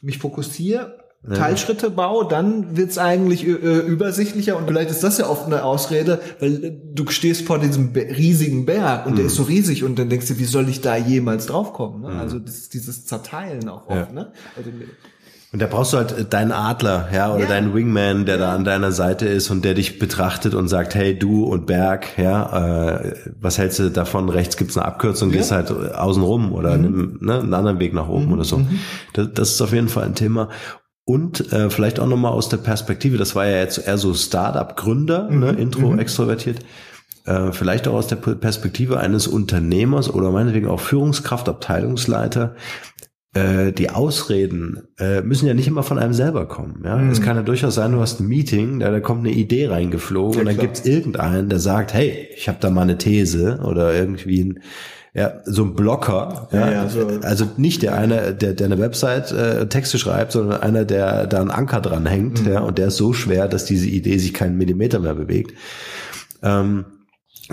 mich 0.00 0.16
fokussiere 0.16 0.99
ja. 1.28 1.34
Teilschritte 1.34 1.90
baue, 1.90 2.26
dann 2.26 2.76
wird's 2.76 2.96
eigentlich 2.96 3.46
äh, 3.46 3.50
übersichtlicher 3.50 4.56
und 4.56 4.66
vielleicht 4.66 4.90
ist 4.90 5.04
das 5.04 5.18
ja 5.18 5.28
oft 5.28 5.46
eine 5.46 5.64
Ausrede, 5.64 6.20
weil 6.40 6.64
äh, 6.64 6.72
du 6.94 7.06
stehst 7.08 7.46
vor 7.46 7.58
diesem 7.58 7.92
riesigen 7.92 8.64
Berg 8.64 9.04
und 9.06 9.12
mhm. 9.12 9.16
der 9.16 9.26
ist 9.26 9.34
so 9.34 9.42
riesig 9.42 9.84
und 9.84 9.98
dann 9.98 10.08
denkst 10.08 10.28
du, 10.28 10.38
wie 10.38 10.44
soll 10.44 10.68
ich 10.68 10.80
da 10.80 10.96
jemals 10.96 11.46
draufkommen? 11.46 12.02
Ne? 12.02 12.08
Mhm. 12.08 12.20
Also 12.20 12.38
das, 12.38 12.70
dieses 12.70 13.04
Zerteilen 13.04 13.68
auch 13.68 13.86
oft. 13.86 14.08
Ja. 14.08 14.12
Ne? 14.12 14.32
Also, 14.56 14.70
und 15.52 15.60
da 15.60 15.66
brauchst 15.66 15.92
du 15.92 15.96
halt 15.96 16.16
äh, 16.16 16.24
deinen 16.24 16.52
Adler, 16.52 17.08
ja, 17.12 17.34
oder 17.34 17.42
ja. 17.42 17.48
deinen 17.48 17.74
Wingman, 17.74 18.24
der 18.24 18.38
da 18.38 18.54
an 18.54 18.64
deiner 18.64 18.92
Seite 18.92 19.26
ist 19.26 19.50
und 19.50 19.64
der 19.64 19.74
dich 19.74 19.98
betrachtet 19.98 20.54
und 20.54 20.68
sagt, 20.68 20.94
hey, 20.94 21.18
du 21.18 21.44
und 21.44 21.66
Berg, 21.66 22.16
ja, 22.18 22.92
äh, 22.94 23.14
was 23.40 23.58
hältst 23.58 23.80
du 23.80 23.90
davon? 23.90 24.28
Rechts 24.28 24.56
gibt's 24.56 24.76
eine 24.76 24.86
Abkürzung, 24.86 25.30
ja. 25.30 25.38
gehst 25.38 25.50
halt 25.50 25.72
außen 25.72 26.22
rum 26.22 26.52
oder 26.52 26.78
mhm. 26.78 26.82
nimm, 26.82 27.18
ne, 27.20 27.40
einen 27.40 27.54
anderen 27.54 27.80
Weg 27.80 27.94
nach 27.94 28.08
oben 28.08 28.26
mhm. 28.26 28.32
oder 28.34 28.44
so. 28.44 28.58
Mhm. 28.58 28.78
Das, 29.12 29.28
das 29.34 29.50
ist 29.50 29.60
auf 29.60 29.72
jeden 29.72 29.88
Fall 29.88 30.04
ein 30.04 30.14
Thema. 30.14 30.50
Und 31.10 31.52
äh, 31.52 31.70
vielleicht 31.70 31.98
auch 31.98 32.06
nochmal 32.06 32.30
aus 32.30 32.48
der 32.48 32.58
Perspektive, 32.58 33.18
das 33.18 33.34
war 33.34 33.44
ja 33.44 33.56
jetzt 33.56 33.84
eher 33.84 33.98
so 33.98 34.14
Startup-Gründer, 34.14 35.24
ne, 35.24 35.34
mhm. 35.34 35.40
ne, 35.40 35.50
Intro 35.60 35.90
mhm. 35.90 35.98
extrovertiert, 35.98 36.60
äh, 37.24 37.50
vielleicht 37.50 37.88
auch 37.88 37.94
aus 37.94 38.06
der 38.06 38.14
Perspektive 38.14 39.00
eines 39.00 39.26
Unternehmers 39.26 40.08
oder 40.08 40.30
meinetwegen 40.30 40.68
auch 40.68 40.78
Führungskraft, 40.78 41.48
Abteilungsleiter, 41.48 42.54
äh, 43.34 43.72
die 43.72 43.90
Ausreden 43.90 44.82
äh, 45.00 45.20
müssen 45.22 45.48
ja 45.48 45.54
nicht 45.54 45.66
immer 45.66 45.82
von 45.82 45.98
einem 45.98 46.12
selber 46.12 46.46
kommen. 46.46 46.82
Ja? 46.84 46.96
Mhm. 46.96 47.10
Es 47.10 47.20
kann 47.20 47.36
ja 47.36 47.42
durchaus 47.42 47.74
sein, 47.74 47.90
du 47.90 47.98
hast 47.98 48.20
ein 48.20 48.28
Meeting, 48.28 48.78
da, 48.78 48.92
da 48.92 49.00
kommt 49.00 49.26
eine 49.26 49.34
Idee 49.34 49.66
reingeflogen 49.66 50.34
ja, 50.34 50.40
und 50.42 50.46
dann 50.46 50.54
klar. 50.54 50.66
gibt's 50.68 50.86
irgendeinen, 50.86 51.48
der 51.48 51.58
sagt, 51.58 51.92
hey, 51.92 52.28
ich 52.36 52.48
habe 52.48 52.58
da 52.60 52.70
mal 52.70 52.82
eine 52.82 52.98
These 52.98 53.58
oder 53.64 53.92
irgendwie 53.92 54.44
ein 54.44 54.60
ja, 55.12 55.40
so 55.44 55.64
ein 55.64 55.74
Blocker, 55.74 56.48
ja, 56.52 56.70
ja 56.70 56.88
so. 56.88 57.06
also 57.22 57.46
nicht 57.56 57.82
der 57.82 57.94
eine, 57.94 58.32
der, 58.32 58.52
der 58.52 58.66
eine 58.66 58.78
Website 58.78 59.32
äh, 59.32 59.66
Texte 59.66 59.98
schreibt, 59.98 60.32
sondern 60.32 60.60
einer, 60.60 60.84
der 60.84 61.26
da 61.26 61.40
einen 61.40 61.50
Anker 61.50 61.80
dran 61.80 62.06
hängt, 62.06 62.44
mhm. 62.44 62.52
ja, 62.52 62.60
und 62.60 62.78
der 62.78 62.88
ist 62.88 62.96
so 62.96 63.12
schwer, 63.12 63.48
dass 63.48 63.64
diese 63.64 63.88
Idee 63.88 64.18
sich 64.18 64.32
keinen 64.32 64.56
Millimeter 64.56 65.00
mehr 65.00 65.14
bewegt. 65.14 65.52
Ähm, 66.42 66.84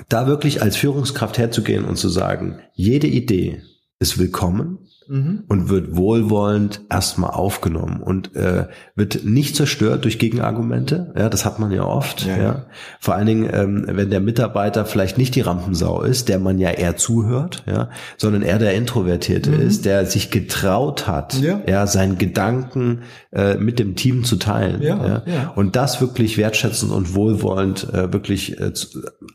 da 0.10 0.28
wirklich 0.28 0.62
als 0.62 0.78
Führungskraft 0.78 1.38
herzugehen 1.40 1.86
und 1.86 1.98
zu 1.98 2.10
sagen, 2.10 2.60
jede 2.74 3.08
Idee 3.08 3.64
ist 4.00 4.20
willkommen, 4.20 4.78
mhm. 5.08 5.44
und 5.48 5.70
wird 5.70 5.96
wohlwollend 5.96 6.82
erstmal 6.90 7.32
aufgenommen 7.32 8.02
und 8.02 8.36
äh, 8.36 8.68
wird 8.96 9.24
nicht 9.24 9.56
zerstört 9.56 10.04
durch 10.04 10.20
Gegenargumente. 10.20 11.14
Ja, 11.18 11.30
das 11.30 11.46
hat 11.46 11.60
man 11.60 11.72
ja 11.72 11.84
oft. 11.84 12.26
Ja, 12.26 12.38
ja. 12.38 12.66
Vor 13.00 13.16
allen 13.16 13.28
Dingen, 13.28 13.50
ähm, 13.52 13.86
wenn 13.88 14.10
der 14.10 14.20
Mitarbeiter 14.20 14.86
vielleicht 14.86 15.18
nicht 15.18 15.36
die 15.36 15.42
Rampensau 15.42 16.02
ist, 16.02 16.30
der 16.30 16.40
man 16.40 16.60
ja 16.60 16.70
eher 16.72 16.98
zuhört, 16.98 17.64
ja, 17.66 17.90
sondern 18.18 18.42
eher 18.42 18.60
der 18.60 18.74
Introvertierte 18.74 19.52
mhm. 19.52 19.62
ist, 19.62 19.86
der 19.86 20.06
sich 20.06 20.32
getraut 20.32 21.08
hat, 21.08 21.36
ja, 21.36 21.62
ja 21.68 21.88
seinen 21.88 22.18
Gedanken 22.18 23.02
äh, 23.32 23.56
mit 23.56 23.80
dem 23.80 23.96
Team 23.96 24.24
zu 24.24 24.38
teilen. 24.38 24.82
Ja, 24.82 25.24
ja. 25.26 25.54
Und 25.56 25.76
das 25.76 26.02
wirklich 26.02 26.38
wertschätzend 26.38 26.92
und 26.92 27.16
wohlwollend 27.16 27.94
äh, 27.94 28.12
wirklich 28.12 28.60
äh, 28.60 28.72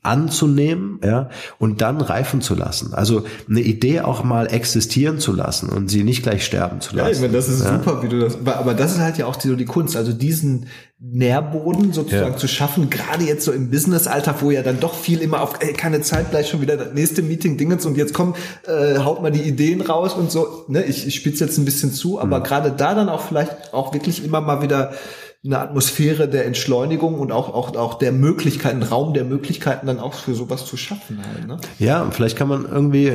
anzunehmen, 0.02 1.00
ja, 1.04 1.30
und 1.58 1.80
dann 1.80 2.00
reifen 2.00 2.40
zu 2.40 2.54
lassen. 2.54 2.94
Also 2.94 3.24
eine 3.48 3.60
Idee 3.60 4.00
auch 4.00 4.24
mal 4.24 4.46
existieren 4.52 5.18
zu 5.18 5.32
lassen 5.32 5.61
lassen 5.62 5.76
und 5.76 5.88
sie 5.88 6.04
nicht 6.04 6.22
gleich 6.22 6.44
sterben 6.44 6.80
zu 6.80 6.96
lassen. 6.96 7.08
Ja, 7.08 7.12
ich 7.12 7.20
meine, 7.20 7.32
das 7.32 7.48
ist 7.48 7.64
ja? 7.64 7.78
super, 7.78 8.02
wie 8.02 8.08
du 8.08 8.20
das, 8.20 8.36
aber 8.44 8.74
das 8.74 8.92
ist 8.92 9.00
halt 9.00 9.18
ja 9.18 9.26
auch 9.26 9.36
die, 9.36 9.54
die 9.56 9.64
Kunst, 9.64 9.96
also 9.96 10.12
diesen 10.12 10.66
Nährboden 10.98 11.92
sozusagen 11.92 12.32
ja. 12.32 12.36
zu 12.36 12.46
schaffen, 12.46 12.90
gerade 12.90 13.24
jetzt 13.24 13.44
so 13.44 13.52
im 13.52 13.70
Business-Alltag, 13.70 14.36
wo 14.40 14.50
ja 14.50 14.62
dann 14.62 14.80
doch 14.80 14.94
viel 14.94 15.20
immer 15.20 15.40
auf, 15.40 15.54
ey, 15.60 15.72
keine 15.72 16.00
Zeit, 16.00 16.30
gleich 16.30 16.48
schon 16.48 16.60
wieder 16.60 16.76
das 16.76 16.92
nächste 16.94 17.22
Meeting, 17.22 17.56
Dingens 17.56 17.86
und 17.86 17.96
jetzt 17.96 18.14
komm, 18.14 18.34
äh, 18.66 18.98
haut 18.98 19.22
mal 19.22 19.32
die 19.32 19.42
Ideen 19.42 19.80
raus 19.80 20.14
und 20.14 20.30
so, 20.30 20.64
ne, 20.68 20.84
ich, 20.84 21.06
ich 21.06 21.14
spitze 21.14 21.44
jetzt 21.44 21.58
ein 21.58 21.64
bisschen 21.64 21.92
zu, 21.92 22.20
aber 22.20 22.38
mhm. 22.38 22.44
gerade 22.44 22.72
da 22.72 22.94
dann 22.94 23.08
auch 23.08 23.22
vielleicht 23.22 23.72
auch 23.72 23.92
wirklich 23.92 24.24
immer 24.24 24.40
mal 24.40 24.62
wieder 24.62 24.92
eine 25.44 25.58
Atmosphäre 25.58 26.28
der 26.28 26.46
Entschleunigung 26.46 27.18
und 27.18 27.32
auch, 27.32 27.52
auch, 27.52 27.74
auch 27.74 27.94
der 27.94 28.12
Möglichkeiten, 28.12 28.84
Raum 28.84 29.12
der 29.12 29.24
Möglichkeiten 29.24 29.88
dann 29.88 29.98
auch 29.98 30.14
für 30.14 30.34
sowas 30.34 30.66
zu 30.66 30.76
schaffen 30.76 31.18
halt, 31.18 31.48
ne? 31.48 31.56
Ja, 31.80 32.08
vielleicht 32.12 32.36
kann 32.36 32.46
man 32.46 32.64
irgendwie, 32.64 33.08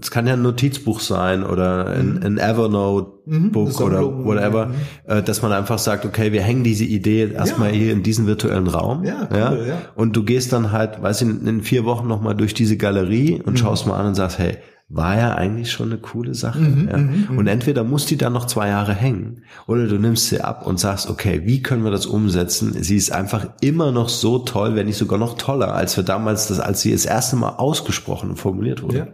es 0.00 0.10
kann 0.10 0.26
ja 0.26 0.32
ein 0.32 0.42
Notizbuch 0.42 0.98
sein 0.98 1.44
oder 1.44 1.86
ein, 1.86 2.14
mhm. 2.14 2.22
ein 2.24 2.38
Evernote-Book 2.38 3.78
mhm, 3.78 3.86
oder 3.86 4.24
whatever, 4.24 4.66
mhm. 4.66 5.24
Dass 5.24 5.42
man 5.42 5.52
einfach 5.52 5.78
sagt, 5.78 6.04
okay, 6.04 6.32
wir 6.32 6.42
hängen 6.42 6.64
diese 6.64 6.84
Idee 6.84 7.30
erstmal 7.32 7.68
ja. 7.68 7.76
hier 7.76 7.92
in 7.92 8.02
diesen 8.02 8.26
virtuellen 8.26 8.66
Raum. 8.66 9.04
Ja, 9.04 9.28
cool, 9.30 9.38
ja, 9.38 9.54
ja. 9.64 9.78
Und 9.94 10.16
du 10.16 10.24
gehst 10.24 10.52
dann 10.52 10.72
halt, 10.72 11.00
weiß 11.00 11.22
ich, 11.22 11.28
in 11.28 11.62
vier 11.62 11.84
Wochen 11.84 12.08
nochmal 12.08 12.34
durch 12.34 12.52
diese 12.52 12.78
Galerie 12.78 13.40
und 13.44 13.52
mhm. 13.52 13.56
schaust 13.58 13.86
mal 13.86 13.96
an 13.96 14.06
und 14.06 14.14
sagst, 14.16 14.40
hey, 14.40 14.56
war 14.92 15.16
ja 15.16 15.34
eigentlich 15.36 15.70
schon 15.70 15.92
eine 15.92 16.00
coole 16.00 16.34
Sache. 16.34 16.58
Mhm, 16.58 16.88
ja. 16.88 16.96
Mhm, 16.96 17.26
mhm. 17.30 17.38
Und 17.38 17.46
entweder 17.46 17.84
muss 17.84 18.06
die 18.06 18.16
dann 18.16 18.32
noch 18.32 18.46
zwei 18.46 18.68
Jahre 18.68 18.92
hängen 18.92 19.42
oder 19.68 19.86
du 19.86 19.98
nimmst 19.98 20.28
sie 20.28 20.40
ab 20.40 20.66
und 20.66 20.80
sagst, 20.80 21.08
okay, 21.08 21.42
wie 21.44 21.62
können 21.62 21.84
wir 21.84 21.92
das 21.92 22.06
umsetzen? 22.06 22.74
Sie 22.82 22.96
ist 22.96 23.12
einfach 23.12 23.46
immer 23.60 23.92
noch 23.92 24.08
so 24.08 24.40
toll, 24.40 24.74
wenn 24.74 24.86
nicht 24.86 24.98
sogar 24.98 25.18
noch 25.18 25.38
toller, 25.38 25.74
als 25.74 25.96
wir 25.96 26.02
damals 26.02 26.48
das, 26.48 26.58
als 26.58 26.80
sie 26.80 26.90
das 26.90 27.06
erste 27.06 27.36
Mal 27.36 27.50
ausgesprochen 27.50 28.30
und 28.30 28.36
formuliert 28.36 28.82
wurde. 28.82 28.98
Ja. 28.98 29.06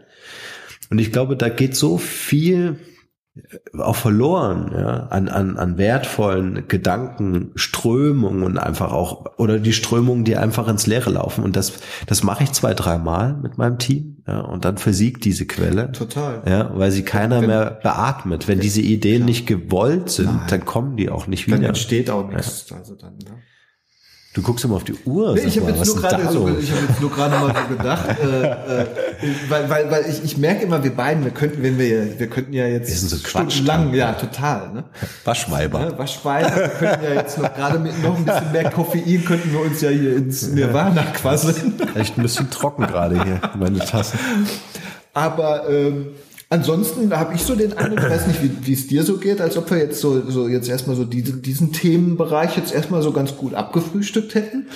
Und 0.89 0.99
ich 0.99 1.13
glaube, 1.13 1.37
da 1.37 1.51
geht 1.51 1.77
so 1.77 1.99
viel 1.99 2.79
auch 3.79 3.97
verloren, 3.97 4.73
ja, 4.73 5.07
an, 5.09 5.29
an, 5.29 5.59
an 5.59 5.79
wertvollen 5.79 6.69
Gedanken, 6.69 7.53
Strömungen 7.55 8.59
einfach 8.59 8.93
auch, 8.93 9.27
oder 9.37 9.59
die 9.59 9.73
Strömungen, 9.73 10.25
die 10.25 10.37
einfach 10.37 10.69
ins 10.69 10.87
Leere 10.87 11.11
laufen. 11.11 11.45
Und 11.45 11.57
das, 11.57 11.75
das 12.07 12.23
mache 12.23 12.45
ich 12.45 12.53
zwei, 12.53 12.75
dreimal 12.75 13.35
mit 13.35 13.59
meinem 13.59 13.79
Team, 13.79 14.23
ja, 14.27 14.41
und 14.41 14.65
dann 14.65 14.79
versiegt 14.79 15.25
diese 15.25 15.47
Quelle. 15.47 15.93
Total. 15.93 16.43
Ja, 16.49 16.71
weil 16.75 16.91
sie 16.91 17.03
keiner 17.03 17.41
wenn, 17.41 17.49
mehr 17.49 17.79
beatmet. 17.83 18.49
Wenn 18.49 18.61
diese 18.61 18.81
Ideen 18.81 19.21
ja. 19.21 19.27
nicht 19.27 19.47
gewollt 19.47 20.11
sind, 20.11 20.27
Nein. 20.27 20.47
dann 20.49 20.65
kommen 20.65 20.97
die 20.97 21.11
auch 21.11 21.27
nicht 21.27 21.47
wieder. 21.47 21.59
Dann 21.59 21.67
entsteht 21.67 22.11
auch 22.11 22.29
nichts. 22.29 22.71
Ja. 22.71 22.77
Also 22.77 22.95
dann, 22.95 23.17
ne? 23.19 23.43
Du 24.37 24.43
guckst 24.43 24.67
immer 24.67 24.77
auf 24.77 24.85
die 24.85 24.93
Uhr. 25.07 25.33
Nee, 25.33 25.45
ich 25.47 25.59
habe 25.59 25.73
jetzt, 25.73 25.87
nur 25.87 25.97
gerade 25.97 26.29
so, 26.31 26.47
hab 26.47 26.59
jetzt 26.59 27.01
nur 27.01 27.11
gerade 27.11 27.39
mal 27.39 27.55
so 27.57 27.75
gedacht, 27.75 28.07
äh, 28.21 28.83
äh, 28.83 28.87
weil, 29.49 29.71
weil, 29.71 29.91
weil 29.91 30.11
ich, 30.11 30.23
ich 30.25 30.37
merke 30.37 30.65
immer, 30.65 30.85
wir 30.85 30.95
beiden, 30.95 31.25
wir 31.25 31.31
könnten, 31.31 31.63
wenn 31.63 31.79
wir, 31.79 32.19
wir 32.19 32.27
könnten 32.27 32.53
ja 32.53 32.67
jetzt 32.67 32.91
wir 32.91 32.97
sind 32.97 33.09
so 33.09 33.17
stundenlang, 33.17 33.95
ja, 33.95 34.13
total. 34.13 34.75
Ne? 34.75 34.85
Waschweiber. 35.25 35.81
Ja, 35.81 35.99
Waschweiber. 35.99 36.55
Wir 36.55 36.69
könnten 36.69 37.05
ja 37.05 37.15
jetzt 37.15 37.39
noch 37.39 37.55
gerade 37.55 37.79
mit 37.79 38.03
noch 38.03 38.15
ein 38.15 38.27
bisschen 38.27 38.53
mehr 38.53 38.71
Koffein 38.71 39.25
könnten 39.25 39.53
wir 39.55 39.61
uns 39.61 39.81
ja 39.81 39.89
hier 39.89 40.15
ins 40.15 40.49
Nirvana 40.49 41.03
quasseln. 41.15 41.81
Echt 41.95 42.19
ein 42.19 42.23
bisschen 42.23 42.51
trocken 42.51 42.87
gerade 42.87 43.25
hier, 43.25 43.41
meine 43.59 43.79
Tasse. 43.79 44.19
Aber 45.15 45.67
ähm, 45.71 46.09
ansonsten 46.49 47.17
habe 47.17 47.35
ich 47.35 47.43
so 47.43 47.55
den 47.55 47.77
Eindruck, 47.77 48.01
ich 48.01 48.11
weiß 48.11 48.27
nicht, 48.29 48.41
wie 48.67 48.73
es 48.73 48.87
dir 48.87 49.03
so 49.03 49.19
geht, 49.19 49.41
als 49.41 49.57
ob 49.57 49.71
wir 49.71 49.79
jetzt 49.79 50.01
so, 50.01 50.31
so 50.31 50.49
jetzt 50.49 50.69
erstmal 50.69 50.97
so 50.97 51.05
diesen, 51.05 51.43
diesen 51.43 51.73
Themenbereich 51.73 52.57
jetzt 52.57 52.75
erstmal 52.75 53.03
so 53.03 53.13
ganz 53.13 53.37
gut 53.37 53.55
abgefrühstückt 53.55 54.35
hätten. 54.35 54.67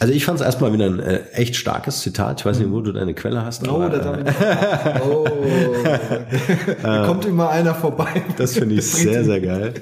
Also 0.00 0.14
ich 0.14 0.24
fand 0.24 0.40
es 0.40 0.46
erstmal 0.46 0.72
wieder 0.72 0.86
ein 0.86 0.98
äh, 0.98 1.20
echt 1.32 1.56
starkes 1.56 2.00
Zitat. 2.00 2.40
Ich 2.40 2.46
weiß 2.46 2.58
nicht, 2.58 2.70
wo 2.70 2.80
du 2.80 2.90
deine 2.90 3.12
Quelle 3.12 3.44
hast. 3.44 3.68
Oh, 3.68 3.82
aber, 3.82 4.18
ich 4.18 5.02
oh. 5.02 5.26
da 6.82 7.06
kommt 7.06 7.26
immer 7.26 7.50
einer 7.50 7.74
vorbei. 7.74 8.22
Das 8.38 8.54
finde 8.54 8.76
ich 8.76 8.90
sehr, 8.90 9.24
sehr 9.24 9.40
geil. 9.40 9.74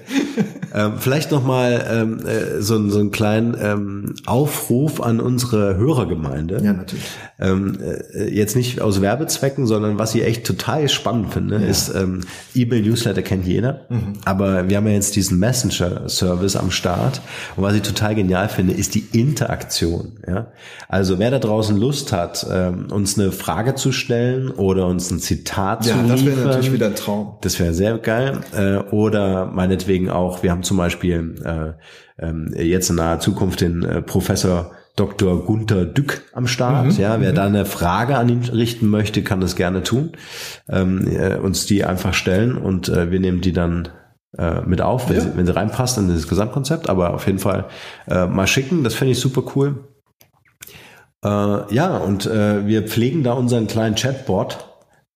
Ähm, 0.74 0.94
vielleicht 0.98 1.30
nochmal 1.30 1.86
ähm, 1.90 2.26
äh, 2.26 2.60
so, 2.60 2.88
so 2.88 2.98
einen 2.98 3.10
kleinen 3.10 3.56
ähm, 3.60 4.14
Aufruf 4.26 5.00
an 5.00 5.20
unsere 5.20 5.76
Hörergemeinde. 5.76 6.60
Ja, 6.62 6.72
natürlich. 6.72 7.04
Ähm, 7.40 7.78
äh, 7.80 8.34
jetzt 8.34 8.56
nicht 8.56 8.80
aus 8.80 9.00
Werbezwecken, 9.00 9.66
sondern 9.66 9.98
was 9.98 10.14
ich 10.14 10.24
echt 10.24 10.44
total 10.44 10.88
spannend 10.88 11.32
finde, 11.32 11.60
ja. 11.60 11.66
ist 11.66 11.94
ähm, 11.94 12.22
E-Mail-Newsletter 12.54 13.22
kennt 13.22 13.46
jeder, 13.46 13.82
mhm. 13.88 14.14
aber 14.24 14.68
wir 14.68 14.76
haben 14.76 14.86
ja 14.88 14.94
jetzt 14.94 15.14
diesen 15.14 15.38
Messenger-Service 15.38 16.56
am 16.56 16.70
Start 16.70 17.20
und 17.56 17.62
was 17.62 17.74
ich 17.74 17.82
total 17.82 18.14
genial 18.14 18.48
finde, 18.48 18.74
ist 18.74 18.94
die 18.94 19.06
Interaktion. 19.12 20.18
Ja? 20.26 20.48
Also 20.88 21.18
wer 21.18 21.30
da 21.30 21.38
draußen 21.38 21.76
Lust 21.76 22.12
hat, 22.12 22.46
ähm, 22.50 22.88
uns 22.90 23.18
eine 23.18 23.30
Frage 23.30 23.74
zu 23.74 23.92
stellen 23.92 24.50
oder 24.50 24.86
uns 24.86 25.10
ein 25.10 25.20
Zitat 25.20 25.86
ja, 25.86 25.92
zu 25.92 26.00
liefern. 26.00 26.08
das 26.10 26.26
wäre 26.26 26.46
natürlich 26.48 26.72
wieder 26.72 26.86
ein 26.86 26.96
Traum. 26.96 27.34
Das 27.40 27.60
wäre 27.60 27.74
sehr 27.74 27.98
geil. 27.98 28.40
Äh, 28.56 28.78
oder 28.90 29.46
meinetwegen 29.46 30.10
auch, 30.10 30.42
wir 30.42 30.50
haben 30.50 30.57
zum 30.62 30.76
Beispiel 30.76 31.34
äh, 31.44 32.24
äh, 32.24 32.62
jetzt 32.62 32.90
in 32.90 32.96
naher 32.96 33.20
Zukunft 33.20 33.60
den 33.60 33.82
äh, 33.82 34.02
Professor 34.02 34.72
Dr. 34.96 35.44
Gunther 35.44 35.84
Dück 35.84 36.22
am 36.32 36.46
Start. 36.46 36.86
Mhm, 36.86 36.90
ja, 36.98 37.20
wer 37.20 37.30
mhm. 37.30 37.36
da 37.36 37.46
eine 37.46 37.64
Frage 37.64 38.16
an 38.16 38.28
ihn 38.28 38.42
richten 38.42 38.88
möchte, 38.88 39.22
kann 39.22 39.40
das 39.40 39.54
gerne 39.54 39.82
tun. 39.82 40.12
Ähm, 40.68 41.06
äh, 41.06 41.36
uns 41.36 41.66
die 41.66 41.84
einfach 41.84 42.14
stellen 42.14 42.56
und 42.56 42.88
äh, 42.88 43.10
wir 43.10 43.20
nehmen 43.20 43.40
die 43.40 43.52
dann 43.52 43.88
äh, 44.36 44.60
mit 44.62 44.80
auf, 44.80 45.08
wenn, 45.08 45.16
ja. 45.16 45.22
sie, 45.22 45.36
wenn 45.36 45.46
sie 45.46 45.54
reinpasst 45.54 45.98
in 45.98 46.08
das 46.08 46.28
Gesamtkonzept. 46.28 46.88
Aber 46.88 47.14
auf 47.14 47.26
jeden 47.26 47.38
Fall 47.38 47.66
äh, 48.08 48.26
mal 48.26 48.46
schicken, 48.46 48.82
das 48.82 48.94
finde 48.94 49.12
ich 49.12 49.20
super 49.20 49.42
cool. 49.54 49.84
Äh, 51.24 51.28
ja, 51.74 51.96
und 51.96 52.26
äh, 52.26 52.66
wir 52.66 52.82
pflegen 52.82 53.22
da 53.22 53.32
unseren 53.32 53.68
kleinen 53.68 53.94
Chatbot 53.94 54.67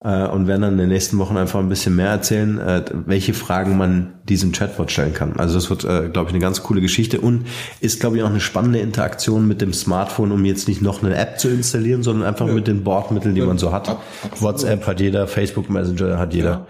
äh, 0.05 0.27
und 0.27 0.47
werden 0.47 0.63
dann 0.63 0.73
in 0.73 0.79
den 0.79 0.89
nächsten 0.89 1.19
Wochen 1.19 1.37
einfach 1.37 1.61
ein 1.61 1.69
bisschen 1.69 1.95
mehr 1.97 2.09
erzählen, 2.09 2.59
äh, 2.59 2.85
welche 3.07 3.35
Fragen 3.35 3.77
man 3.77 4.15
diesem 4.29 4.53
Chatbot 4.53 4.91
stellen 4.91 5.15
kann. 5.15 5.35
Also 5.37 5.55
das 5.55 5.71
wird, 5.71 5.85
äh, 5.85 6.09
glaube 6.09 6.29
ich, 6.29 6.35
eine 6.35 6.41
ganz 6.41 6.63
coole 6.63 6.81
Geschichte 6.81 7.21
und 7.21 7.47
ist, 7.81 8.01
glaube 8.01 8.17
ich, 8.17 8.23
auch 8.23 8.31
eine 8.31 8.41
spannende 8.41 8.81
Interaktion 8.81 9.47
mit 9.47 9.61
dem 9.61 9.73
Smartphone, 9.73 10.33
um 10.33 10.45
jetzt 10.45 10.69
nicht 10.69 10.83
noch 10.83 11.03
eine 11.03 11.17
App 11.17 11.39
zu 11.39 11.49
installieren, 11.49 12.03
sondern 12.03 12.27
einfach 12.27 12.47
ja. 12.47 12.53
mit 12.53 12.67
den 12.67 12.85
Bordmitteln, 12.85 13.35
die 13.35 13.41
ja. 13.41 13.47
man 13.47 13.59
so 13.59 13.73
hat. 13.73 13.89
Absolut. 13.89 14.41
WhatsApp 14.41 14.87
hat 14.87 15.01
jeder, 15.01 15.27
Facebook 15.27 15.71
Messenger 15.71 16.19
hat 16.19 16.35
jeder. 16.35 16.51
Ja. 16.51 16.67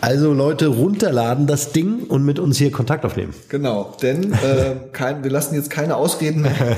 Also 0.00 0.32
Leute, 0.32 0.68
runterladen 0.68 1.46
das 1.46 1.72
Ding 1.72 2.04
und 2.04 2.24
mit 2.24 2.38
uns 2.38 2.56
hier 2.58 2.70
Kontakt 2.70 3.04
aufnehmen. 3.04 3.34
Genau, 3.48 3.94
denn 4.00 4.32
äh, 4.32 4.76
kein, 4.92 5.24
wir 5.24 5.30
lassen 5.30 5.54
jetzt 5.54 5.70
keine 5.70 5.96
Ausreden 5.96 6.42
mehr 6.42 6.52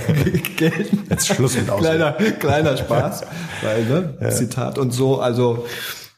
gelten. 0.56 1.04
Jetzt 1.08 1.28
Schluss 1.28 1.56
mit 1.56 1.68
Ausreden. 1.68 1.98
kleiner, 1.98 2.12
kleiner 2.38 2.76
Spaß, 2.76 3.22
weil 3.62 3.84
ne, 3.84 4.14
ja. 4.20 4.30
Zitat 4.30 4.78
und 4.78 4.92
so. 4.92 5.20
Also 5.20 5.66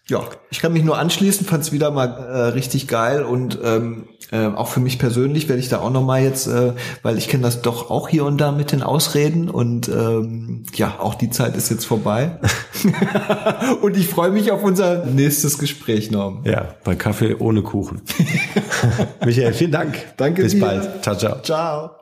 ja, 0.09 0.21
ich 0.51 0.61
kann 0.61 0.73
mich 0.73 0.83
nur 0.83 0.99
anschließen, 0.99 1.47
fand 1.47 1.63
es 1.63 1.73
wieder 1.73 1.91
mal 1.93 2.07
äh, 2.07 2.39
richtig 2.49 2.89
geil 2.89 3.23
und 3.23 3.59
ähm, 3.63 4.09
äh, 4.33 4.47
auch 4.47 4.69
für 4.69 4.81
mich 4.81 4.99
persönlich 4.99 5.49
werde 5.49 5.61
ich 5.61 5.69
da 5.69 5.79
auch 5.79 5.91
noch 5.91 6.03
mal 6.03 6.23
jetzt, 6.23 6.49
äh, 6.49 6.73
weil 7.03 7.19
ich 7.19 7.29
kenne 7.29 7.45
das 7.45 7.63
doch 7.63 7.89
auch 7.89 8.09
hier 8.09 8.25
und 8.25 8.39
da 8.39 8.51
mit 8.51 8.73
den 8.73 8.83
Ausreden 8.83 9.49
und 9.49 9.89
ähm, 9.89 10.65
ja, 10.75 10.97
auch 10.99 11.15
die 11.15 11.31
Zeit 11.31 11.57
ist 11.57 11.71
jetzt 11.71 11.85
vorbei 11.85 12.41
und 13.83 13.97
ich 13.97 14.09
freue 14.09 14.31
mich 14.31 14.51
auf 14.51 14.65
unser 14.65 15.07
nächstes 15.07 15.59
Gespräch, 15.59 16.11
Norm. 16.11 16.43
Ja, 16.45 16.75
bei 16.83 16.97
Kaffee 16.97 17.37
ohne 17.39 17.63
Kuchen. 17.63 18.03
Michael, 19.25 19.53
vielen 19.53 19.73
Dank. 19.73 19.95
Danke 20.17 20.43
Bis 20.43 20.53
dir. 20.53 20.61
bald. 20.61 21.03
Ciao, 21.03 21.17
ciao. 21.17 21.41
Ciao. 21.43 22.02